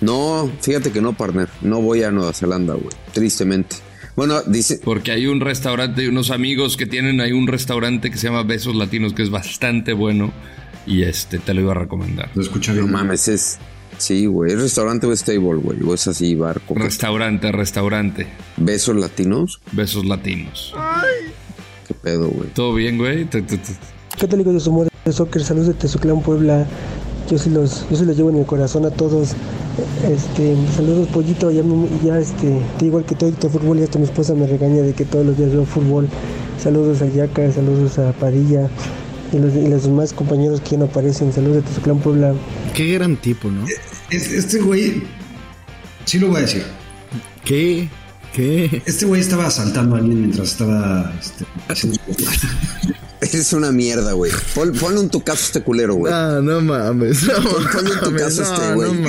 No, 0.00 0.50
fíjate 0.60 0.90
que 0.90 1.00
no, 1.00 1.14
partner. 1.14 1.48
No 1.62 1.80
voy 1.80 2.02
a 2.02 2.10
Nueva 2.10 2.32
Zelanda, 2.32 2.74
güey. 2.74 2.94
Tristemente. 3.12 3.76
Bueno, 4.14 4.42
dice. 4.42 4.80
Porque 4.84 5.12
hay 5.12 5.26
un 5.26 5.40
restaurante 5.40 6.04
y 6.04 6.08
unos 6.08 6.30
amigos 6.30 6.76
que 6.76 6.86
tienen 6.86 7.20
ahí 7.20 7.32
un 7.32 7.46
restaurante 7.46 8.10
que 8.10 8.18
se 8.18 8.26
llama 8.26 8.42
Besos 8.42 8.74
Latinos, 8.76 9.14
que 9.14 9.22
es 9.22 9.30
bastante 9.30 9.92
bueno. 9.94 10.32
Y 10.86 11.04
este, 11.04 11.38
te 11.38 11.54
lo 11.54 11.62
iba 11.62 11.72
a 11.72 11.76
recomendar. 11.76 12.30
Lo 12.34 12.42
escucha 12.42 12.72
No 12.74 12.86
mames, 12.86 13.28
es. 13.28 13.58
Sí, 13.98 14.26
güey. 14.26 14.52
¿Es 14.52 14.60
restaurante 14.60 15.06
o 15.06 15.12
es 15.12 15.22
table, 15.22 15.56
güey? 15.62 15.82
O 15.86 15.94
es 15.94 16.06
así, 16.08 16.34
barco. 16.34 16.74
Restaurante, 16.74 17.52
restaurante. 17.52 18.26
¿Besos 18.56 18.96
latinos? 18.96 19.60
Besos 19.72 20.04
Latinos. 20.04 20.74
¿Qué 21.86 21.94
pedo, 21.94 22.28
güey? 22.28 22.48
¿Todo 22.50 22.74
bien, 22.74 22.98
güey? 22.98 23.24
Te- 23.26 23.42
te- 23.42 23.58
te- 23.58 23.72
¿Qué 24.18 24.26
tal 24.26 24.34
amigos 24.34 24.54
de 24.54 24.60
Sumor 24.60 24.88
de 25.04 25.12
Soccer? 25.12 25.42
Saludos 25.44 25.68
de 25.68 25.74
Tezuclán, 25.74 26.20
Puebla. 26.20 26.66
Yo 27.30 27.38
sí 27.38 27.50
los, 27.50 27.88
yo 27.90 27.96
sí 27.96 28.04
los 28.04 28.16
llevo 28.16 28.30
en 28.30 28.36
el 28.38 28.46
corazón 28.46 28.84
a 28.84 28.90
todos. 28.90 29.30
Este, 30.06 30.54
saludos 30.76 31.08
pollito, 31.08 31.50
ya, 31.50 31.62
me- 31.62 31.88
ya 32.04 32.18
este, 32.18 32.60
te 32.78 32.84
igual 32.86 33.04
que 33.04 33.14
todo 33.14 33.30
Héctor 33.30 33.50
Fútbol 33.52 33.78
y 33.78 33.82
hasta 33.84 33.98
mi 33.98 34.04
esposa 34.04 34.34
me 34.34 34.46
regaña 34.46 34.82
de 34.82 34.92
que 34.92 35.04
todos 35.04 35.24
los 35.24 35.38
días 35.38 35.50
veo 35.52 35.64
fútbol. 35.64 36.08
Saludos 36.62 37.00
a 37.02 37.06
Yaca, 37.06 37.50
saludos 37.52 37.98
a 37.98 38.12
Padilla 38.12 38.68
y 39.32 39.38
los, 39.38 39.54
y 39.54 39.66
los 39.68 39.84
demás 39.84 40.12
compañeros 40.12 40.60
que 40.60 40.70
ya 40.72 40.78
no 40.78 40.84
aparecen. 40.86 41.32
Saludos 41.32 41.56
de 41.56 41.62
Tezuclán, 41.62 41.98
Puebla. 42.00 42.34
Qué 42.74 42.92
gran 42.94 43.16
tipo, 43.16 43.50
¿no? 43.50 43.66
Es- 44.10 44.30
Este 44.32 44.58
güey, 44.60 45.02
sí 46.04 46.18
lo 46.18 46.28
voy 46.28 46.38
a 46.38 46.40
decir. 46.40 46.62
¿Qué? 47.44 47.88
¿Qué? 48.34 48.82
Este 48.86 49.04
güey 49.04 49.20
estaba 49.20 49.46
asaltando 49.46 49.94
a 49.96 49.98
alguien 49.98 50.20
mientras 50.20 50.48
estaba 50.52 51.12
este, 51.20 51.44
haciendo 51.68 51.98
Eres 53.20 53.52
una 53.52 53.70
mierda, 53.70 54.12
güey. 54.14 54.32
Pon- 54.54 54.72
ponle 54.72 54.98
un 55.00 55.08
tu 55.08 55.22
caso 55.22 55.42
a 55.42 55.46
este 55.46 55.62
culero, 55.62 55.94
güey. 55.94 56.12
Ah, 56.12 56.40
no 56.42 56.60
mames. 56.60 57.22
No 57.22 57.34
Ponle 57.72 57.92
en 57.92 58.00
tu 58.00 58.16
caso 58.16 58.42
este, 58.42 58.68
no, 58.70 58.74
güey. 58.74 58.92
no 58.94 59.08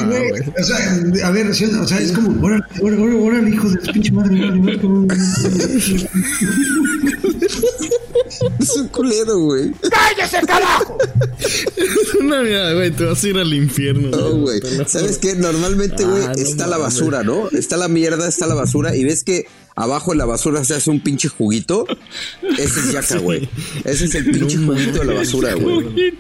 o 0.60 0.64
sea, 0.64 1.28
a 1.28 1.32
ver, 1.32 1.48
o 1.48 1.54
sea, 1.88 2.00
es 2.00 2.12
como, 2.12 2.46
órale, 2.46 2.64
órale, 2.82 3.02
órale, 3.02 3.20
órale, 3.20 3.50
hijo 3.50 3.70
de 3.70 3.82
su 3.84 3.92
pinche 3.92 4.12
madre, 4.12 4.38
órale, 4.46 4.60
órale, 4.60 4.88
órale. 4.88 6.10
Es 8.60 8.76
un 8.76 8.88
culero, 8.90 9.40
güey. 9.40 9.72
Es 11.78 12.14
una 12.20 12.42
mierda, 12.42 12.74
güey. 12.74 12.92
Te 12.92 13.06
vas 13.06 13.24
a 13.24 13.28
ir 13.28 13.38
al 13.38 13.54
infierno. 13.54 14.10
No, 14.10 14.38
güey. 14.38 14.60
¿Sabes 14.88 15.18
qué? 15.18 15.36
Normalmente, 15.36 16.04
güey, 16.06 16.24
Ah, 16.24 16.34
no 16.36 16.42
está 16.42 16.68
la 16.68 16.78
basura, 16.78 17.24
¿no? 17.24 17.50
Está 17.50 17.78
la 17.78 17.88
mierda, 17.88 18.28
está 18.28 18.48
la 18.48 18.56
basura. 18.56 18.96
Y 18.96 19.04
ves 19.04 19.24
que 19.24 19.46
abajo 19.76 20.12
de 20.12 20.18
la 20.18 20.26
basura 20.26 20.64
se 20.64 20.76
hace 20.76 20.90
un 20.90 21.02
pinche 21.02 21.28
juguito. 21.30 21.86
Ese 22.58 22.80
es 22.80 22.92
yaca, 22.92 23.18
güey. 23.20 23.50
Ese 23.84 24.06
es 24.06 24.16
el 24.16 24.26
pinche 24.32 24.58
No 24.58 24.74
juguito 24.74 25.00
de 25.00 25.06
la 25.06 25.14
basura, 25.14 25.54
güey. 25.56 26.14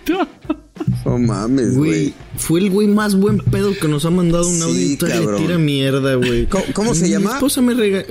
No 1.06 1.17
mames, 1.19 1.76
Güey, 1.76 1.89
güey. 1.91 2.13
fue 2.38 2.60
el 2.60 2.69
güey 2.71 2.88
más 2.88 3.15
buen 3.15 3.38
pedo 3.39 3.73
que 3.80 3.88
nos 3.88 4.06
ha 4.06 4.10
mandado 4.10 4.47
un 4.47 4.56
Sí, 4.56 4.62
audio 4.63 4.82
y 4.82 4.97
tira 5.38 5.58
mierda, 5.58 6.15
güey. 6.15 6.47
¿Cómo- 6.47 6.63
cómo 6.73 6.95
se 6.95 7.04
Mi 7.04 7.10
llama? 7.12 7.34
esposa 7.34 7.62
me 7.62 7.73
rega... 7.73 8.04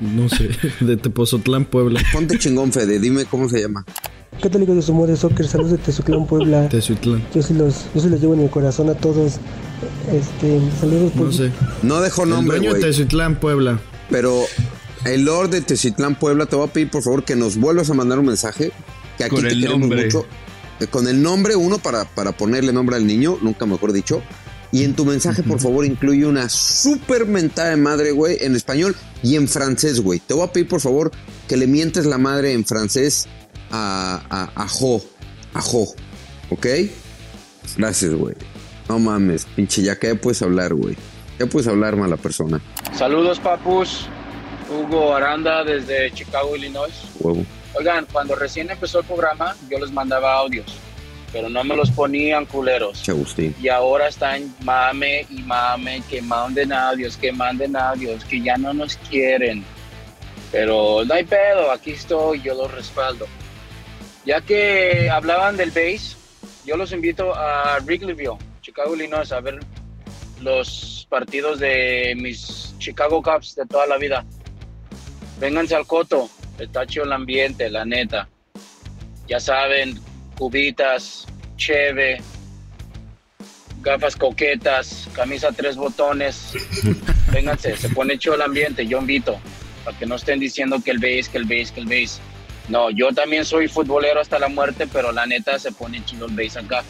No 0.00 0.28
sé, 0.28 0.50
de 0.84 0.96
Tepozotlán, 0.96 1.64
Puebla. 1.64 2.00
Ponte 2.12 2.38
chingón, 2.38 2.72
Fede. 2.72 2.98
Dime 2.98 3.24
cómo 3.24 3.48
se 3.48 3.60
llama. 3.60 3.84
¿Qué 4.42 4.48
tal 4.48 4.58
amigos 4.58 4.76
de 4.76 4.82
Sumor 4.82 5.08
de 5.08 5.16
Soccer? 5.16 5.48
Saludos 5.48 5.72
de 5.72 5.78
Tezuclán, 5.78 6.26
Puebla. 6.26 6.68
Tezuitlán. 6.68 7.24
Yo 7.34 7.42
sí 7.42 7.54
los, 7.54 7.86
yo 7.94 8.00
sí 8.00 8.08
los 8.08 8.20
llevo 8.20 8.34
en 8.34 8.40
el 8.40 8.50
corazón 8.50 8.88
a 8.88 8.94
todos. 8.94 9.38
Este, 10.12 10.60
saludos 10.80 11.14
No 11.16 11.32
sé. 11.32 11.50
No 11.82 12.00
dejó 12.00 12.22
El 12.24 12.30
nombre, 12.30 12.58
dueño 12.58 12.74
de 12.74 12.80
güey. 12.80 12.90
Tezuitlán, 12.90 13.40
Puebla. 13.40 13.80
Pero 14.10 14.44
el 15.04 15.24
Lord 15.24 15.50
de 15.50 15.60
Tecitlán, 15.60 16.14
Puebla, 16.18 16.46
te 16.46 16.56
voy 16.56 16.68
a 16.68 16.72
pedir 16.72 16.90
por 16.90 17.02
favor 17.02 17.24
que 17.24 17.36
nos 17.36 17.56
vuelvas 17.56 17.90
a 17.90 17.94
mandar 17.94 18.18
un 18.18 18.26
mensaje. 18.26 18.72
Que 19.16 19.24
aquí 19.24 19.34
Con 19.36 19.44
te 19.44 19.48
el 19.52 19.60
queremos 19.60 19.80
nombre. 19.80 20.04
mucho. 20.04 20.26
Eh, 20.80 20.86
Con 20.86 21.08
el 21.08 21.20
nombre, 21.22 21.56
uno, 21.56 21.78
para, 21.78 22.04
para 22.04 22.32
ponerle 22.32 22.72
nombre 22.72 22.96
al 22.96 23.06
niño, 23.06 23.38
nunca 23.42 23.66
mejor 23.66 23.92
dicho. 23.92 24.22
Y 24.70 24.84
en 24.84 24.94
tu 24.94 25.04
mensaje, 25.04 25.42
por 25.42 25.60
favor, 25.60 25.84
incluye 25.86 26.26
una 26.26 26.48
súper 26.48 27.26
mentada 27.26 27.70
de 27.70 27.76
madre, 27.76 28.10
güey, 28.12 28.36
en 28.40 28.54
español 28.54 28.94
y 29.22 29.36
en 29.36 29.48
francés, 29.48 30.00
güey. 30.00 30.20
Te 30.20 30.34
voy 30.34 30.44
a 30.44 30.52
pedir, 30.52 30.68
por 30.68 30.80
favor, 30.80 31.10
que 31.48 31.56
le 31.56 31.66
mientes 31.66 32.04
la 32.04 32.18
madre 32.18 32.52
en 32.52 32.66
francés 32.66 33.26
a, 33.70 34.20
a, 34.28 34.62
a 34.62 34.68
Jo. 34.68 35.02
A 35.54 35.62
Jo. 35.62 35.86
¿Ok? 36.50 36.66
Gracias, 37.76 38.12
güey. 38.14 38.34
No 38.88 38.98
mames, 38.98 39.44
pinche, 39.56 39.82
ya 39.82 39.98
que 39.98 40.08
ya 40.08 40.14
puedes 40.14 40.42
hablar, 40.42 40.74
güey. 40.74 40.96
Ya 41.38 41.46
puedes 41.46 41.68
hablar, 41.68 41.96
mala 41.96 42.16
persona. 42.16 42.60
Saludos, 42.96 43.38
papus. 43.40 44.06
Hugo 44.70 45.14
Aranda 45.14 45.64
desde 45.64 46.12
Chicago, 46.12 46.56
Illinois. 46.56 46.92
Huevo. 47.20 47.44
Oigan, 47.74 48.06
cuando 48.12 48.34
recién 48.34 48.70
empezó 48.70 49.00
el 49.00 49.06
programa, 49.06 49.54
yo 49.70 49.78
les 49.78 49.92
mandaba 49.92 50.34
audios, 50.34 50.66
pero 51.32 51.48
no 51.48 51.62
me 51.64 51.76
los 51.76 51.90
ponían 51.90 52.46
culeros. 52.46 53.08
Agustín. 53.08 53.54
Y 53.60 53.68
ahora 53.68 54.08
están 54.08 54.54
mame 54.62 55.26
y 55.30 55.42
mame, 55.42 56.02
que 56.08 56.22
manden 56.22 56.72
audios, 56.72 57.16
que 57.16 57.32
manden 57.32 57.76
audios, 57.76 58.24
que 58.24 58.40
ya 58.40 58.56
no 58.56 58.72
nos 58.72 58.96
quieren. 58.96 59.64
Pero 60.50 61.04
no 61.04 61.14
hay 61.14 61.24
pedo, 61.24 61.70
aquí 61.70 61.92
estoy, 61.92 62.40
yo 62.40 62.54
los 62.54 62.72
respaldo. 62.72 63.26
Ya 64.24 64.40
que 64.40 65.10
hablaban 65.10 65.56
del 65.56 65.70
base, 65.70 66.16
yo 66.64 66.76
los 66.76 66.92
invito 66.92 67.34
a 67.34 67.78
Wrigleyville, 67.84 68.38
Chicago, 68.60 68.94
Illinois, 68.94 69.30
a 69.32 69.40
ver 69.40 69.58
los 70.40 71.06
partidos 71.08 71.58
de 71.58 72.14
mis 72.16 72.74
Chicago 72.78 73.22
Cubs 73.22 73.54
de 73.54 73.66
toda 73.66 73.86
la 73.86 73.96
vida. 73.96 74.24
Vénganse 75.40 75.74
al 75.74 75.86
coto, 75.86 76.28
está 76.58 76.86
chido 76.86 77.04
el 77.04 77.12
ambiente, 77.12 77.70
la 77.70 77.84
neta. 77.84 78.28
Ya 79.26 79.40
saben, 79.40 79.98
cubitas, 80.38 81.26
cheve, 81.56 82.20
gafas 83.82 84.16
coquetas, 84.16 85.08
camisa 85.12 85.48
tres 85.52 85.76
botones. 85.76 86.52
Vénganse, 87.32 87.76
se 87.76 87.88
pone 87.90 88.18
chido 88.18 88.36
el 88.36 88.42
ambiente, 88.42 88.86
yo 88.86 88.98
invito, 88.98 89.38
para 89.84 89.98
que 89.98 90.06
no 90.06 90.14
estén 90.14 90.40
diciendo 90.40 90.80
que 90.82 90.92
el 90.92 90.98
base, 90.98 91.30
que 91.30 91.38
el 91.38 91.44
base, 91.44 91.72
que 91.74 91.80
el 91.80 91.86
base. 91.86 92.20
No, 92.68 92.90
yo 92.90 93.12
también 93.12 93.44
soy 93.44 93.66
futbolero 93.68 94.20
hasta 94.20 94.38
la 94.38 94.48
muerte, 94.48 94.86
pero 94.92 95.10
la 95.12 95.26
neta 95.26 95.58
se 95.58 95.72
pone 95.72 96.04
chido 96.04 96.26
el 96.26 96.34
base 96.36 96.58
acá. 96.58 96.84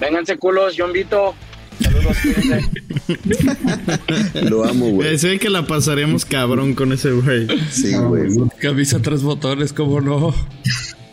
Vénganse 0.00 0.36
culos, 0.36 0.76
yo 0.76 0.86
invito. 0.86 1.34
Saludos. 1.80 2.16
Lo 4.50 4.64
amo, 4.64 4.90
güey. 4.90 5.18
Se 5.18 5.28
ve 5.28 5.38
que 5.38 5.50
la 5.50 5.66
pasaremos 5.66 6.24
cabrón 6.24 6.74
con 6.74 6.92
ese 6.92 7.10
güey. 7.10 7.48
Sí, 7.70 7.94
güey. 7.94 8.28
Camisa 8.60 9.00
tres 9.00 9.22
botones, 9.22 9.72
¿cómo 9.72 10.00
no? 10.00 10.34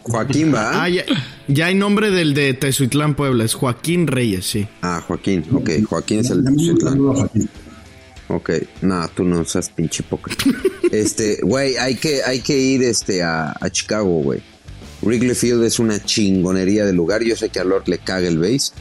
Joaquín 0.03 0.53
va. 0.53 0.83
Ah, 0.83 0.89
ya, 0.89 1.03
ya 1.47 1.67
hay 1.67 1.75
nombre 1.75 2.11
del 2.11 2.33
de 2.33 2.53
Tezuitlán, 2.53 3.15
Puebla. 3.15 3.43
Es 3.43 3.53
Joaquín 3.53 4.07
Reyes, 4.07 4.45
sí. 4.45 4.67
Ah, 4.81 5.03
Joaquín. 5.05 5.45
Ok, 5.51 5.69
Joaquín 5.87 6.19
es 6.19 6.29
el 6.29 6.43
de 6.43 6.51
Joaquín. 6.97 7.49
Ok, 8.27 8.49
no, 8.81 9.07
tú 9.09 9.23
no 9.23 9.43
seas 9.45 9.69
pinche 9.69 10.03
poca. 10.03 10.31
Este, 10.91 11.37
güey, 11.41 11.77
hay 11.77 11.95
que, 11.95 12.21
hay 12.21 12.41
que 12.41 12.57
ir 12.57 12.83
este, 12.83 13.23
a, 13.23 13.55
a 13.61 13.69
Chicago, 13.69 14.23
güey. 14.23 14.41
Wrigley 15.01 15.35
Field 15.35 15.63
es 15.63 15.79
una 15.79 16.03
chingonería 16.03 16.85
de 16.85 16.91
lugar. 16.91 17.23
Yo 17.23 17.37
sé 17.37 17.47
que 17.47 17.61
a 17.61 17.63
Lord 17.63 17.87
le 17.87 17.97
caga 17.97 18.27
el 18.27 18.37
base, 18.37 18.73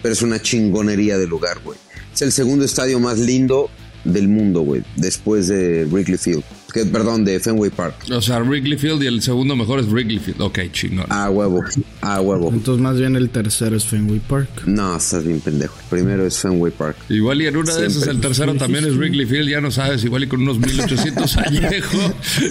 pero 0.00 0.14
es 0.14 0.22
una 0.22 0.40
chingonería 0.40 1.18
de 1.18 1.26
lugar, 1.26 1.58
güey. 1.62 1.78
Es 2.14 2.22
el 2.22 2.32
segundo 2.32 2.64
estadio 2.64 2.98
más 3.00 3.18
lindo 3.18 3.68
del 4.04 4.28
mundo, 4.28 4.60
güey, 4.62 4.82
después 4.96 5.48
de 5.48 5.84
Wrigley 5.86 6.18
Field. 6.18 6.42
Que, 6.72 6.84
perdón, 6.84 7.24
de 7.24 7.40
Fenway 7.40 7.70
Park. 7.70 7.94
O 8.12 8.20
sea, 8.20 8.40
Wrigley 8.40 8.76
Field 8.76 9.02
y 9.02 9.06
el 9.06 9.22
segundo 9.22 9.56
mejor 9.56 9.80
es 9.80 9.86
Wrigley 9.90 10.18
Field. 10.18 10.42
Ok, 10.42 10.58
chingón. 10.70 11.06
A 11.08 11.30
huevo, 11.30 11.64
a 12.02 12.20
huevo. 12.20 12.50
Entonces, 12.52 12.82
más 12.82 12.98
bien 12.98 13.16
el 13.16 13.30
tercero 13.30 13.74
es 13.74 13.86
Fenway 13.86 14.20
Park. 14.20 14.48
No, 14.66 14.94
estás 14.98 15.24
bien 15.24 15.40
pendejo. 15.40 15.74
Primero 15.88 16.26
es 16.26 16.38
Fenway 16.38 16.70
Park. 16.70 16.96
Igual 17.08 17.40
y 17.40 17.46
en 17.46 17.56
una 17.56 17.74
de 17.74 17.86
esas 17.86 18.06
el 18.06 18.20
tercero 18.20 18.54
también 18.56 18.84
es 18.84 18.94
Wrigley 18.98 19.24
Field, 19.24 19.48
ya 19.48 19.62
no 19.62 19.70
sabes, 19.70 20.04
igual 20.04 20.24
y 20.24 20.26
con 20.28 20.42
unos 20.42 20.58
1800 20.58 21.36
añejo, 21.38 21.98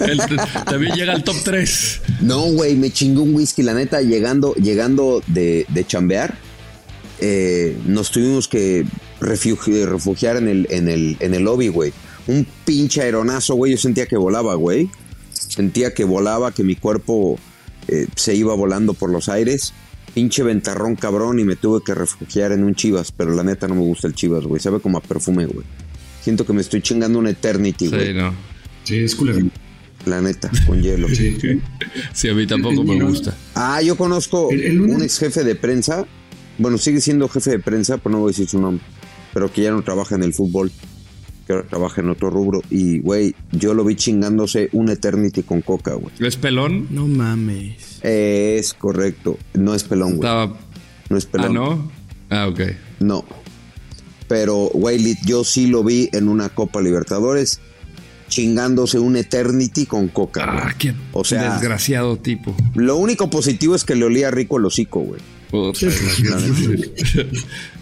el- 0.04 0.20
también 0.64 0.94
llega 0.96 1.12
al 1.12 1.22
top 1.22 1.36
3. 1.44 2.00
No, 2.22 2.40
güey, 2.46 2.74
me 2.74 2.90
chingó 2.90 3.22
un 3.22 3.34
whisky, 3.36 3.62
la 3.62 3.74
neta, 3.74 4.02
llegando, 4.02 4.52
llegando 4.56 5.22
de, 5.28 5.64
de 5.68 5.86
chambear, 5.86 6.36
eh, 7.20 7.76
nos 7.86 8.10
tuvimos 8.10 8.48
que 8.48 8.84
refugi- 9.20 9.84
refugiar 9.86 10.36
en 10.36 10.48
el, 10.48 10.66
en 10.70 10.88
el, 10.88 11.16
en 11.20 11.34
el 11.34 11.42
lobby, 11.44 11.68
güey. 11.68 11.92
Un 12.26 12.46
pinche 12.64 13.02
aeronazo, 13.02 13.54
güey, 13.54 13.72
yo 13.72 13.78
sentía 13.78 14.06
que 14.06 14.16
volaba, 14.16 14.54
güey. 14.54 14.88
Sentía 15.32 15.94
que 15.94 16.04
volaba, 16.04 16.52
que 16.52 16.62
mi 16.62 16.76
cuerpo 16.76 17.38
eh, 17.88 18.06
se 18.16 18.34
iba 18.34 18.54
volando 18.54 18.94
por 18.94 19.10
los 19.10 19.28
aires. 19.28 19.72
Pinche 20.14 20.42
ventarrón 20.42 20.96
cabrón 20.96 21.38
y 21.38 21.44
me 21.44 21.56
tuve 21.56 21.80
que 21.84 21.94
refugiar 21.94 22.52
en 22.52 22.64
un 22.64 22.74
chivas, 22.74 23.12
pero 23.12 23.34
la 23.34 23.44
neta 23.44 23.68
no 23.68 23.74
me 23.76 23.82
gusta 23.82 24.06
el 24.08 24.14
chivas, 24.14 24.44
güey. 24.44 24.60
Sabe 24.60 24.80
como 24.80 24.98
a 24.98 25.00
perfume, 25.02 25.46
güey. 25.46 25.64
Siento 26.22 26.44
que 26.44 26.52
me 26.52 26.60
estoy 26.60 26.82
chingando 26.82 27.18
una 27.18 27.30
eternity, 27.30 27.88
güey. 27.88 28.08
Sí, 28.08 28.14
no. 28.14 28.34
Sí, 28.84 28.96
es 28.98 29.14
culero. 29.14 29.46
La 30.06 30.20
neta, 30.20 30.50
con 30.66 30.80
hielo. 30.82 31.08
Sí. 31.08 31.36
Sí, 32.14 32.28
a 32.28 32.34
mí 32.34 32.46
tampoco 32.46 32.82
me 32.84 33.02
gusta. 33.02 33.36
Ah, 33.54 33.82
yo 33.82 33.96
conozco 33.96 34.50
El- 34.50 34.62
el 34.64 34.76
lunes- 34.76 34.96
un 34.96 35.02
ex 35.02 35.18
jefe 35.18 35.44
de 35.44 35.54
prensa. 35.54 36.06
Bueno, 36.58 36.76
sigue 36.78 37.00
siendo 37.00 37.28
jefe 37.28 37.50
de 37.52 37.58
prensa, 37.60 37.98
pero 37.98 38.10
no 38.16 38.20
voy 38.20 38.28
a 38.30 38.32
decir 38.32 38.48
su 38.48 38.60
nombre. 38.60 38.84
Pero 39.32 39.52
que 39.52 39.62
ya 39.62 39.70
no 39.70 39.82
trabaja 39.82 40.14
en 40.16 40.22
el 40.24 40.34
fútbol. 40.34 40.70
Que 41.46 41.54
ahora 41.54 41.66
trabaja 41.68 42.00
en 42.02 42.10
otro 42.10 42.28
rubro. 42.30 42.60
Y, 42.70 42.98
güey, 42.98 43.34
yo 43.52 43.72
lo 43.74 43.84
vi 43.84 43.94
chingándose 43.96 44.68
un 44.72 44.90
Eternity 44.90 45.42
con 45.42 45.62
coca, 45.62 45.94
güey. 45.94 46.12
¿Es 46.20 46.36
pelón? 46.36 46.88
No 46.90 47.06
mames. 47.06 48.00
Es 48.02 48.74
correcto. 48.74 49.38
No 49.54 49.74
es 49.74 49.84
pelón, 49.84 50.16
güey. 50.16 50.28
Estaba... 50.28 50.58
No 51.08 51.16
es 51.16 51.24
Ah, 51.26 51.28
pelón. 51.32 51.54
¿no? 51.54 51.90
Ah, 52.28 52.48
ok. 52.48 52.60
No. 53.00 53.24
Pero, 54.28 54.70
güey, 54.74 55.16
yo 55.24 55.42
sí 55.44 55.68
lo 55.68 55.82
vi 55.84 56.10
en 56.12 56.28
una 56.28 56.48
Copa 56.50 56.82
Libertadores. 56.82 57.60
chingándose 58.28 58.98
un 58.98 59.16
Eternity 59.16 59.86
con 59.86 60.08
coca. 60.08 60.44
Ah, 60.68 60.74
qué 60.78 60.92
O 61.14 61.24
sea- 61.24 61.54
desgraciado 61.54 62.18
tipo. 62.18 62.54
Lo 62.74 62.96
único 62.96 63.30
positivo 63.30 63.74
es 63.74 63.84
que 63.84 63.94
le 63.94 64.04
olía 64.04 64.30
rico 64.30 64.58
el 64.58 64.66
hocico, 64.66 65.00
güey. 65.00 65.18
Puta, 65.50 65.86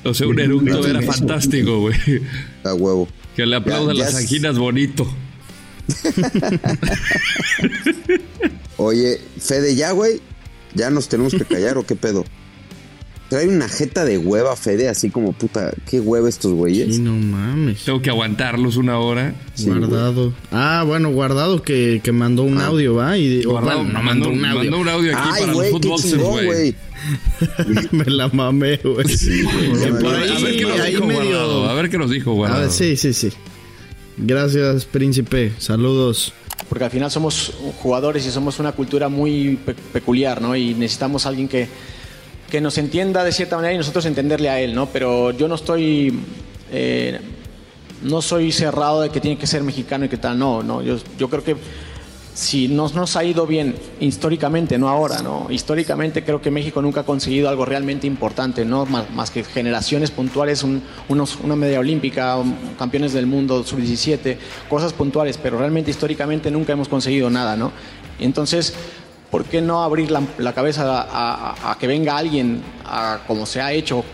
o 0.04 0.14
sea, 0.14 0.26
un 0.28 0.38
eructo 0.38 0.86
era 0.86 1.02
fantástico, 1.02 1.80
güey. 1.80 1.96
A 2.64 2.74
huevo. 2.74 3.08
Que 3.34 3.44
le 3.44 3.56
aplaudan 3.56 3.98
las 3.98 4.14
anginas 4.14 4.58
bonito. 4.58 5.06
Oye, 8.76 9.20
Fede, 9.38 9.74
ya, 9.74 9.92
güey. 9.92 10.20
Ya 10.74 10.90
nos 10.90 11.08
tenemos 11.08 11.34
que 11.34 11.44
callar 11.44 11.78
o 11.78 11.86
qué 11.86 11.96
pedo. 11.96 12.24
Trae 13.29 13.49
una 13.49 13.68
jeta 13.68 14.05
de 14.05 14.18
hueva, 14.18 14.55
Fede, 14.55 14.89
así 14.89 15.11
como 15.11 15.33
puta, 15.33 15.72
qué 15.91 15.99
hueva 15.99 16.29
estos 16.29 16.53
güeyes. 16.53 16.95
Sí, 16.95 17.01
no 17.03 17.12
mames. 17.12 17.85
Tengo 17.85 18.01
que 18.01 18.11
aguantarlos 18.11 18.77
una 18.77 18.99
hora. 19.01 19.35
Sí, 19.55 19.66
guardado. 19.68 20.33
Ah, 20.53 20.85
bueno, 20.87 21.11
guardado 21.11 21.61
que, 21.62 22.01
que 22.05 22.12
mandó 22.12 22.45
un 22.45 22.61
audio, 22.61 22.95
¿va? 22.95 23.18
Y, 23.18 23.43
Guardado, 23.43 23.79
bueno, 23.79 23.93
no 23.95 24.03
mandó, 24.05 24.29
mandó 24.31 24.39
un 24.39 24.45
audio. 24.45 24.70
mandó 24.70 24.79
un 24.79 24.89
audio 24.89 25.16
aquí 25.18 25.29
Ay, 25.33 25.41
para 25.41 25.53
güey, 25.55 25.70
los 25.72 25.81
footboxers, 25.81 26.22
güey. 26.22 26.47
güey. 26.47 26.74
Me 27.91 28.05
la 28.05 28.29
mamé, 28.29 28.77
güey. 28.77 28.95
güey. 28.95 29.91
Por 30.01 30.14
A 30.14 30.18
ver, 30.20 30.27
qué 30.57 30.62
nos 30.64 30.87
dijo 30.87 31.05
medio- 31.07 31.22
Guardado. 31.24 31.68
A 31.68 31.74
ver 31.74 31.91
qué 31.91 31.99
nos 31.99 32.11
dijo 32.11 32.33
Guardado. 32.33 32.61
A 32.61 32.64
ver, 32.66 32.72
sí, 32.72 32.97
sí, 32.97 33.12
sí. 33.12 33.31
Gracias, 34.18 34.85
príncipe. 34.85 35.53
Saludos. 35.59 36.33
Porque 36.68 36.85
al 36.85 36.91
final 36.91 37.11
somos 37.11 37.53
jugadores 37.81 38.24
y 38.27 38.31
somos 38.31 38.59
una 38.59 38.72
cultura 38.72 39.09
muy 39.09 39.57
pe- 39.64 39.74
peculiar, 39.93 40.41
¿no? 40.41 40.57
Y 40.57 40.74
necesitamos 40.74 41.27
a 41.27 41.29
alguien 41.29 41.49
que, 41.49 41.68
que 42.51 42.61
nos 42.61 42.78
entienda 42.78 43.24
de 43.24 43.32
cierta 43.32 43.57
manera 43.57 43.74
y 43.74 43.78
nosotros 43.78 44.07
entenderle 44.07 44.49
a 44.49 44.61
él, 44.61 44.74
¿no? 44.74 44.86
Pero 44.86 45.30
yo 45.32 45.49
no 45.49 45.55
estoy... 45.57 46.18
eh, 46.72 47.20
no 48.03 48.20
soy 48.20 48.53
cerrado 48.53 49.01
de 49.01 49.09
que 49.09 49.20
tiene 49.20 49.38
que 49.38 49.47
ser 49.47 49.62
mexicano 49.62 50.05
y 50.05 50.09
que 50.09 50.18
tal, 50.18 50.38
no, 50.38 50.62
no. 50.62 50.82
Yo, 50.82 50.99
creo 51.30 51.42
que 51.42 51.57
si 52.34 52.68
nos, 52.68 52.94
nos 52.94 53.16
ha 53.16 53.24
ido 53.24 53.47
bien 53.47 53.74
históricamente, 54.01 54.76
no 54.76 54.90
ahora, 54.90 55.22
¿no? 55.22 55.47
Históricamente 55.51 56.22
creo 56.22 56.42
que 56.42 56.51
México 56.51 56.82
nunca 56.82 57.01
ha 57.01 57.05
conseguido 57.05 57.49
algo 57.49 57.64
realmente 57.64 58.07
importante, 58.07 58.66
¿no? 58.66 58.84
Más, 58.84 59.30
que 59.30 59.42
generaciones 59.42 60.11
puntuales, 60.11 60.62
un- 60.62 60.82
unos, 61.09 61.36
una 61.42 61.57
media 61.57 61.80
olímpica, 61.80 62.36
campeones 62.78 63.14
del 63.14 63.26
mundo, 63.26 63.64
sub-17, 63.64 64.36
cosas 64.68 64.92
puntuales, 64.92 65.38
pero 65.42 65.59
realmente 65.59 65.90
históricamente 65.90 66.51
nunca 66.51 66.74
hemos 66.74 66.88
conseguido 66.88 67.30
nada, 67.30 67.57
¿no? 67.57 67.72
Entonces, 68.20 68.74
¿por 69.31 69.45
qué 69.45 69.61
no 69.61 69.83
abrir 69.83 70.11
la, 70.11 70.53
cabeza 70.53 71.07
a, 71.11 71.77
que 71.79 71.87
venga 71.87 72.16
alguien, 72.16 72.62
como 73.27 73.47
se 73.47 73.61
ha 73.61 73.72
hecho 73.72 74.05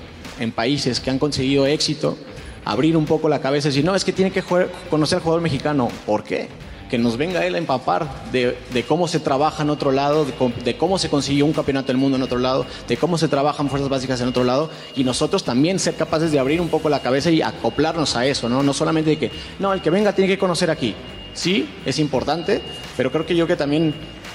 en 0.40 0.52
países 0.52 1.00
que 1.00 1.10
han 1.10 1.18
conseguido 1.18 1.66
éxito, 1.66 2.16
abrir 2.64 2.96
un 2.96 3.04
poco 3.06 3.28
la 3.28 3.40
cabeza 3.40 3.68
y 3.68 3.70
decir, 3.70 3.84
no, 3.84 3.94
es 3.94 4.04
que 4.04 4.12
tiene 4.12 4.30
que 4.30 4.42
jugar- 4.42 4.70
conocer 4.90 5.16
al 5.16 5.22
jugador 5.22 5.42
mexicano. 5.42 5.88
¿Por 6.06 6.24
qué? 6.24 6.48
Que 6.90 6.98
nos 6.98 7.16
venga 7.16 7.44
él 7.46 7.54
a 7.54 7.58
empapar 7.58 8.06
de, 8.32 8.56
cómo 8.86 9.08
se 9.08 9.18
trabaja 9.18 9.62
en 9.62 9.70
otro 9.70 9.92
lado, 9.92 10.24
de, 10.24 10.32
de 10.64 10.76
cómo 10.76 10.98
se 10.98 11.08
consiguió 11.08 11.46
un 11.46 11.52
campeonato 11.52 11.88
del 11.88 11.96
mundo 11.96 12.16
en 12.16 12.22
otro 12.22 12.38
lado, 12.38 12.66
de 12.86 12.96
cómo 12.96 13.16
se 13.18 13.28
trabajan 13.28 13.68
fuerzas 13.68 13.88
básicas 13.88 14.20
en 14.20 14.28
otro 14.28 14.44
lado, 14.44 14.70
y 14.94 15.02
nosotros 15.02 15.42
también 15.44 15.78
ser 15.78 15.94
capaces 15.94 16.32
de 16.32 16.38
abrir 16.38 16.60
un 16.60 16.68
poco 16.68 16.88
la 16.88 17.00
cabeza 17.00 17.30
y 17.30 17.40
acoplarnos 17.42 18.14
a 18.16 18.26
eso, 18.26 18.48
¿no? 18.48 18.62
No 18.62 18.74
solamente 18.74 19.10
de 19.10 19.18
que, 19.18 19.30
no, 19.58 19.72
el 19.72 19.80
que 19.80 19.90
venga 19.90 20.14
tiene 20.14 20.28
que 20.28 20.38
conocer 20.38 20.70
aquí. 20.70 20.94
Sí, 21.34 21.66
es 21.86 21.98
importante, 21.98 22.60
pero 22.96 23.10
creo 23.10 23.24
que 23.24 23.34
yo 23.34 23.46
que 23.46 23.56
también 23.56 23.94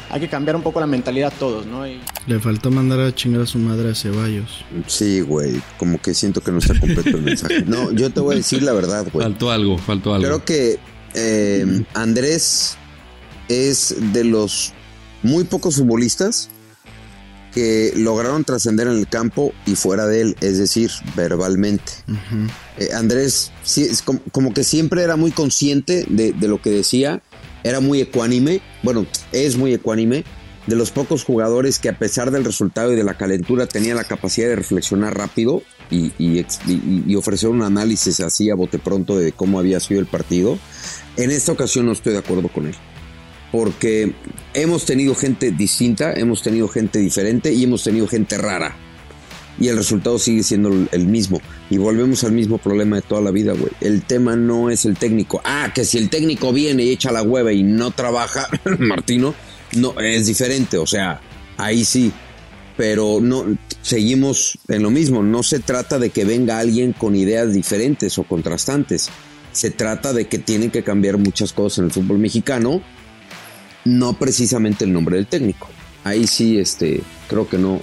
hay 0.10 0.20
que 0.20 0.30
cambiar 0.30 0.56
un 0.56 0.62
poco 0.64 0.80
la 0.80 0.88
mentalidad 0.88 1.32
todos, 1.38 1.66
¿no? 1.66 1.88
Y- 1.88 2.00
Le 2.28 2.40
faltó 2.40 2.72
mandar 2.72 3.00
a 3.02 3.14
chingar 3.14 3.42
a 3.42 3.46
su 3.46 3.58
madre 3.60 3.92
a 3.92 3.96
Ceballos. 3.96 4.64
Sí, 4.88 5.22
güey, 5.22 5.62
como 5.78 6.02
que 6.02 6.14
siento 6.14 6.42
que 6.42 6.52
no 6.52 6.60
está 6.60 6.80
completo 6.80 7.10
el 7.10 7.22
mensaje. 7.22 7.62
No, 7.68 7.92
yo 7.92 8.10
te 8.10 8.20
voy 8.20 8.36
a 8.36 8.38
decir 8.38 8.64
la 8.64 8.74
verdad, 8.74 9.06
güey. 9.12 9.24
Faltó 9.26 9.52
algo, 9.52 9.78
faltó 9.78 10.14
algo. 10.14 10.26
Creo 10.28 10.46
que 10.46 10.80
eh, 11.14 11.84
Andrés 11.94 12.78
es 13.50 13.96
de 14.14 14.24
los 14.24 14.74
muy 15.24 15.44
pocos 15.46 15.76
futbolistas 15.78 16.50
que 17.54 17.92
lograron 17.96 18.44
trascender 18.44 18.88
en 18.88 18.94
el 18.98 19.08
campo 19.08 19.52
y 19.66 19.76
fuera 19.76 20.06
de 20.06 20.22
él, 20.22 20.36
es 20.42 20.58
decir, 20.60 20.92
verbalmente. 21.16 21.92
Eh, 22.78 22.90
Andrés 22.94 23.52
sí, 23.64 23.82
es 23.84 24.02
como, 24.04 24.20
como 24.32 24.54
que 24.54 24.64
siempre 24.64 25.02
era 25.02 25.16
muy 25.16 25.32
consciente 25.32 26.06
de, 26.08 26.34
de 26.34 26.48
lo 26.48 26.62
que 26.62 26.70
decía, 26.70 27.24
era 27.70 27.80
muy 27.80 28.02
ecuánime, 28.02 28.62
bueno, 28.84 29.06
es 29.32 29.58
muy 29.58 29.74
ecuánime, 29.74 30.24
de 30.68 30.76
los 30.76 30.92
pocos 30.92 31.24
jugadores 31.24 31.80
que 31.80 31.90
a 31.90 31.98
pesar 31.98 32.32
del 32.32 32.44
resultado 32.44 32.92
y 32.92 32.96
de 32.96 33.04
la 33.04 33.16
calentura 33.16 33.68
tenía 33.68 33.96
la 33.96 34.04
capacidad 34.04 34.50
de 34.50 34.58
reflexionar 34.58 35.18
rápido 35.18 35.64
y, 35.90 36.44
ofrecer 37.16 37.50
un 37.50 37.64
análisis 37.64 38.20
así 38.20 38.50
a 38.50 38.56
bote 38.56 38.78
pronto 38.78 39.18
de 39.18 39.32
cómo 39.32 39.60
había 39.60 39.80
sido 39.80 40.02
el 40.02 40.08
partido. 40.08 40.60
En 41.16 41.32
esta 41.32 41.54
ocasión 41.54 41.86
no 41.86 41.94
estoy 41.94 42.14
de 42.14 42.20
acuerdo 42.20 42.50
con 42.50 42.68
él 42.68 42.76
porque 43.50 44.14
hemos 44.54 44.86
tenido 44.86 45.16
gente 45.16 45.52
distinta, 45.52 46.12
hemos 46.14 46.44
tenido 46.44 46.68
gente 46.68 47.00
diferente 47.00 47.54
y 47.54 47.64
hemos 47.64 47.82
tenido 47.82 48.06
gente 48.06 48.38
rara. 48.38 48.76
Y 49.60 49.70
el 49.70 49.78
resultado 49.78 50.20
sigue 50.20 50.44
siendo 50.44 50.70
el- 50.92 51.08
mismo. 51.08 51.42
Y 51.70 51.78
volvemos 51.78 52.24
al 52.24 52.32
mismo 52.32 52.58
problema 52.58 52.98
de 52.98 53.02
toda 53.02 53.22
la 53.22 53.32
vida, 53.32 53.54
güey. 53.54 53.72
El 53.82 54.04
tema 54.04 54.36
no 54.36 54.70
es 54.70 54.86
el 54.86 54.98
técnico. 54.98 55.42
Ah, 55.44 55.72
que 55.74 55.84
si 55.86 55.98
el 55.98 56.10
técnico 56.10 56.54
viene 56.54 56.84
y 56.84 56.90
echa 56.92 57.12
la 57.12 57.24
hueva 57.24 57.52
y 57.54 57.64
no 57.64 57.92
trabaja, 57.92 58.48
Martino, 58.80 59.34
no, 59.74 60.00
es 60.00 60.28
diferente. 60.28 60.78
O 60.78 60.86
sea, 60.86 61.20
ahí 61.58 61.84
sí. 61.86 62.12
Pero 62.78 63.20
no, 63.22 63.58
seguimos 63.82 64.60
en 64.68 64.84
lo 64.84 64.92
mismo. 64.92 65.24
No 65.24 65.42
se 65.42 65.60
trata 65.60 65.98
de 65.98 66.12
que 66.12 66.26
venga 66.26 66.60
alguien 66.60 66.94
con 66.94 67.16
ideas 67.16 67.54
diferentes 67.54 68.18
o 68.20 68.24
contrastantes. 68.24 69.10
Se 69.52 69.72
trata 69.72 70.14
de 70.14 70.28
que 70.28 70.38
tienen 70.38 70.70
que 70.70 70.84
cambiar 70.84 71.18
muchas 71.18 71.52
cosas 71.54 71.80
en 71.80 71.86
el 71.86 71.92
fútbol 71.92 72.20
mexicano 72.20 72.82
no 73.86 74.14
precisamente 74.20 74.84
el 74.86 74.92
nombre 74.94 75.16
del 75.16 75.28
técnico. 75.28 75.70
Ahí 76.04 76.28
sí, 76.28 76.60
este, 76.60 77.02
creo 77.30 77.48
que 77.48 77.58
no, 77.58 77.80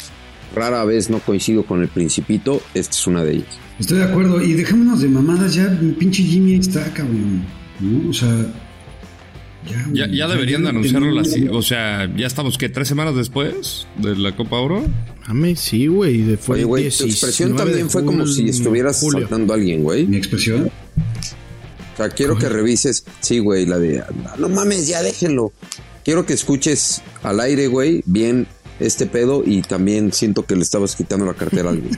rara 0.54 0.84
vez 0.84 1.10
no 1.10 1.18
coincido 1.20 1.64
con 1.64 1.82
el 1.82 1.88
principito, 1.88 2.62
esta 2.74 2.92
es 2.92 3.06
una 3.06 3.24
de 3.24 3.34
ellas. 3.34 3.58
Estoy 3.78 3.98
de 3.98 4.04
acuerdo. 4.04 4.42
Y 4.42 4.54
dejémonos 4.54 5.00
de 5.00 5.08
mamadas 5.08 5.54
ya. 5.54 5.68
mi 5.68 5.92
Pinche 5.92 6.22
Jimmy 6.22 6.54
ahí 6.54 6.60
está, 6.60 6.92
cabrón. 6.92 7.44
¿No? 7.80 8.10
O 8.10 8.12
sea. 8.12 8.46
Ya, 9.92 10.28
deberían 10.28 10.62
de 10.62 10.68
anunciarlo 10.68 11.18
así. 11.18 11.48
O 11.48 11.62
sea, 11.62 12.10
ya 12.16 12.26
estamos, 12.26 12.58
¿qué? 12.58 12.68
¿Tres 12.68 12.86
semanas 12.86 13.16
después 13.16 13.86
de 13.96 14.14
la 14.14 14.36
Copa 14.36 14.58
Oro? 14.58 14.84
Mame, 15.26 15.56
sí, 15.56 15.86
güey. 15.86 16.36
Oye, 16.48 16.64
güey, 16.64 16.90
tu 16.90 17.04
19 17.04 17.10
expresión 17.10 17.56
también 17.56 17.88
fue 17.88 18.04
como 18.04 18.26
si 18.26 18.48
estuvieras 18.48 19.00
julio. 19.00 19.20
saltando 19.20 19.54
a 19.54 19.56
alguien, 19.56 19.82
güey. 19.82 20.06
Mi 20.06 20.18
expresión. 20.18 20.70
O 21.94 21.96
sea, 21.96 22.08
quiero 22.10 22.36
que 22.36 22.48
revises, 22.48 23.04
sí, 23.20 23.38
güey, 23.38 23.66
la 23.66 23.78
de, 23.78 24.02
no 24.38 24.48
mames, 24.48 24.88
ya 24.88 25.00
déjenlo. 25.02 25.52
Quiero 26.04 26.26
que 26.26 26.32
escuches 26.32 27.02
al 27.22 27.38
aire, 27.38 27.68
güey, 27.68 28.02
bien 28.04 28.48
este 28.80 29.06
pedo 29.06 29.42
y 29.44 29.62
también 29.62 30.12
siento 30.12 30.44
que 30.44 30.56
le 30.56 30.62
estabas 30.62 30.96
quitando 30.96 31.24
la 31.26 31.34
cartera 31.34 31.68
a 31.68 31.72
alguien. 31.72 31.96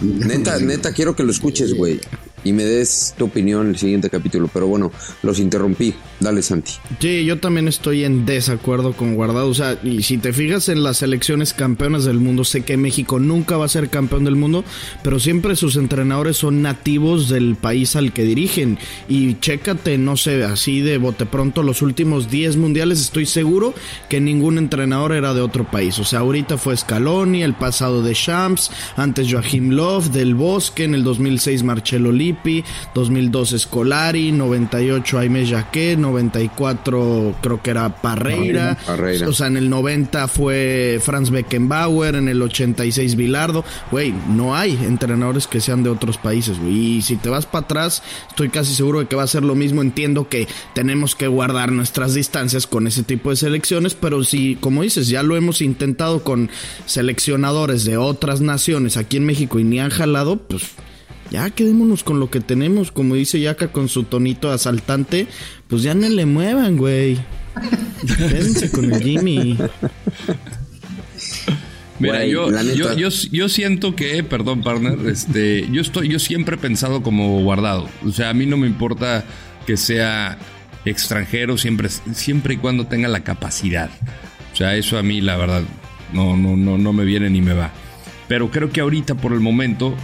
Neta, 0.00 0.58
neta, 0.58 0.92
quiero 0.92 1.14
que 1.14 1.22
lo 1.22 1.30
escuches, 1.30 1.74
güey. 1.74 2.00
Y 2.44 2.52
me 2.52 2.64
des 2.64 3.14
tu 3.16 3.26
opinión 3.26 3.62
en 3.62 3.68
el 3.70 3.78
siguiente 3.78 4.10
capítulo. 4.10 4.48
Pero 4.52 4.66
bueno, 4.66 4.92
los 5.22 5.38
interrumpí. 5.38 5.94
Dale, 6.20 6.42
Santi. 6.42 6.72
Sí, 6.98 7.24
yo 7.24 7.38
también 7.38 7.68
estoy 7.68 8.04
en 8.04 8.26
desacuerdo 8.26 8.92
con 8.92 9.14
Guardado. 9.14 9.48
O 9.48 9.54
sea, 9.54 9.78
y 9.82 10.02
si 10.02 10.18
te 10.18 10.32
fijas 10.32 10.68
en 10.68 10.82
las 10.82 10.98
selecciones 10.98 11.54
campeonas 11.54 12.04
del 12.04 12.18
mundo, 12.18 12.44
sé 12.44 12.62
que 12.62 12.76
México 12.76 13.18
nunca 13.18 13.56
va 13.56 13.64
a 13.64 13.68
ser 13.68 13.88
campeón 13.88 14.24
del 14.24 14.36
mundo, 14.36 14.64
pero 15.02 15.18
siempre 15.18 15.56
sus 15.56 15.76
entrenadores 15.76 16.36
son 16.36 16.62
nativos 16.62 17.28
del 17.28 17.56
país 17.56 17.96
al 17.96 18.12
que 18.12 18.24
dirigen. 18.24 18.78
Y 19.08 19.38
chécate, 19.40 19.98
no 19.98 20.16
sé, 20.16 20.44
así 20.44 20.80
de 20.80 20.98
bote 20.98 21.26
pronto, 21.26 21.62
los 21.62 21.82
últimos 21.82 22.30
10 22.30 22.56
mundiales, 22.56 23.00
estoy 23.00 23.26
seguro 23.26 23.74
que 24.08 24.20
ningún 24.20 24.58
entrenador 24.58 25.12
era 25.12 25.34
de 25.34 25.40
otro 25.40 25.70
país. 25.70 25.98
O 25.98 26.04
sea, 26.04 26.20
ahorita 26.20 26.58
fue 26.58 26.76
Scaloni, 26.76 27.42
el 27.42 27.54
pasado 27.54 28.02
de 28.02 28.14
Champs, 28.14 28.70
antes 28.96 29.28
Joachim 29.30 29.70
Löw, 29.70 30.02
del 30.10 30.34
Bosque, 30.34 30.84
en 30.84 30.94
el 30.94 31.04
2006 31.04 31.62
Marcelo 31.62 32.12
Lippi, 32.30 32.64
2002 32.94 33.56
Scolari, 33.58 34.30
98 34.32 35.18
Aimé 35.18 35.44
Jacquet, 35.44 35.98
94 35.98 37.36
creo 37.42 37.62
que 37.62 37.70
era 37.70 37.88
Parreira, 38.00 38.78
Parreira. 38.86 39.28
o 39.28 39.32
sea, 39.32 39.48
en 39.48 39.56
el 39.56 39.68
90 39.68 40.28
fue 40.28 41.00
Franz 41.02 41.30
Beckenbauer, 41.30 42.14
en 42.14 42.28
el 42.28 42.40
86 42.40 43.16
Bilardo, 43.16 43.64
güey, 43.90 44.14
no 44.28 44.54
hay 44.54 44.72
entrenadores 44.84 45.46
que 45.46 45.60
sean 45.60 45.82
de 45.82 45.90
otros 45.90 46.18
países, 46.18 46.58
güey, 46.58 46.96
y 46.96 47.02
si 47.02 47.16
te 47.16 47.28
vas 47.28 47.46
para 47.46 47.64
atrás, 47.64 48.02
estoy 48.28 48.48
casi 48.48 48.74
seguro 48.74 49.00
de 49.00 49.06
que 49.06 49.16
va 49.16 49.24
a 49.24 49.26
ser 49.26 49.42
lo 49.42 49.54
mismo, 49.54 49.82
entiendo 49.82 50.28
que 50.28 50.46
tenemos 50.74 51.14
que 51.14 51.26
guardar 51.26 51.72
nuestras 51.72 52.14
distancias 52.14 52.66
con 52.66 52.86
ese 52.86 53.02
tipo 53.02 53.30
de 53.30 53.36
selecciones, 53.36 53.94
pero 53.94 54.22
si, 54.22 54.56
como 54.56 54.82
dices, 54.82 55.08
ya 55.08 55.22
lo 55.22 55.36
hemos 55.36 55.60
intentado 55.62 56.22
con 56.22 56.50
seleccionadores 56.86 57.84
de 57.84 57.96
otras 57.96 58.40
naciones 58.40 58.96
aquí 58.96 59.16
en 59.16 59.26
México 59.26 59.58
y 59.58 59.64
ni 59.64 59.80
han 59.80 59.90
jalado, 59.90 60.36
pues 60.36 60.70
ya 61.30 61.50
quedémonos 61.50 62.04
con 62.04 62.20
lo 62.20 62.30
que 62.30 62.40
tenemos, 62.40 62.90
como 62.92 63.14
dice 63.14 63.40
Yaka 63.40 63.68
con 63.68 63.88
su 63.88 64.04
tonito 64.04 64.50
asaltante, 64.50 65.26
pues 65.68 65.82
ya 65.82 65.94
no 65.94 66.08
le 66.08 66.26
muevan, 66.26 66.76
güey. 66.76 67.18
Quédense 68.18 68.70
con 68.70 68.92
el 68.92 69.02
Jimmy. 69.02 69.56
Mira, 71.98 72.16
Güey, 72.16 72.30
yo, 72.30 72.50
yo, 72.50 72.94
yo, 72.94 73.08
yo 73.30 73.48
siento 73.50 73.94
que, 73.94 74.24
perdón, 74.24 74.62
partner, 74.62 75.06
este, 75.06 75.68
yo 75.70 75.82
estoy, 75.82 76.08
yo 76.08 76.18
siempre 76.18 76.56
he 76.56 76.58
pensado 76.58 77.02
como 77.02 77.40
guardado. 77.42 77.88
O 78.06 78.10
sea, 78.10 78.30
a 78.30 78.34
mí 78.34 78.46
no 78.46 78.56
me 78.56 78.66
importa 78.66 79.24
que 79.66 79.76
sea 79.76 80.38
extranjero, 80.86 81.58
siempre, 81.58 81.90
siempre 81.90 82.54
y 82.54 82.56
cuando 82.56 82.86
tenga 82.86 83.08
la 83.08 83.20
capacidad. 83.20 83.90
O 84.52 84.56
sea, 84.56 84.76
eso 84.76 84.96
a 84.98 85.02
mí, 85.02 85.20
la 85.20 85.36
verdad, 85.36 85.62
no, 86.14 86.38
no, 86.38 86.56
no, 86.56 86.78
no 86.78 86.92
me 86.94 87.04
viene 87.04 87.28
ni 87.28 87.42
me 87.42 87.52
va. 87.52 87.70
Pero 88.28 88.50
creo 88.50 88.70
que 88.70 88.80
ahorita, 88.80 89.16
por 89.16 89.34
el 89.34 89.40
momento, 89.40 89.94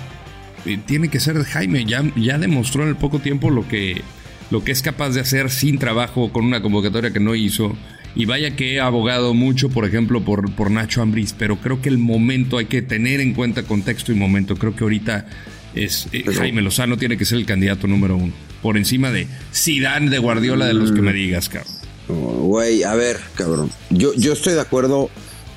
tiene 0.87 1.09
que 1.09 1.21
ser 1.21 1.43
Jaime. 1.45 1.85
Ya, 1.85 2.03
ya 2.17 2.39
demostró 2.39 2.83
en 2.83 2.89
el 2.91 2.97
poco 2.97 3.19
tiempo 3.21 3.51
lo 3.51 3.67
que, 3.69 4.03
lo 4.51 4.65
que 4.65 4.73
es 4.73 4.83
capaz 4.83 5.11
de 5.11 5.21
hacer 5.21 5.51
sin 5.51 5.79
trabajo 5.79 6.33
con 6.33 6.45
una 6.45 6.63
convocatoria 6.63 7.13
que 7.13 7.21
no 7.21 7.35
hizo. 7.35 7.75
Y 8.15 8.25
vaya 8.25 8.57
que 8.57 8.75
he 8.75 8.81
abogado 8.81 9.35
mucho, 9.35 9.69
por 9.69 9.85
ejemplo, 9.85 10.25
por, 10.25 10.51
por 10.55 10.71
Nacho 10.71 11.03
Ambriz, 11.03 11.35
pero 11.39 11.57
creo 11.61 11.83
que 11.83 11.91
el 11.91 11.99
momento 11.99 12.57
hay 12.57 12.65
que 12.65 12.81
tener 12.81 13.21
en 13.21 13.35
cuenta 13.35 13.63
contexto 13.65 14.11
y 14.11 14.15
momento. 14.15 14.57
Creo 14.57 14.75
que 14.75 14.85
ahorita 14.85 15.27
es 15.75 16.09
eh, 16.13 16.25
Jaime 16.35 16.63
Lozano 16.63 16.97
tiene 16.97 17.19
que 17.19 17.27
ser 17.27 17.37
el 17.37 17.45
candidato 17.45 17.87
número 17.87 18.17
uno. 18.17 18.33
Por 18.63 18.79
encima 18.79 19.11
de 19.11 19.27
Zidane, 19.55 20.09
de 20.09 20.19
Guardiola, 20.19 20.65
de 20.65 20.73
los 20.73 20.93
que 20.93 21.03
me 21.03 21.13
digas, 21.13 21.51
cabrón. 21.51 21.73
Güey, 22.09 22.85
a 22.85 22.95
ver, 22.95 23.19
cabrón. 23.35 23.71
Yo, 23.91 24.15
yo 24.15 24.33
estoy 24.33 24.55
de 24.55 24.61
acuerdo 24.63 25.11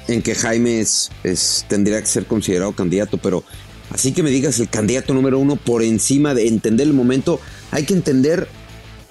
en 0.10 0.22
que 0.22 0.36
Jaime 0.36 0.82
es, 0.82 1.12
es- 1.24 1.66
tendría 1.70 2.02
que 2.02 2.08
ser 2.08 2.26
considerado 2.26 2.74
candidato, 2.74 3.18
pero 3.20 3.44
así 3.92 4.12
que 4.12 4.24
me 4.24 4.30
digas 4.30 4.60
el 4.60 4.70
candidato 4.70 5.14
número 5.14 5.40
uno 5.40 5.56
por 5.56 5.84
encima 5.84 6.34
de 6.34 6.48
entender 6.48 6.88
el 6.88 6.94
momento, 6.94 7.40
hay 7.72 7.86
que 7.86 7.94
entender 7.94 8.48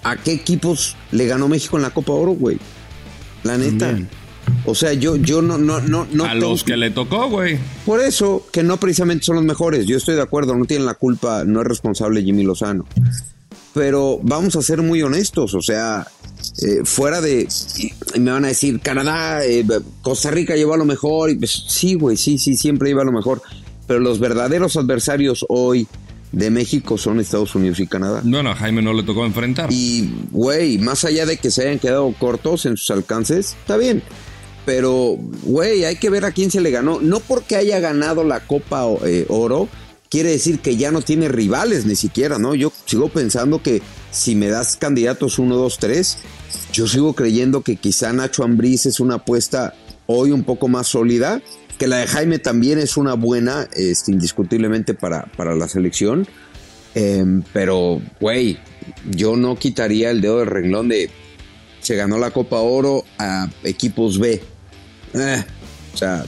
a 0.02 0.16
qué 0.16 0.32
equipos 0.32 0.96
le 1.12 1.26
ganó 1.26 1.48
México 1.48 1.76
en 1.76 1.82
la 1.82 1.90
Copa 1.90 2.12
Oro, 2.12 2.32
güey. 2.32 2.58
La 3.44 3.56
neta. 3.58 3.86
También. 3.88 4.08
O 4.64 4.74
sea, 4.74 4.94
yo, 4.94 5.16
yo 5.16 5.42
no, 5.42 5.58
no, 5.58 5.80
no, 5.80 6.06
no 6.10 6.24
a 6.24 6.30
tengo- 6.32 6.48
los 6.50 6.64
que 6.64 6.76
le 6.76 6.90
tocó, 6.90 7.28
güey. 7.28 7.58
Por 7.84 8.00
eso, 8.00 8.46
que 8.50 8.62
no 8.62 8.78
precisamente 8.78 9.24
son 9.24 9.36
los 9.36 9.44
mejores. 9.44 9.86
Yo 9.86 9.96
estoy 9.96 10.14
de 10.14 10.22
acuerdo, 10.22 10.56
no 10.56 10.64
tienen 10.64 10.86
la 10.86 10.94
culpa, 10.94 11.44
no 11.44 11.60
es 11.60 11.66
responsable 11.66 12.22
Jimmy 12.22 12.44
Lozano. 12.44 12.86
Pero 13.74 14.18
vamos 14.22 14.56
a 14.56 14.62
ser 14.62 14.82
muy 14.82 15.02
honestos, 15.02 15.54
o 15.54 15.60
sea, 15.62 16.06
eh, 16.62 16.80
fuera 16.84 17.20
de. 17.20 17.46
y 18.14 18.18
Me 18.20 18.30
van 18.32 18.44
a 18.44 18.48
decir, 18.48 18.80
Canadá, 18.80 19.44
eh, 19.44 19.64
Costa 20.02 20.30
Rica 20.30 20.56
lleva 20.56 20.76
lo 20.76 20.84
mejor. 20.84 21.30
y 21.30 21.36
pues, 21.36 21.64
sí, 21.68 21.94
güey, 21.94 22.16
sí, 22.16 22.38
sí, 22.38 22.56
siempre 22.56 22.88
lleva 22.88 23.04
lo 23.04 23.12
mejor. 23.12 23.42
Pero 23.88 23.98
los 23.98 24.20
verdaderos 24.20 24.76
adversarios 24.76 25.44
hoy 25.48 25.88
de 26.30 26.50
México 26.50 26.96
son 26.98 27.18
Estados 27.18 27.54
Unidos 27.56 27.80
y 27.80 27.88
Canadá. 27.88 28.20
No, 28.24 28.42
no, 28.42 28.50
a 28.50 28.54
Jaime 28.54 28.82
no 28.82 28.92
le 28.92 29.02
tocó 29.02 29.26
enfrentar. 29.26 29.72
Y, 29.72 30.12
güey, 30.30 30.78
más 30.78 31.04
allá 31.04 31.26
de 31.26 31.38
que 31.38 31.50
se 31.50 31.62
hayan 31.62 31.80
quedado 31.80 32.12
cortos 32.12 32.66
en 32.66 32.76
sus 32.76 32.90
alcances, 32.92 33.56
está 33.58 33.76
bien. 33.76 34.02
Pero, 34.66 35.16
güey, 35.44 35.84
hay 35.84 35.96
que 35.96 36.10
ver 36.10 36.24
a 36.24 36.32
quién 36.32 36.50
se 36.50 36.60
le 36.60 36.70
ganó. 36.70 37.00
No 37.00 37.20
porque 37.20 37.56
haya 37.56 37.80
ganado 37.80 38.22
la 38.22 38.40
Copa 38.40 38.84
eh, 39.04 39.24
Oro, 39.30 39.68
quiere 40.10 40.30
decir 40.30 40.60
que 40.60 40.76
ya 40.76 40.90
no 40.90 41.00
tiene 41.00 41.28
rivales 41.28 41.86
ni 41.86 41.96
siquiera, 41.96 42.38
¿no? 42.38 42.54
Yo 42.54 42.72
sigo 42.84 43.08
pensando 43.08 43.62
que 43.62 43.82
si 44.10 44.34
me 44.34 44.48
das 44.48 44.76
candidatos 44.76 45.38
1, 45.38 45.56
2, 45.56 45.78
3, 45.78 46.18
yo 46.72 46.86
sigo 46.86 47.14
creyendo 47.14 47.62
que 47.62 47.76
quizá 47.76 48.12
Nacho 48.12 48.44
Ambriz 48.44 48.86
es 48.86 49.00
una 49.00 49.16
apuesta 49.16 49.74
hoy 50.06 50.32
un 50.32 50.44
poco 50.44 50.68
más 50.68 50.86
sólida, 50.88 51.42
que 51.78 51.86
la 51.86 51.98
de 51.98 52.06
Jaime 52.06 52.38
también 52.38 52.78
es 52.78 52.96
una 52.96 53.14
buena, 53.14 53.68
este, 53.74 54.12
indiscutiblemente 54.12 54.94
para, 54.94 55.22
para 55.36 55.54
la 55.54 55.68
selección. 55.68 56.26
Em, 56.94 57.42
pero, 57.52 58.00
güey, 58.20 58.58
yo 59.10 59.36
no 59.36 59.56
quitaría 59.56 60.10
el 60.10 60.20
dedo 60.20 60.38
del 60.38 60.48
renglón 60.48 60.88
de 60.88 61.10
se 61.80 61.94
ganó 61.94 62.18
la 62.18 62.30
Copa 62.32 62.56
Oro 62.58 63.04
a 63.18 63.48
equipos 63.64 64.18
B. 64.18 64.42
Eh, 65.14 65.44
o 65.94 65.96
sea, 65.96 66.24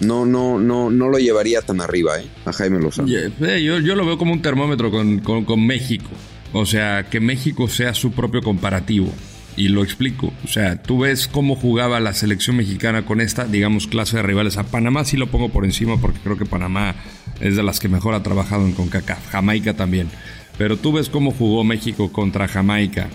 no, 0.00 0.24
no, 0.24 0.58
no, 0.58 0.90
no 0.90 1.08
lo 1.08 1.18
llevaría 1.18 1.60
tan 1.62 1.80
arriba, 1.80 2.20
¿eh? 2.20 2.26
A 2.44 2.52
Jaime 2.52 2.78
Lozano. 2.80 3.08
Yeah, 3.08 3.30
eh, 3.40 3.62
yo, 3.62 3.78
yo 3.80 3.94
lo 3.96 4.06
veo 4.06 4.16
como 4.18 4.32
un 4.32 4.42
termómetro 4.42 4.90
con, 4.90 5.18
con- 5.20 5.44
con 5.44 5.66
México. 5.66 6.08
O 6.52 6.66
sea, 6.66 7.08
que 7.10 7.18
México 7.18 7.66
sea 7.68 7.94
su 7.94 8.12
propio 8.12 8.42
comparativo. 8.42 9.10
Y 9.56 9.68
lo 9.68 9.82
explico. 9.82 10.32
O 10.44 10.48
sea, 10.48 10.80
tú 10.82 11.00
ves 11.00 11.28
cómo 11.28 11.56
jugaba 11.56 12.00
la 12.00 12.14
selección 12.14 12.56
mexicana 12.56 13.04
con 13.04 13.20
esta, 13.20 13.44
digamos, 13.44 13.86
clase 13.86 14.16
de 14.16 14.22
rivales. 14.22 14.56
A 14.56 14.64
Panamá 14.64 15.04
sí 15.04 15.16
lo 15.16 15.26
pongo 15.26 15.50
por 15.50 15.64
encima 15.64 16.00
porque 16.00 16.20
creo 16.20 16.38
que 16.38 16.46
Panamá 16.46 16.94
es 17.40 17.56
de 17.56 17.62
las 17.62 17.78
que 17.78 17.88
mejor 17.88 18.14
ha 18.14 18.22
trabajado 18.22 18.64
en 18.64 18.72
CONCACAF. 18.72 19.30
Jamaica 19.30 19.74
también. 19.74 20.08
Pero 20.56 20.76
tú 20.76 20.92
ves 20.92 21.08
cómo 21.08 21.32
jugó 21.32 21.64
México 21.64 22.12
contra 22.12 22.48
Jamaica 22.48 23.08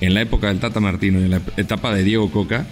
en 0.00 0.14
la 0.14 0.22
época 0.22 0.48
del 0.48 0.60
Tata 0.60 0.80
Martino 0.80 1.20
y 1.20 1.24
en 1.24 1.30
la 1.30 1.42
etapa 1.56 1.94
de 1.94 2.04
Diego 2.04 2.30
Coca, 2.30 2.66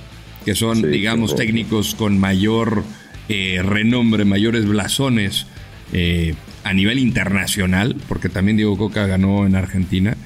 que 0.45 0.55
son, 0.55 0.79
Sí, 0.79 0.87
digamos, 0.87 1.35
técnicos 1.35 1.95
con 1.95 2.19
mayor 2.19 2.85
eh, 3.29 3.61
renombre, 3.63 4.25
mayores 4.25 4.67
blasones 4.67 5.47
eh, 5.93 6.35
a 6.65 6.73
nivel 6.73 6.99
internacional, 6.99 7.97
porque 8.09 8.29
también 8.29 8.57
Diego 8.57 8.77
Coca 8.77 9.07
ganó 9.07 9.47
en 9.47 9.57
Argentina 9.57 10.17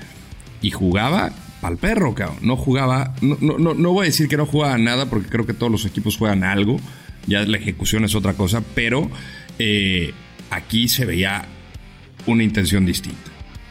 y 0.60 0.70
jugaba 0.70 1.32
al 1.62 1.78
perro, 1.78 2.14
cabrón. 2.14 2.38
No 2.42 2.56
jugaba, 2.56 3.14
no, 3.20 3.38
no, 3.40 3.58
no, 3.58 3.74
no 3.74 3.92
voy 3.92 4.04
a 4.04 4.06
decir 4.06 4.28
que 4.28 4.36
no 4.36 4.46
jugaba 4.46 4.76
nada, 4.78 5.06
porque 5.06 5.28
creo 5.28 5.46
que 5.46 5.54
todos 5.54 5.70
los 5.70 5.84
equipos 5.84 6.16
juegan 6.16 6.44
algo, 6.44 6.80
ya 7.26 7.44
la 7.44 7.56
ejecución 7.56 8.04
es 8.04 8.14
otra 8.14 8.34
cosa, 8.34 8.62
pero 8.74 9.10
eh, 9.58 10.12
aquí 10.50 10.88
se 10.88 11.04
veía 11.04 11.44
una 12.26 12.42
intención 12.42 12.84
distinta. 12.84 13.30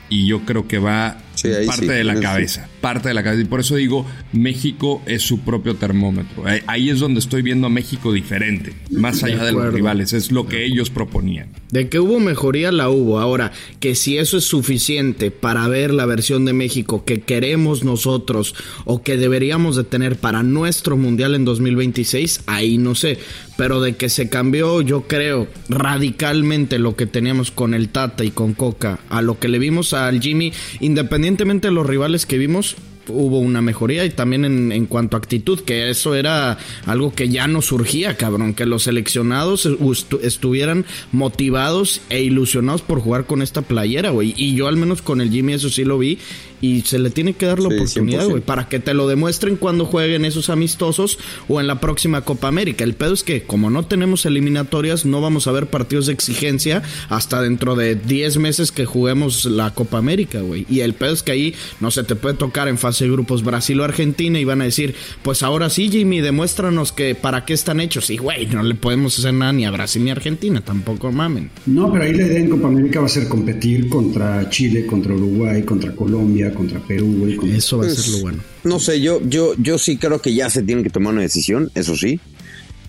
Y 0.10 0.28
yo 0.28 0.42
creo 0.46 0.68
que 0.68 0.78
va 0.78 1.18
Sí, 1.36 1.50
parte 1.66 1.82
sí, 1.84 1.88
de 1.88 2.04
la 2.04 2.20
cabeza, 2.20 2.68
parte 2.82 3.08
de 3.10 3.14
la 3.14 3.24
cabeza. 3.24 3.42
Y 3.44 3.46
por 3.46 3.60
eso 3.62 3.76
digo, 3.76 4.06
México 4.34 5.02
es 5.06 5.22
su 5.22 5.40
propio 5.40 5.76
termómetro. 5.76 6.46
Ahí- 6.46 6.62
Ahí 6.68 6.90
es 6.90 7.00
donde 7.00 7.20
estoy 7.20 7.42
viendo 7.42 7.68
a 7.68 7.70
México 7.70 8.12
diferente, 8.12 8.74
más 8.92 9.24
allá 9.24 9.38
de, 9.44 9.52
los 9.52 9.62
acuerdo. 9.62 9.72
rivales, 9.78 10.14
es 10.14 10.32
lo 10.32 10.48
que 10.48 10.66
ellos 10.66 10.90
proponían. 10.90 11.50
De 11.72 11.88
que 11.90 12.00
hubo 12.00 12.20
mejoría, 12.20 12.72
la 12.72 12.90
hubo. 12.90 13.20
Ahora, 13.20 13.52
que 13.80 13.96
si 13.96 14.18
eso 14.18 14.38
es 14.38 14.46
suficiente 14.46 15.32
para 15.32 15.68
ver 15.68 15.94
la 15.94 16.06
versión 16.06 16.44
de 16.46 16.54
México 16.54 17.06
que 17.06 17.22
queremos 17.22 17.84
nosotros 17.84 18.56
o 18.86 19.02
que 19.04 19.18
deberíamos 19.18 19.76
de 19.76 19.84
tener 19.84 20.18
para 20.18 20.44
nuestro 20.44 20.98
Mundial 20.98 21.36
en 21.36 21.46
2026, 21.46 22.42
ahí 22.48 22.78
no 22.78 22.96
sé. 22.96 23.20
Pero 23.58 23.80
de 23.82 23.96
que 23.96 24.10
se 24.10 24.28
cambió, 24.28 24.82
yo 24.82 25.04
creo, 25.08 25.48
radicalmente 25.96 26.80
lo 26.80 26.96
que 26.96 27.06
teníamos 27.06 27.52
con 27.52 27.74
el 27.74 27.90
Tata 27.90 28.24
y 28.24 28.32
con 28.32 28.54
Coca 28.54 29.00
a 29.10 29.22
lo 29.22 29.38
que 29.40 29.48
le 29.50 29.60
vimos 29.60 29.94
al 29.94 30.20
Jimmy, 30.22 30.52
independientemente 30.80 31.68
de 31.68 31.74
los 31.74 31.86
rivales 31.86 32.26
que 32.26 32.38
vimos, 32.38 32.71
hubo 33.08 33.40
una 33.40 33.62
mejoría 33.62 34.06
y 34.06 34.10
también 34.12 34.46
en, 34.46 34.72
en 34.72 34.86
cuanto 34.86 35.18
a 35.18 35.20
actitud, 35.20 35.60
que 35.62 35.90
eso 35.90 36.16
era 36.16 36.58
algo 36.86 37.14
que 37.14 37.30
ya 37.30 37.48
no 37.48 37.62
surgía, 37.62 38.16
cabrón, 38.18 38.54
que 38.54 38.66
los 38.66 38.84
seleccionados 38.84 39.66
estu- 39.66 40.20
estuvieran 40.22 40.86
motivados 41.12 42.02
e 42.10 42.22
ilusionados 42.22 42.82
por 42.82 43.00
jugar 43.00 43.26
con 43.26 43.42
esta 43.42 43.62
playera, 43.62 44.10
güey. 44.12 44.34
Y 44.38 44.56
yo 44.56 44.68
al 44.68 44.78
menos 44.78 45.02
con 45.02 45.22
el 45.22 45.30
Jimmy 45.30 45.54
eso 45.54 45.70
sí 45.70 45.84
lo 45.84 45.98
vi 45.98 46.18
y 46.62 46.82
se 46.82 47.00
le 47.00 47.10
tiene 47.10 47.34
que 47.34 47.46
dar 47.48 47.60
la 47.60 47.70
Sí, 47.70 47.76
oportunidad, 47.76 48.22
100%. 48.26 48.30
güey, 48.30 48.42
para 48.42 48.70
que 48.70 48.80
te 48.80 48.94
lo 48.94 49.08
demuestren 49.08 49.56
cuando 49.56 49.86
jueguen 49.86 50.26
esos 50.26 50.50
amistosos 50.50 51.18
o 51.48 51.60
en 51.60 51.68
la 51.68 51.80
próxima 51.80 52.22
Copa 52.22 52.48
América. 52.48 52.84
El 52.84 52.94
pedo 52.94 53.14
es 53.14 53.24
que 53.24 53.44
como 53.44 53.70
no 53.70 53.86
tenemos 53.86 54.26
eliminatorias, 54.26 55.06
no 55.06 55.22
vamos 55.22 55.48
a 55.48 55.52
ver 55.52 55.68
partidos 55.68 56.06
de 56.08 56.14
exigencia 56.14 56.84
hasta 57.10 57.42
dentro 57.42 57.76
de 57.76 57.96
10 57.96 58.38
meses 58.38 58.72
que 58.72 58.86
juguemos 58.86 59.46
la 59.46 59.74
Copa 59.74 59.98
América, 59.98 60.42
güey. 60.42 60.66
Y 60.70 60.82
el 60.82 60.94
pedo 60.94 61.14
es 61.14 61.24
que 61.24 61.32
ahí 61.32 61.56
no 61.80 61.92
se 61.92 62.04
te 62.04 62.16
puede 62.16 62.36
tocar 62.36 62.68
en 62.68 62.78
fase 62.78 63.06
de 63.06 63.12
grupos 63.12 63.44
Brasil 63.44 63.80
o 63.80 63.84
Argentina 63.84 64.40
y 64.40 64.46
van 64.46 64.62
a 64.62 64.66
decir, 64.66 64.94
pues 65.24 65.44
ahora 65.44 65.70
sí, 65.70 65.90
Jimmy, 65.90 66.22
demuéstranos 66.22 66.92
que 66.92 67.16
para 67.16 67.46
qué 67.46 67.54
están 67.54 67.80
hechos. 67.80 68.10
Y, 68.10 68.18
güey, 68.18 68.46
no 68.48 68.64
le 68.64 68.76
podemos 68.76 69.18
hacer 69.18 69.34
nada 69.34 69.54
ni 69.54 69.66
a 69.66 69.72
Brasil 69.72 70.04
ni 70.04 70.10
a 70.10 70.14
Argentina, 70.14 70.62
tampoco 70.62 71.12
mamen. 71.12 71.50
No, 71.66 71.92
pero 71.92 72.04
ahí 72.04 72.14
la 72.14 72.26
idea 72.28 72.40
en 72.40 72.50
Copa 72.50 72.68
América 72.68 73.00
va 73.00 73.06
a 73.08 73.10
ser 73.10 73.28
competir 73.28 73.90
contra 73.90 74.50
Chile, 74.50 74.86
contra 74.86 75.14
Uruguay, 75.14 75.64
contra 75.64 75.92
Colombia, 75.96 76.51
contra 76.54 76.80
Perú, 76.80 77.36
güey. 77.38 77.56
Eso 77.56 77.78
va 77.78 77.84
a 77.86 77.88
Pues, 77.88 78.02
ser 78.04 78.14
lo 78.16 78.20
bueno. 78.22 78.44
No 78.64 78.80
sé, 78.80 79.02
yo, 79.02 79.22
yo, 79.28 79.54
yo 79.58 79.78
sí 79.78 79.98
creo 79.98 80.22
que 80.22 80.34
ya 80.34 80.50
se 80.50 80.64
tiene 80.64 80.84
que 80.84 80.90
tomar 80.90 81.14
una 81.14 81.22
decisión, 81.24 81.72
eso 81.76 81.96
sí. 81.96 82.20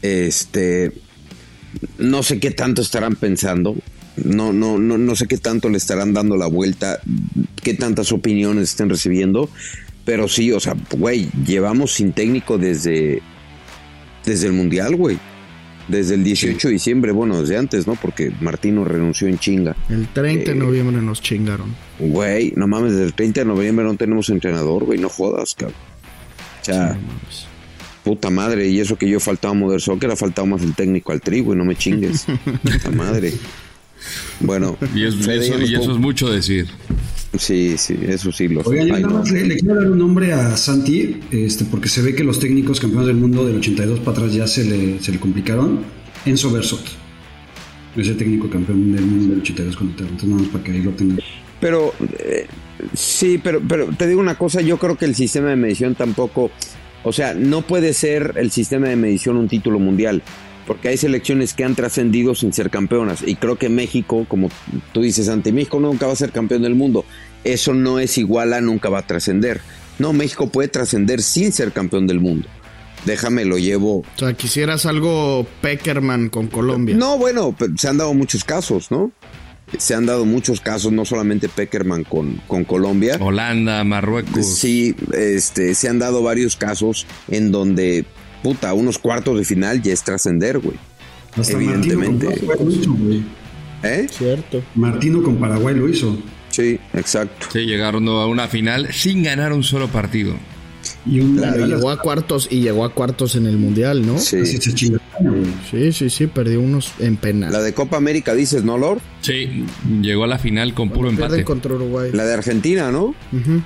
Este, 0.02 0.92
no 1.98 2.22
sé 2.22 2.40
qué 2.40 2.50
tanto 2.50 2.82
estarán 2.82 3.16
pensando. 3.16 3.76
No, 4.16 4.52
no, 4.52 4.78
no, 4.78 4.98
no 4.98 5.16
sé 5.16 5.26
qué 5.26 5.38
tanto 5.38 5.68
le 5.70 5.78
estarán 5.78 6.12
dando 6.12 6.36
la 6.36 6.46
vuelta, 6.46 7.00
qué 7.62 7.74
tantas 7.74 8.12
opiniones 8.12 8.70
estén 8.70 8.90
recibiendo. 8.90 9.48
Pero 10.04 10.28
sí, 10.28 10.50
o 10.52 10.60
sea, 10.60 10.74
güey, 10.90 11.28
llevamos 11.46 11.92
sin 11.92 12.12
técnico 12.12 12.58
desde, 12.58 13.22
desde 14.26 14.48
el 14.48 14.52
Mundial, 14.52 14.96
güey. 14.96 15.18
Desde 15.89 16.14
el 16.14 16.22
18 16.24 16.68
de 16.68 16.72
diciembre, 16.74 17.12
bueno, 17.12 17.41
desde 17.41 17.57
antes, 17.57 17.87
¿no? 17.87 17.97
Porque 17.97 18.33
Martino 18.41 18.85
renunció 18.85 19.26
en 19.28 19.39
chinga. 19.39 19.74
El 19.91 20.07
30 20.09 20.53
de 20.53 20.57
Eh, 20.57 20.61
noviembre 20.61 21.03
nos 21.03 21.20
chingaron. 21.20 21.74
Güey, 21.99 22.53
no 22.57 22.68
mames, 22.68 22.93
desde 22.93 23.05
el 23.07 23.14
30 23.14 23.41
de 23.41 23.47
noviembre 23.47 23.85
no 23.85 23.97
tenemos 23.97 24.28
entrenador, 24.30 24.85
güey, 24.85 24.99
no 24.99 25.09
jodas, 25.09 25.55
cabrón. 25.55 25.76
O 26.61 26.64
sea, 26.64 26.97
puta 28.05 28.30
madre, 28.30 28.68
y 28.68 28.78
eso 28.80 28.97
que 28.97 29.09
yo 29.09 29.18
faltaba 29.18 29.55
Modern 29.55 29.80
Soccer, 29.80 30.11
ha 30.12 30.16
faltado 30.16 30.47
más 30.47 30.62
el 30.62 30.74
técnico 30.74 31.11
al 31.12 31.20
tri, 31.20 31.41
güey, 31.41 31.59
no 31.59 31.64
me 31.64 31.74
chingues. 31.74 32.26
puta 32.62 32.91
madre. 32.93 33.33
Bueno, 34.40 34.76
Y, 34.94 35.05
es- 35.05 35.14
y 35.14 35.22
Fede, 35.22 35.46
eso, 35.46 35.61
y 35.61 35.74
es 35.74 35.86
mucho 35.98 36.30
decir. 36.30 36.66
Sí, 37.38 37.76
sí, 37.78 37.96
eso 38.07 38.30
sí 38.30 38.46
lo 38.48 38.61
Oigan, 38.61 38.88
yo 38.88 38.98
nada 39.00 39.09
más 39.20 39.30
le, 39.30 39.46
le 39.46 39.57
quiero 39.57 39.76
dar 39.76 39.90
un 39.90 39.98
nombre 39.98 40.32
a 40.34 40.55
Santi, 40.57 41.16
este, 41.30 41.64
porque 41.64 41.88
se 41.88 42.03
ve 42.03 42.14
que 42.14 42.24
los 42.24 42.38
técnicos 42.38 42.78
campeones 42.78 43.07
del 43.07 43.16
mundo 43.16 43.46
del 43.46 43.57
82 43.57 44.00
para 44.00 44.18
atrás 44.18 44.34
ya 44.34 44.46
se 44.46 44.64
le, 44.64 45.00
se 45.00 45.12
le 45.12 45.18
complicaron. 45.18 45.80
Enzo 46.26 46.50
Bersot. 46.50 46.84
Es 47.96 48.09
el 48.09 48.16
técnico 48.16 48.48
campeón 48.50 48.92
del 48.94 49.05
mundo 49.07 49.32
del 49.34 49.40
82 49.40 49.76
con 49.76 49.88
Italia. 49.88 50.11
Entonces, 50.11 50.28
nada 50.28 50.42
más 50.42 50.50
para 50.50 50.64
que 50.64 50.72
ahí 50.72 50.82
lo 50.82 50.90
tengan. 50.92 51.20
Pero 51.61 51.94
eh, 52.18 52.46
sí, 52.94 53.40
pero, 53.42 53.62
pero 53.66 53.86
te 53.96 54.07
digo 54.07 54.20
una 54.20 54.36
cosa, 54.36 54.61
yo 54.61 54.76
creo 54.78 54.96
que 54.98 55.05
el 55.07 55.14
sistema 55.14 55.48
de 55.48 55.57
medición 55.57 55.94
tampoco, 55.94 56.50
o 57.03 57.12
sea, 57.12 57.32
no 57.34 57.62
puede 57.62 57.94
ser 57.94 58.34
el 58.36 58.50
sistema 58.50 58.88
de 58.88 58.96
medición 58.96 59.36
un 59.36 59.48
título 59.48 59.78
mundial, 59.78 60.22
porque 60.66 60.88
hay 60.88 60.96
selecciones 60.96 61.54
que 61.54 61.64
han 61.64 61.74
trascendido 61.74 62.34
sin 62.34 62.52
ser 62.52 62.70
campeonas, 62.70 63.22
y 63.26 63.36
creo 63.36 63.56
que 63.56 63.68
México, 63.68 64.26
como 64.28 64.48
tú 64.92 65.02
dices, 65.02 65.28
ante 65.28 65.52
México 65.52 65.80
nunca 65.80 66.06
va 66.06 66.12
a 66.12 66.16
ser 66.16 66.32
campeón 66.32 66.62
del 66.62 66.74
mundo, 66.74 67.04
eso 67.44 67.74
no 67.74 67.98
es 67.98 68.18
igual 68.18 68.52
a 68.52 68.60
nunca 68.60 68.88
va 68.88 69.00
a 69.00 69.06
trascender. 69.06 69.60
No, 69.98 70.12
México 70.12 70.48
puede 70.48 70.68
trascender 70.68 71.22
sin 71.22 71.52
ser 71.52 71.72
campeón 71.72 72.06
del 72.06 72.20
mundo. 72.20 72.48
Déjame, 73.04 73.44
lo 73.44 73.58
llevo. 73.58 73.98
O 73.98 74.06
sea, 74.16 74.32
quisieras 74.34 74.86
algo 74.86 75.46
Peckerman 75.60 76.28
con 76.28 76.46
Colombia. 76.46 76.96
No, 76.96 77.18
bueno, 77.18 77.54
pero 77.58 77.76
se 77.76 77.88
han 77.88 77.98
dado 77.98 78.14
muchos 78.14 78.44
casos, 78.44 78.90
¿no? 78.90 79.10
Se 79.78 79.94
han 79.94 80.06
dado 80.06 80.24
muchos 80.24 80.60
casos, 80.60 80.92
no 80.92 81.04
solamente 81.04 81.48
Peckerman 81.48 82.04
con, 82.04 82.40
con 82.46 82.64
Colombia. 82.64 83.16
Holanda, 83.20 83.82
Marruecos. 83.84 84.46
Sí, 84.46 84.94
este, 85.12 85.74
se 85.74 85.88
han 85.88 85.98
dado 85.98 86.22
varios 86.22 86.56
casos 86.56 87.06
en 87.28 87.50
donde, 87.50 88.04
puta, 88.43 88.72
unos 88.74 88.99
cuartos 88.99 89.38
de 89.38 89.45
final 89.45 89.80
ya 89.82 89.93
es 89.93 90.03
trascender, 90.03 90.59
güey. 90.59 90.76
Hasta 91.36 91.53
Evidentemente. 91.55 92.26
Martino 92.26 92.43
con 92.43 92.47
Paraguay 92.47 92.64
lo 92.66 92.70
hizo, 92.80 92.93
güey. 92.95 93.22
¿Eh? 93.84 94.07
Cierto. 94.11 94.62
Martino 94.74 95.22
con 95.22 95.36
Paraguay 95.36 95.74
lo 95.74 95.88
hizo. 95.88 96.18
Sí, 96.51 96.78
exacto. 96.93 97.47
Sí, 97.53 97.61
llegaron 97.61 98.07
a 98.09 98.26
una 98.26 98.47
final 98.49 98.93
sin 98.93 99.22
ganar 99.22 99.53
un 99.53 99.62
solo 99.64 99.88
partido. 99.88 100.34
Y 101.07 101.20
un 101.20 101.36
Claro, 101.36 101.66
llegó 101.66 101.90
a 101.90 101.99
cuartos 101.99 102.49
y 102.51 102.61
llegó 102.61 102.84
a 102.84 102.93
cuartos 102.93 103.34
en 103.36 103.47
el 103.47 103.57
mundial, 103.57 104.07
¿no? 104.07 104.18
Sí. 104.18 104.45
Sí, 105.70 105.93
sí, 105.93 106.11
sí, 106.11 106.26
perdió 106.26 106.61
unos 106.61 106.93
en 106.99 107.16
penal. 107.16 107.53
La 107.53 107.61
de 107.61 107.72
Copa 107.72 107.97
América 107.97 108.34
dices, 108.34 108.64
¿no, 108.64 108.78
Lord? 108.78 109.01
Sí, 109.20 109.64
llegó 110.01 110.24
a 110.24 110.26
la 110.26 110.38
final 110.38 110.74
con 110.74 110.90
puro 110.90 111.09
empate. 111.09 111.45
contra 111.45 111.74
Uruguay. 111.74 112.11
La 112.12 112.24
de 112.24 112.34
Argentina, 112.34 112.90
¿no? 112.93 113.07
Ujú. 113.32 113.62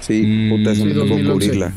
Sí, 0.00 0.22
Mm, 0.24 0.50
puta, 0.50 0.72
esa 0.72 0.82
sí, 0.82 0.88
me 0.88 0.94
tocó 0.94 1.06
2011. 1.08 1.32
cubrirla. 1.46 1.72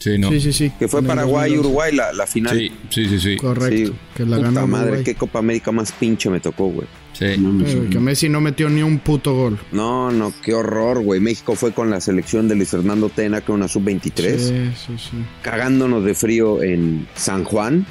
Sí, 0.00 0.16
no. 0.18 0.30
Sí, 0.30 0.40
sí, 0.40 0.52
sí. 0.52 0.72
Que 0.78 0.88
fue 0.88 1.02
Paraguay 1.02 1.52
y 1.52 1.56
2011. 1.56 1.60
Uruguay 1.68 1.94
la, 1.94 2.12
la 2.14 2.26
final. 2.26 2.56
Sí, 2.58 2.72
sí, 2.88 3.06
sí, 3.06 3.20
sí. 3.20 3.36
Correcto. 3.36 3.92
Sí. 3.92 3.98
Que 4.16 4.24
la 4.24 4.36
Puta 4.38 4.48
ganó 4.50 4.66
madre, 4.66 4.86
Uruguay. 4.86 5.04
qué 5.04 5.14
Copa 5.14 5.38
América 5.40 5.70
más 5.72 5.92
pinche 5.92 6.30
me 6.30 6.40
tocó, 6.40 6.68
güey. 6.68 6.88
Sí. 7.12 7.36
No. 7.38 7.64
Eh, 7.66 7.88
que 7.90 8.00
Messi 8.00 8.30
no 8.30 8.40
metió 8.40 8.70
ni 8.70 8.82
un 8.82 8.98
puto 9.00 9.34
gol. 9.34 9.58
No, 9.72 10.10
no, 10.10 10.32
qué 10.42 10.54
horror, 10.54 11.02
güey. 11.02 11.20
México 11.20 11.54
fue 11.54 11.72
con 11.72 11.90
la 11.90 12.00
selección 12.00 12.48
de 12.48 12.54
Luis 12.56 12.70
Fernando 12.70 13.10
Tena, 13.10 13.40
que 13.42 13.52
era 13.52 13.54
una 13.56 13.68
sub-23, 13.68 14.38
Sí, 14.38 14.70
sí, 14.86 14.92
sí. 14.96 15.16
cagándonos 15.42 16.02
de 16.04 16.14
frío 16.14 16.62
en 16.62 17.06
San 17.14 17.44
Juan 17.44 17.84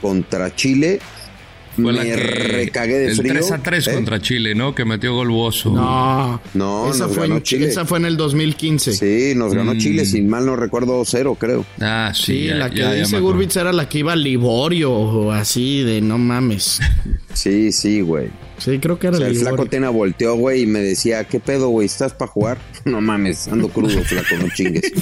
contra 0.00 0.54
Chile. 0.54 1.00
Fue 1.76 1.92
la 1.92 2.02
me 2.04 2.10
que- 2.10 2.16
recagué 2.16 2.98
de 2.98 3.06
el 3.08 3.16
frío. 3.16 3.32
3 3.32 3.50
a 3.52 3.58
3 3.62 3.88
¿Eh? 3.88 3.94
contra 3.94 4.20
Chile, 4.20 4.54
¿no? 4.54 4.74
Que 4.74 4.84
metió 4.84 5.14
gol 5.14 5.30
Bozo. 5.30 5.70
No. 5.70 6.40
No, 6.54 6.90
esa, 6.90 7.04
nos 7.06 7.14
fue 7.14 7.22
ganó 7.24 7.36
en, 7.36 7.42
Chile. 7.42 7.66
esa 7.68 7.84
fue 7.86 7.98
en 7.98 8.04
el 8.06 8.16
2015. 8.16 8.92
Sí, 8.92 9.34
nos 9.36 9.54
ganó 9.54 9.74
Mm. 9.74 9.78
Chile, 9.78 10.04
sin 10.04 10.28
mal 10.28 10.44
no 10.44 10.56
recuerdo, 10.56 11.02
cero, 11.06 11.36
creo. 11.38 11.64
Ah, 11.80 12.12
sí. 12.14 12.22
Sí, 12.24 12.44
ya- 12.46 12.54
la 12.56 12.70
que 12.70 12.76
ya- 12.80 12.92
dice. 12.92 13.18
Gurbitz 13.20 13.56
era 13.56 13.72
la 13.72 13.88
que 13.88 13.98
iba 14.00 14.12
a 14.12 14.16
Liborio 14.16 14.92
o 14.92 15.30
así 15.32 15.82
de 15.82 16.00
no 16.00 16.18
mames. 16.18 16.80
Sí, 17.34 17.72
sí, 17.72 18.00
güey. 18.02 18.28
Sí, 18.58 18.78
creo 18.78 18.96
que 18.98 19.08
era 19.08 19.16
O 19.16 19.18
sea, 19.18 19.26
el 19.26 19.32
Liborio. 19.32 19.56
flaco 19.56 19.68
Tena 19.70 19.88
volteó, 19.90 20.36
güey, 20.36 20.62
y 20.62 20.66
me 20.66 20.80
decía, 20.80 21.24
¿qué 21.24 21.40
pedo, 21.40 21.70
güey? 21.70 21.86
¿Estás 21.86 22.12
para 22.12 22.30
jugar? 22.30 22.58
No 22.84 23.00
mames, 23.00 23.48
ando 23.48 23.68
crudo, 23.68 24.02
flaco, 24.04 24.36
no 24.40 24.48
chingues. 24.54 24.92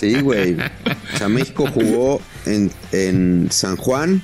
Sí, 0.00 0.20
güey. 0.20 0.54
O 0.54 1.16
sea, 1.18 1.28
México 1.28 1.66
jugó 1.72 2.20
en, 2.46 2.70
en 2.92 3.48
San 3.50 3.76
Juan. 3.76 4.22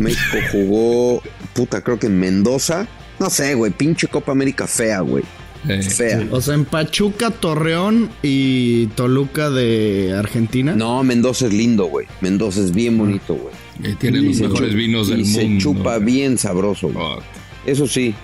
México 0.00 0.38
jugó, 0.52 1.22
puta, 1.54 1.82
creo 1.82 1.98
que 1.98 2.06
en 2.06 2.18
Mendoza. 2.18 2.86
No 3.18 3.28
sé, 3.30 3.54
güey, 3.54 3.70
pinche 3.72 4.08
Copa 4.08 4.32
América 4.32 4.66
fea, 4.66 5.00
güey. 5.00 5.24
Eh, 5.68 5.82
Fea. 5.82 6.26
O 6.30 6.40
sea, 6.40 6.54
en 6.54 6.64
Pachuca, 6.64 7.30
Torreón 7.30 8.08
y 8.22 8.86
Toluca 8.88 9.50
de 9.50 10.14
Argentina. 10.18 10.74
No, 10.74 11.02
Mendoza 11.04 11.46
es 11.48 11.52
lindo, 11.52 11.84
güey. 11.84 12.06
Mendoza 12.22 12.60
es 12.60 12.72
bien 12.72 12.96
bonito, 12.96 13.34
güey. 13.34 13.54
eh, 13.92 13.94
tiene 13.98 14.22
los 14.22 14.36
se 14.38 14.48
mejores 14.48 14.74
vinos 14.74 15.08
y 15.08 15.16
del 15.16 15.26
se 15.26 15.42
mundo. 15.44 15.60
chupa 15.62 15.98
bien 15.98 16.38
sabroso, 16.38 16.88
güey. 16.88 17.04
Oh, 17.04 17.18
Eso 17.66 17.86
sí, 17.86 18.14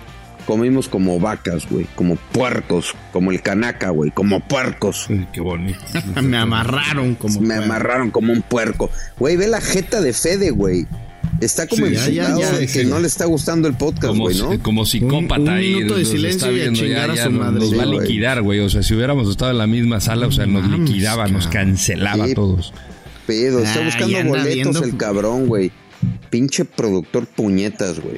comimos 0.46 0.88
como 0.88 1.20
vacas, 1.20 1.68
güey. 1.68 1.86
Como 1.94 2.16
puercos. 2.16 2.94
Como 3.12 3.30
el 3.30 3.42
canaca, 3.42 3.90
güey. 3.90 4.10
Como 4.12 4.40
puercos. 4.40 5.06
qué 5.34 5.42
bonito. 5.42 5.78
Me 6.22 6.38
amarraron 6.38 7.16
como. 7.16 7.38
Me 7.42 7.48
puerco. 7.48 7.64
amarraron 7.64 8.10
como 8.10 8.32
un 8.32 8.40
puerco. 8.40 8.90
Güey, 9.18 9.36
ve 9.36 9.46
la 9.48 9.60
jeta 9.60 10.00
de 10.00 10.14
Fede, 10.14 10.52
güey. 10.52 10.86
Está 11.40 11.66
como 11.66 11.86
Sí, 11.86 11.92
ya, 11.94 12.08
ya, 12.38 12.52
de 12.52 12.66
sí. 12.66 12.78
que 12.78 12.84
no 12.86 12.98
le 12.98 13.06
está 13.06 13.26
gustando 13.26 13.68
el 13.68 13.74
podcast, 13.74 14.06
Como, 14.06 14.24
güey, 14.24 14.38
¿no? 14.38 14.58
como 14.62 14.86
psicópata 14.86 15.34
Un- 15.40 15.48
un 15.48 15.54
ahí, 15.54 15.74
minuto 15.74 15.96
de 15.96 16.04
silencio 16.06 16.56
y 16.56 16.60
a 16.62 16.72
chingar 16.72 17.14
ya- 17.14 17.22
a 17.22 17.26
su 17.26 17.32
madre. 17.32 17.60
Nos 17.60 17.70
Sí, 17.70 17.76
va 17.76 17.82
a 17.82 17.86
liquidar, 17.86 18.42
güey. 18.42 18.60
O 18.60 18.70
sea, 18.70 18.82
si 18.82 18.94
hubiéramos 18.94 19.28
estado 19.28 19.50
en 19.50 19.58
la 19.58 19.66
misma 19.66 20.00
sala, 20.00 20.26
o 20.28 20.32
sea, 20.32 20.46
nos 20.46 20.66
liquidaba, 20.66 21.28
nos 21.28 21.46
cancelaba 21.48 22.24
a 22.24 22.34
todos. 22.34 22.72
Pedo, 23.26 23.58
está 23.62 23.80
Ah, 23.80 23.84
buscando 23.84 24.24
boletos 24.24 24.54
viendo- 24.54 24.84
el 24.84 24.96
cabrón, 24.96 25.46
güey. 25.46 25.72
Pinche 26.30 26.64
productor 26.64 27.26
puñetas, 27.26 28.00
güey. 28.00 28.16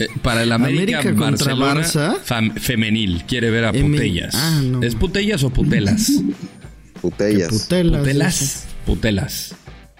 Eh, 0.00 0.08
para 0.22 0.42
el 0.42 0.50
América, 0.50 0.98
América 1.00 1.14
contra 1.24 1.54
Barcelona 1.54 1.82
Barça. 2.24 2.52
femenil. 2.58 3.22
Quiere 3.28 3.50
ver 3.50 3.66
a 3.66 3.70
M- 3.70 3.96
Putellas. 3.96 4.34
Ah, 4.34 4.60
no. 4.64 4.82
¿Es 4.82 4.94
Putellas 4.96 5.44
o 5.44 5.50
Putelas? 5.50 6.10
Putellas. 7.00 7.48
Putelas. 7.50 8.00
Putelas. 8.00 8.64
Putelas. 8.86 9.54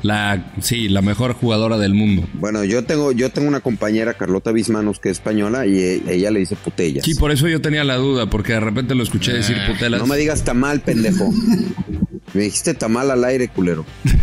La, 0.05 0.53
sí, 0.61 0.89
la 0.91 1.01
mejor 1.03 1.33
jugadora 1.33 1.79
del 1.79 1.95
mundo. 1.95 2.29
Bueno, 2.35 2.63
yo 2.63 2.85
tengo, 2.85 3.11
yo 3.13 3.31
tengo 3.31 3.49
una 3.49 3.61
compañera, 3.61 4.13
Carlota 4.15 4.53
Bismanos, 4.53 5.01
que 5.01 5.09
es 5.09 5.17
española, 5.17 5.67
y 5.67 5.79
e- 5.79 6.03
ella 6.09 6.31
le 6.31 6.41
dice 6.41 6.57
putellas. 6.57 7.05
Sí, 7.07 7.15
por 7.15 7.31
eso 7.33 7.49
yo 7.49 7.63
tenía 7.63 7.85
la 7.85 7.97
duda, 7.97 8.29
porque 8.29 8.53
de 8.53 8.61
repente 8.61 8.95
lo 8.95 9.03
escuché 9.03 9.33
decir 9.33 9.57
Putelas. 9.67 9.99
No 10.01 10.07
me 10.07 10.19
digas 10.19 10.45
tamal, 10.45 10.81
pendejo. 10.83 11.33
Me 12.35 12.43
dijiste 12.43 12.75
tamal 12.75 13.11
al 13.11 13.25
aire, 13.25 13.49
culero. 13.49 13.85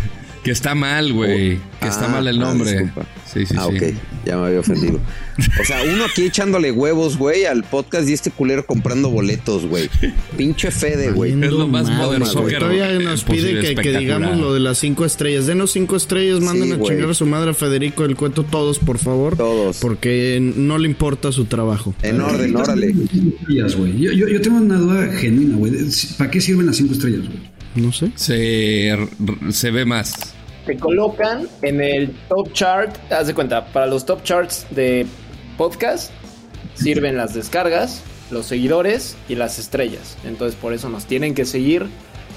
Que 0.44 0.50
está 0.50 0.74
mal, 0.74 1.12
güey. 1.12 1.58
Que 1.80 1.86
está 1.88 2.06
Ah, 2.06 2.08
mal 2.08 2.26
el 2.26 2.36
ah, 2.42 2.44
nombre. 2.46 2.72
disculpa. 2.72 3.06
sí, 3.32 3.46
sí, 3.46 3.54
ah, 3.56 3.68
sí. 3.70 3.76
ok. 3.76 3.82
Ya 4.24 4.36
me 4.36 4.46
había 4.46 4.60
ofendido. 4.60 5.00
O 5.60 5.64
sea, 5.64 5.82
uno 5.82 6.04
aquí 6.04 6.22
echándole 6.22 6.70
huevos, 6.70 7.16
güey, 7.16 7.44
al 7.44 7.64
podcast 7.64 8.08
y 8.08 8.12
este 8.12 8.30
culero 8.30 8.64
comprando 8.66 9.10
boletos, 9.10 9.66
güey. 9.66 9.88
Pinche 10.36 10.70
Fede, 10.70 11.10
güey. 11.10 11.32
Es 11.32 11.50
lo 11.50 11.66
más 11.66 11.88
güey. 11.88 12.24
soccer 12.24 12.58
Todavía 12.58 12.92
nos 12.98 13.24
pide 13.24 13.60
que, 13.60 13.74
que 13.74 13.98
digamos 13.98 14.38
lo 14.38 14.54
de 14.54 14.60
las 14.60 14.78
cinco 14.78 15.04
estrellas. 15.04 15.46
Denos 15.46 15.72
cinco 15.72 15.96
estrellas, 15.96 16.40
manden 16.40 16.68
Sí, 16.68 16.74
a 16.74 16.82
chingar 16.82 17.10
a 17.10 17.14
su 17.14 17.26
madre 17.26 17.50
a 17.50 17.54
Federico 17.54 18.02
del 18.04 18.16
Cueto, 18.16 18.44
todos, 18.44 18.78
por 18.78 18.98
favor. 18.98 19.36
Todos. 19.36 19.78
Porque 19.78 20.38
no 20.40 20.78
le 20.78 20.88
importa 20.88 21.32
su 21.32 21.46
trabajo. 21.46 21.94
En 22.02 22.20
orden, 22.20 22.54
órale. 22.56 22.90
Estrellas, 22.90 23.76
güey. 23.76 23.98
Yo, 23.98 24.12
yo, 24.12 24.28
yo 24.28 24.40
tengo 24.40 24.58
una 24.58 24.78
duda 24.78 25.12
genuina, 25.14 25.56
güey. 25.56 25.72
¿Para 26.18 26.30
qué 26.30 26.40
sirven 26.40 26.66
las 26.66 26.76
cinco 26.76 26.92
estrellas, 26.92 27.22
güey? 27.26 27.52
No 27.74 27.92
sé. 27.92 28.12
Se, 28.16 28.96
se 29.50 29.70
ve 29.70 29.84
más. 29.84 30.34
Te 30.66 30.76
colocan 30.76 31.48
en 31.62 31.80
el 31.80 32.12
top 32.28 32.52
chart. 32.52 32.96
Haz 33.12 33.26
de 33.26 33.34
cuenta, 33.34 33.66
para 33.72 33.86
los 33.86 34.06
top 34.06 34.22
charts 34.22 34.66
de 34.70 35.06
podcast 35.58 36.12
sirven 36.74 37.16
las 37.16 37.34
descargas, 37.34 38.02
los 38.30 38.46
seguidores 38.46 39.16
y 39.28 39.34
las 39.34 39.58
estrellas. 39.58 40.16
Entonces, 40.24 40.58
por 40.60 40.72
eso 40.72 40.88
nos 40.88 41.04
tienen 41.06 41.34
que 41.34 41.44
seguir, 41.44 41.86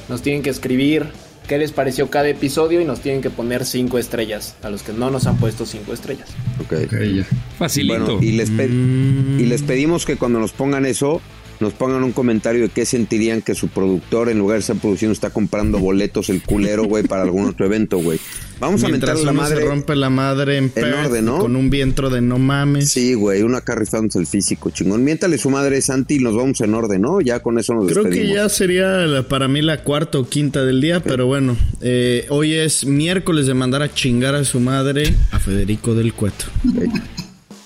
nos 0.10 0.22
tienen 0.22 0.42
que 0.42 0.50
escribir 0.50 1.06
qué 1.48 1.60
les 1.60 1.72
pareció 1.72 2.10
cada 2.10 2.28
episodio 2.28 2.82
y 2.82 2.86
nos 2.86 3.02
tienen 3.02 3.22
que 3.22 3.30
poner 3.30 3.64
cinco 3.66 4.00
estrellas 4.00 4.56
a 4.64 4.70
los 4.72 4.82
que 4.82 4.92
no 4.94 5.12
nos 5.12 5.28
han 5.28 5.38
puesto 5.38 5.66
cinco 5.68 5.94
estrellas. 5.94 6.30
Ok. 6.64 6.74
Ok, 6.86 6.94
ya. 7.16 7.24
Facilito. 7.60 8.04
Bueno, 8.06 8.20
y 8.24 8.32
les, 8.32 8.50
Mm. 8.50 9.40
y 9.40 9.44
les 9.46 9.62
pedimos 9.62 10.06
que 10.06 10.16
cuando 10.18 10.40
nos 10.40 10.52
pongan 10.54 10.86
eso, 10.88 11.22
nos 11.60 11.74
pongan 11.74 12.04
un 12.04 12.12
comentario 12.12 12.62
de 12.64 12.70
qué 12.70 12.86
sentirían 12.86 13.42
que 13.42 13.56
su 13.56 13.68
productor, 13.70 14.30
en 14.30 14.38
lugar 14.40 14.56
de 14.58 14.62
estar 14.62 14.76
produciendo, 14.78 15.14
está 15.14 15.30
comprando 15.30 15.80
boletos 15.80 16.30
el 16.30 16.42
culero, 16.42 16.84
güey, 16.86 17.04
para 17.04 17.24
algún 17.24 17.46
otro 17.48 17.66
evento, 17.66 17.98
güey. 18.00 18.20
Vamos 18.60 18.84
a 18.84 18.88
Mientras 18.88 19.16
mentar 19.18 19.34
la 19.36 19.42
madre. 19.42 19.58
se 19.62 19.66
rompe 19.66 19.96
la 19.98 20.10
madre 20.10 20.58
en, 20.58 20.72
orden, 21.06 21.26
¿no? 21.26 21.40
con 21.40 21.58
un 21.58 21.70
viento 21.70 22.10
de 22.10 22.22
no 22.22 22.40
mames. 22.40 22.90
Sí, 22.92 23.14
güey, 23.14 23.42
uno 23.42 23.58
acá 23.58 23.76
rifándose 23.76 24.18
el 24.20 24.28
físico, 24.28 24.70
chingón. 24.70 25.04
Miéntale 25.04 25.38
su 25.38 25.50
madre, 25.50 25.82
Santi, 25.82 26.16
y 26.16 26.20
nos 26.20 26.36
vamos 26.36 26.62
en 26.62 26.74
orden, 26.74 27.02
¿no? 27.02 27.20
Ya 27.20 27.42
con 27.42 27.60
eso 27.60 27.74
nos 27.74 27.92
Creo 27.92 28.10
que 28.10 28.28
ya 28.28 28.48
sería 28.48 28.88
la- 29.06 29.24
para 29.28 29.48
mí 29.50 29.62
la 29.62 29.84
cuarta 29.84 30.20
o 30.20 30.28
quinta 30.30 30.64
del 30.64 30.80
día, 30.80 31.02
pero 31.02 31.28
bueno, 31.28 31.58
eh, 31.82 32.26
hoy 32.30 32.54
es 32.54 32.86
miércoles 32.86 33.46
de 33.46 33.54
mandar 33.54 33.82
a 33.82 33.94
chingar 33.94 34.36
a 34.36 34.46
su 34.46 34.60
madre 34.62 35.14
a 35.32 35.40
Federico 35.40 35.94
del 35.94 36.14
Cueto. 36.14 36.46
Ok. 36.70 36.86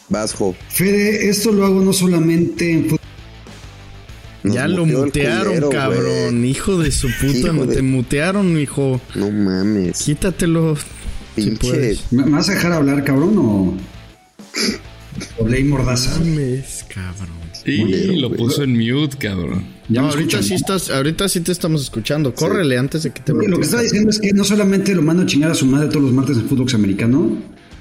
Vas, 0.10 0.34
Jo. 0.34 0.56
Fede, 0.70 1.30
esto 1.30 1.52
lo 1.52 1.66
hago 1.68 1.82
no 1.82 1.94
solamente 1.94 2.72
en. 2.72 2.99
Nos 4.44 4.56
ya 4.56 4.68
lo 4.68 4.86
mutearon, 4.86 5.46
culero, 5.48 5.70
cabrón. 5.70 6.46
Hijo 6.46 6.78
de 6.78 6.92
su 6.92 7.08
puta, 7.20 7.38
Hijo 7.54 7.66
de- 7.66 7.76
te 7.76 7.82
mutearon, 7.82 8.58
hijo. 8.60 9.02
No 9.16 9.30
mames. 9.32 10.02
Quítatelo. 10.02 10.78
si 11.36 11.42
Pinche. 11.44 11.58
puedes. 11.60 12.12
¿Me 12.12 12.24
vas 12.24 12.50
a 12.50 12.54
dejar 12.54 12.72
hablar, 12.74 13.04
cabrón, 13.04 13.38
o...? 13.38 13.78
¿O 15.38 15.48
ley 15.48 15.64
mordaza? 15.64 16.18
Mames, 16.20 16.86
cabrón. 16.94 17.38
Y 17.66 17.82
culero, 17.82 18.14
lo 18.30 18.32
puso 18.36 18.64
en 18.64 18.72
mute, 18.78 19.18
cabrón. 19.18 19.66
Ya 19.90 20.02
No, 20.02 20.08
ahorita 20.10 20.40
escuchan, 20.40 20.44
sí 20.44 20.50
¿no? 20.52 20.56
estás, 20.56 20.90
ahorita 20.90 21.28
sí 21.28 21.42
te 21.42 21.52
estamos 21.52 21.82
escuchando. 21.84 22.34
Córrele 22.34 22.78
antes 22.78 23.04
de 23.04 23.12
que 23.12 23.22
te 23.22 23.34
Lo 23.34 23.58
que 23.58 23.64
está 23.64 23.82
diciendo 23.82 24.10
es 24.10 24.20
que 24.20 24.32
no 24.32 24.44
solamente 24.46 24.96
lo 24.96 25.02
mando 25.02 25.24
a 25.24 25.26
chingar 25.26 25.52
a 25.52 25.56
su 25.56 25.66
madre 25.66 25.90
todos 25.90 26.04
los 26.04 26.14
martes 26.14 26.38
en 26.38 26.48
fútbol 26.48 26.68
americano, 26.74 27.38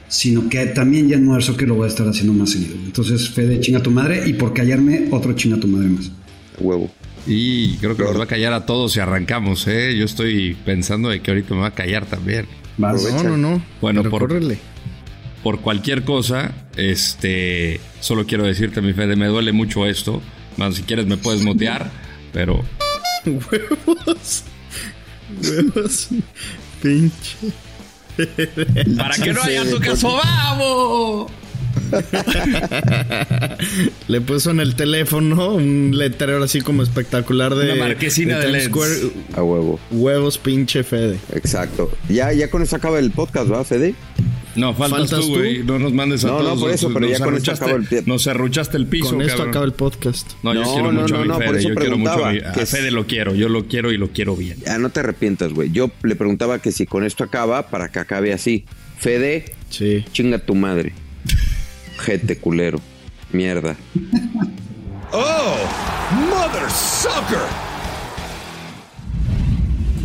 sino 0.09 0.49
que 0.49 0.67
también 0.67 1.09
ya 1.09 1.17
en 1.17 1.25
Modern 1.27 1.43
Soccer 1.45 1.69
lo 1.69 1.77
voy 1.77 1.85
a 1.85 1.89
estar 1.89 2.09
haciendo 2.09 2.33
más 2.33 2.51
seguido. 2.51 2.75
Entonces, 2.85 3.29
Fede, 3.31 3.61
chinga 3.61 3.81
tu 3.83 3.91
madre 3.93 4.29
y 4.29 4.33
por 4.33 4.53
callarme, 4.53 5.07
otro 5.13 5.33
chinga 5.35 5.59
tu 5.59 5.69
madre 5.69 5.89
más. 5.89 6.11
Huevo. 6.61 6.91
Y 7.27 7.77
creo 7.79 7.97
que 7.97 8.05
nos 8.05 8.19
va 8.19 8.25
a 8.25 8.29
callar 8.29 8.53
a 8.53 8.65
todos 8.67 8.93
si 8.93 9.01
arrancamos, 9.01 9.67
¿eh? 9.67 9.95
Yo 9.97 10.05
estoy 10.05 10.57
pensando 10.65 11.09
de 11.11 11.21
que 11.21 11.31
ahorita 11.31 11.55
me 11.55 11.61
va 11.61 11.67
a 11.69 11.75
callar 11.75 12.07
también. 12.07 12.47
No, 12.79 12.93
no, 13.23 13.37
no. 13.37 13.63
Bueno, 13.81 14.01
Pero 14.03 14.11
por, 14.11 14.21
córrele. 14.29 14.59
por 15.43 15.61
cualquier 15.61 16.05
cosa, 16.05 16.53
este, 16.77 17.81
solo 18.01 18.25
quiero 18.27 18.45
decirte, 18.45 18.81
mi 18.81 18.93
Fede, 18.93 19.17
me 19.17 19.27
duele 19.27 19.53
mucho 19.53 19.87
esto. 19.87 20.23
Más 20.57 20.77
si 20.77 20.83
quieres 20.85 21.07
me 21.07 21.17
puedes 21.17 21.43
motear, 21.43 21.91
pero 22.33 22.65
Huevos. 23.27 24.45
Huevos. 25.43 26.09
Pinche. 26.81 27.37
para 28.97 29.15
que 29.17 29.33
no 29.33 29.43
haya 29.43 29.69
tu 29.69 29.79
caso, 29.81 30.13
vamos. 30.23 31.31
Le 34.09 34.21
puso 34.21 34.51
en 34.51 34.61
el 34.61 34.75
teléfono 34.75 35.55
un 35.55 35.93
letrero 35.97 36.43
así 36.43 36.61
como 36.61 36.83
espectacular 36.83 37.55
de. 37.55 37.73
Una 37.73 37.85
marquesina 37.87 38.39
de. 38.39 38.61
Square. 38.63 38.95
A 39.35 39.43
huevo. 39.43 39.79
Huevos, 39.91 40.39
pinche 40.39 40.83
Fede. 40.85 41.19
Exacto. 41.35 41.91
Ya, 42.09 42.33
ya 42.33 42.51
con 42.51 42.63
eso 42.63 42.77
acaba 42.77 42.99
el 42.99 43.11
podcast, 43.11 43.51
¿va, 43.51 43.65
Fede? 43.65 43.95
No, 44.57 44.75
faltas, 44.75 45.11
¿Faltas 45.11 45.21
tú, 45.21 45.37
güey. 45.37 45.63
No 45.63 45.79
nos 45.79 45.93
mandes 45.93 46.25
a 46.25 46.29
No, 46.29 46.39
no, 46.39 46.45
todos. 46.47 46.61
por 46.61 46.71
eso, 46.73 46.89
Nos- 46.89 46.99
pero 46.99 47.13
ya 47.13 47.25
con 47.25 47.35
esto 47.37 47.53
acaba 47.53 47.73
el 47.73 47.87
pie- 47.89 48.03
Nos 48.07 48.27
arruchaste 48.27 48.77
el 48.77 48.87
piso, 48.87 49.11
Con 49.11 49.21
esto 49.21 49.35
cabrón. 49.37 49.49
acaba 49.51 49.65
el 49.67 49.73
podcast. 49.73 50.33
No, 50.43 50.53
yo 50.55 50.63
No, 50.63 50.73
quiero 50.73 50.93
no, 50.93 51.01
mucho 51.03 51.15
no, 51.15 51.21
a 51.21 51.23
mi 51.23 51.29
no, 51.29 51.35
por 51.35 51.45
Fede. 51.47 51.59
eso 51.59 51.69
Yo 51.69 51.75
quiero 51.77 51.99
mucho 51.99 52.11
a, 52.25 52.33
mi, 52.33 52.39
preguntaba, 52.41 52.63
a 52.63 52.67
Fede 52.67 52.91
lo 52.91 53.07
quiero. 53.07 53.35
Yo 53.37 53.49
lo 53.49 53.67
quiero 53.69 53.93
y 53.93 53.99
lo 53.99 54.09
quiero 54.09 54.35
bien. 54.35 54.59
Ya 54.67 54.79
no 54.79 54.89
te 54.91 55.01
arrepientas, 55.01 55.53
güey. 55.53 55.71
Yo 55.71 55.91
le 56.03 56.17
preguntaba 56.17 56.59
que 56.61 56.73
si 56.73 56.87
con 56.87 57.05
esto 57.05 57.23
acaba, 57.23 57.69
para 57.69 57.91
que 57.91 58.01
acabe 58.01 58.33
así. 58.33 58.65
Fede, 58.99 59.45
Sí. 59.71 60.05
chinga 60.13 60.39
tu 60.41 60.57
madre. 60.57 60.93
Jete 61.99 62.39
culero. 62.39 62.81
Mierda. 63.33 63.77
Oh, 65.13 65.57
Mother 66.31 66.71
Sucker. 66.71 67.39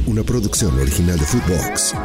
Una 0.06 0.24
producción 0.24 0.78
original 0.80 1.18
de 1.18 1.26
Footbox. 1.26 1.96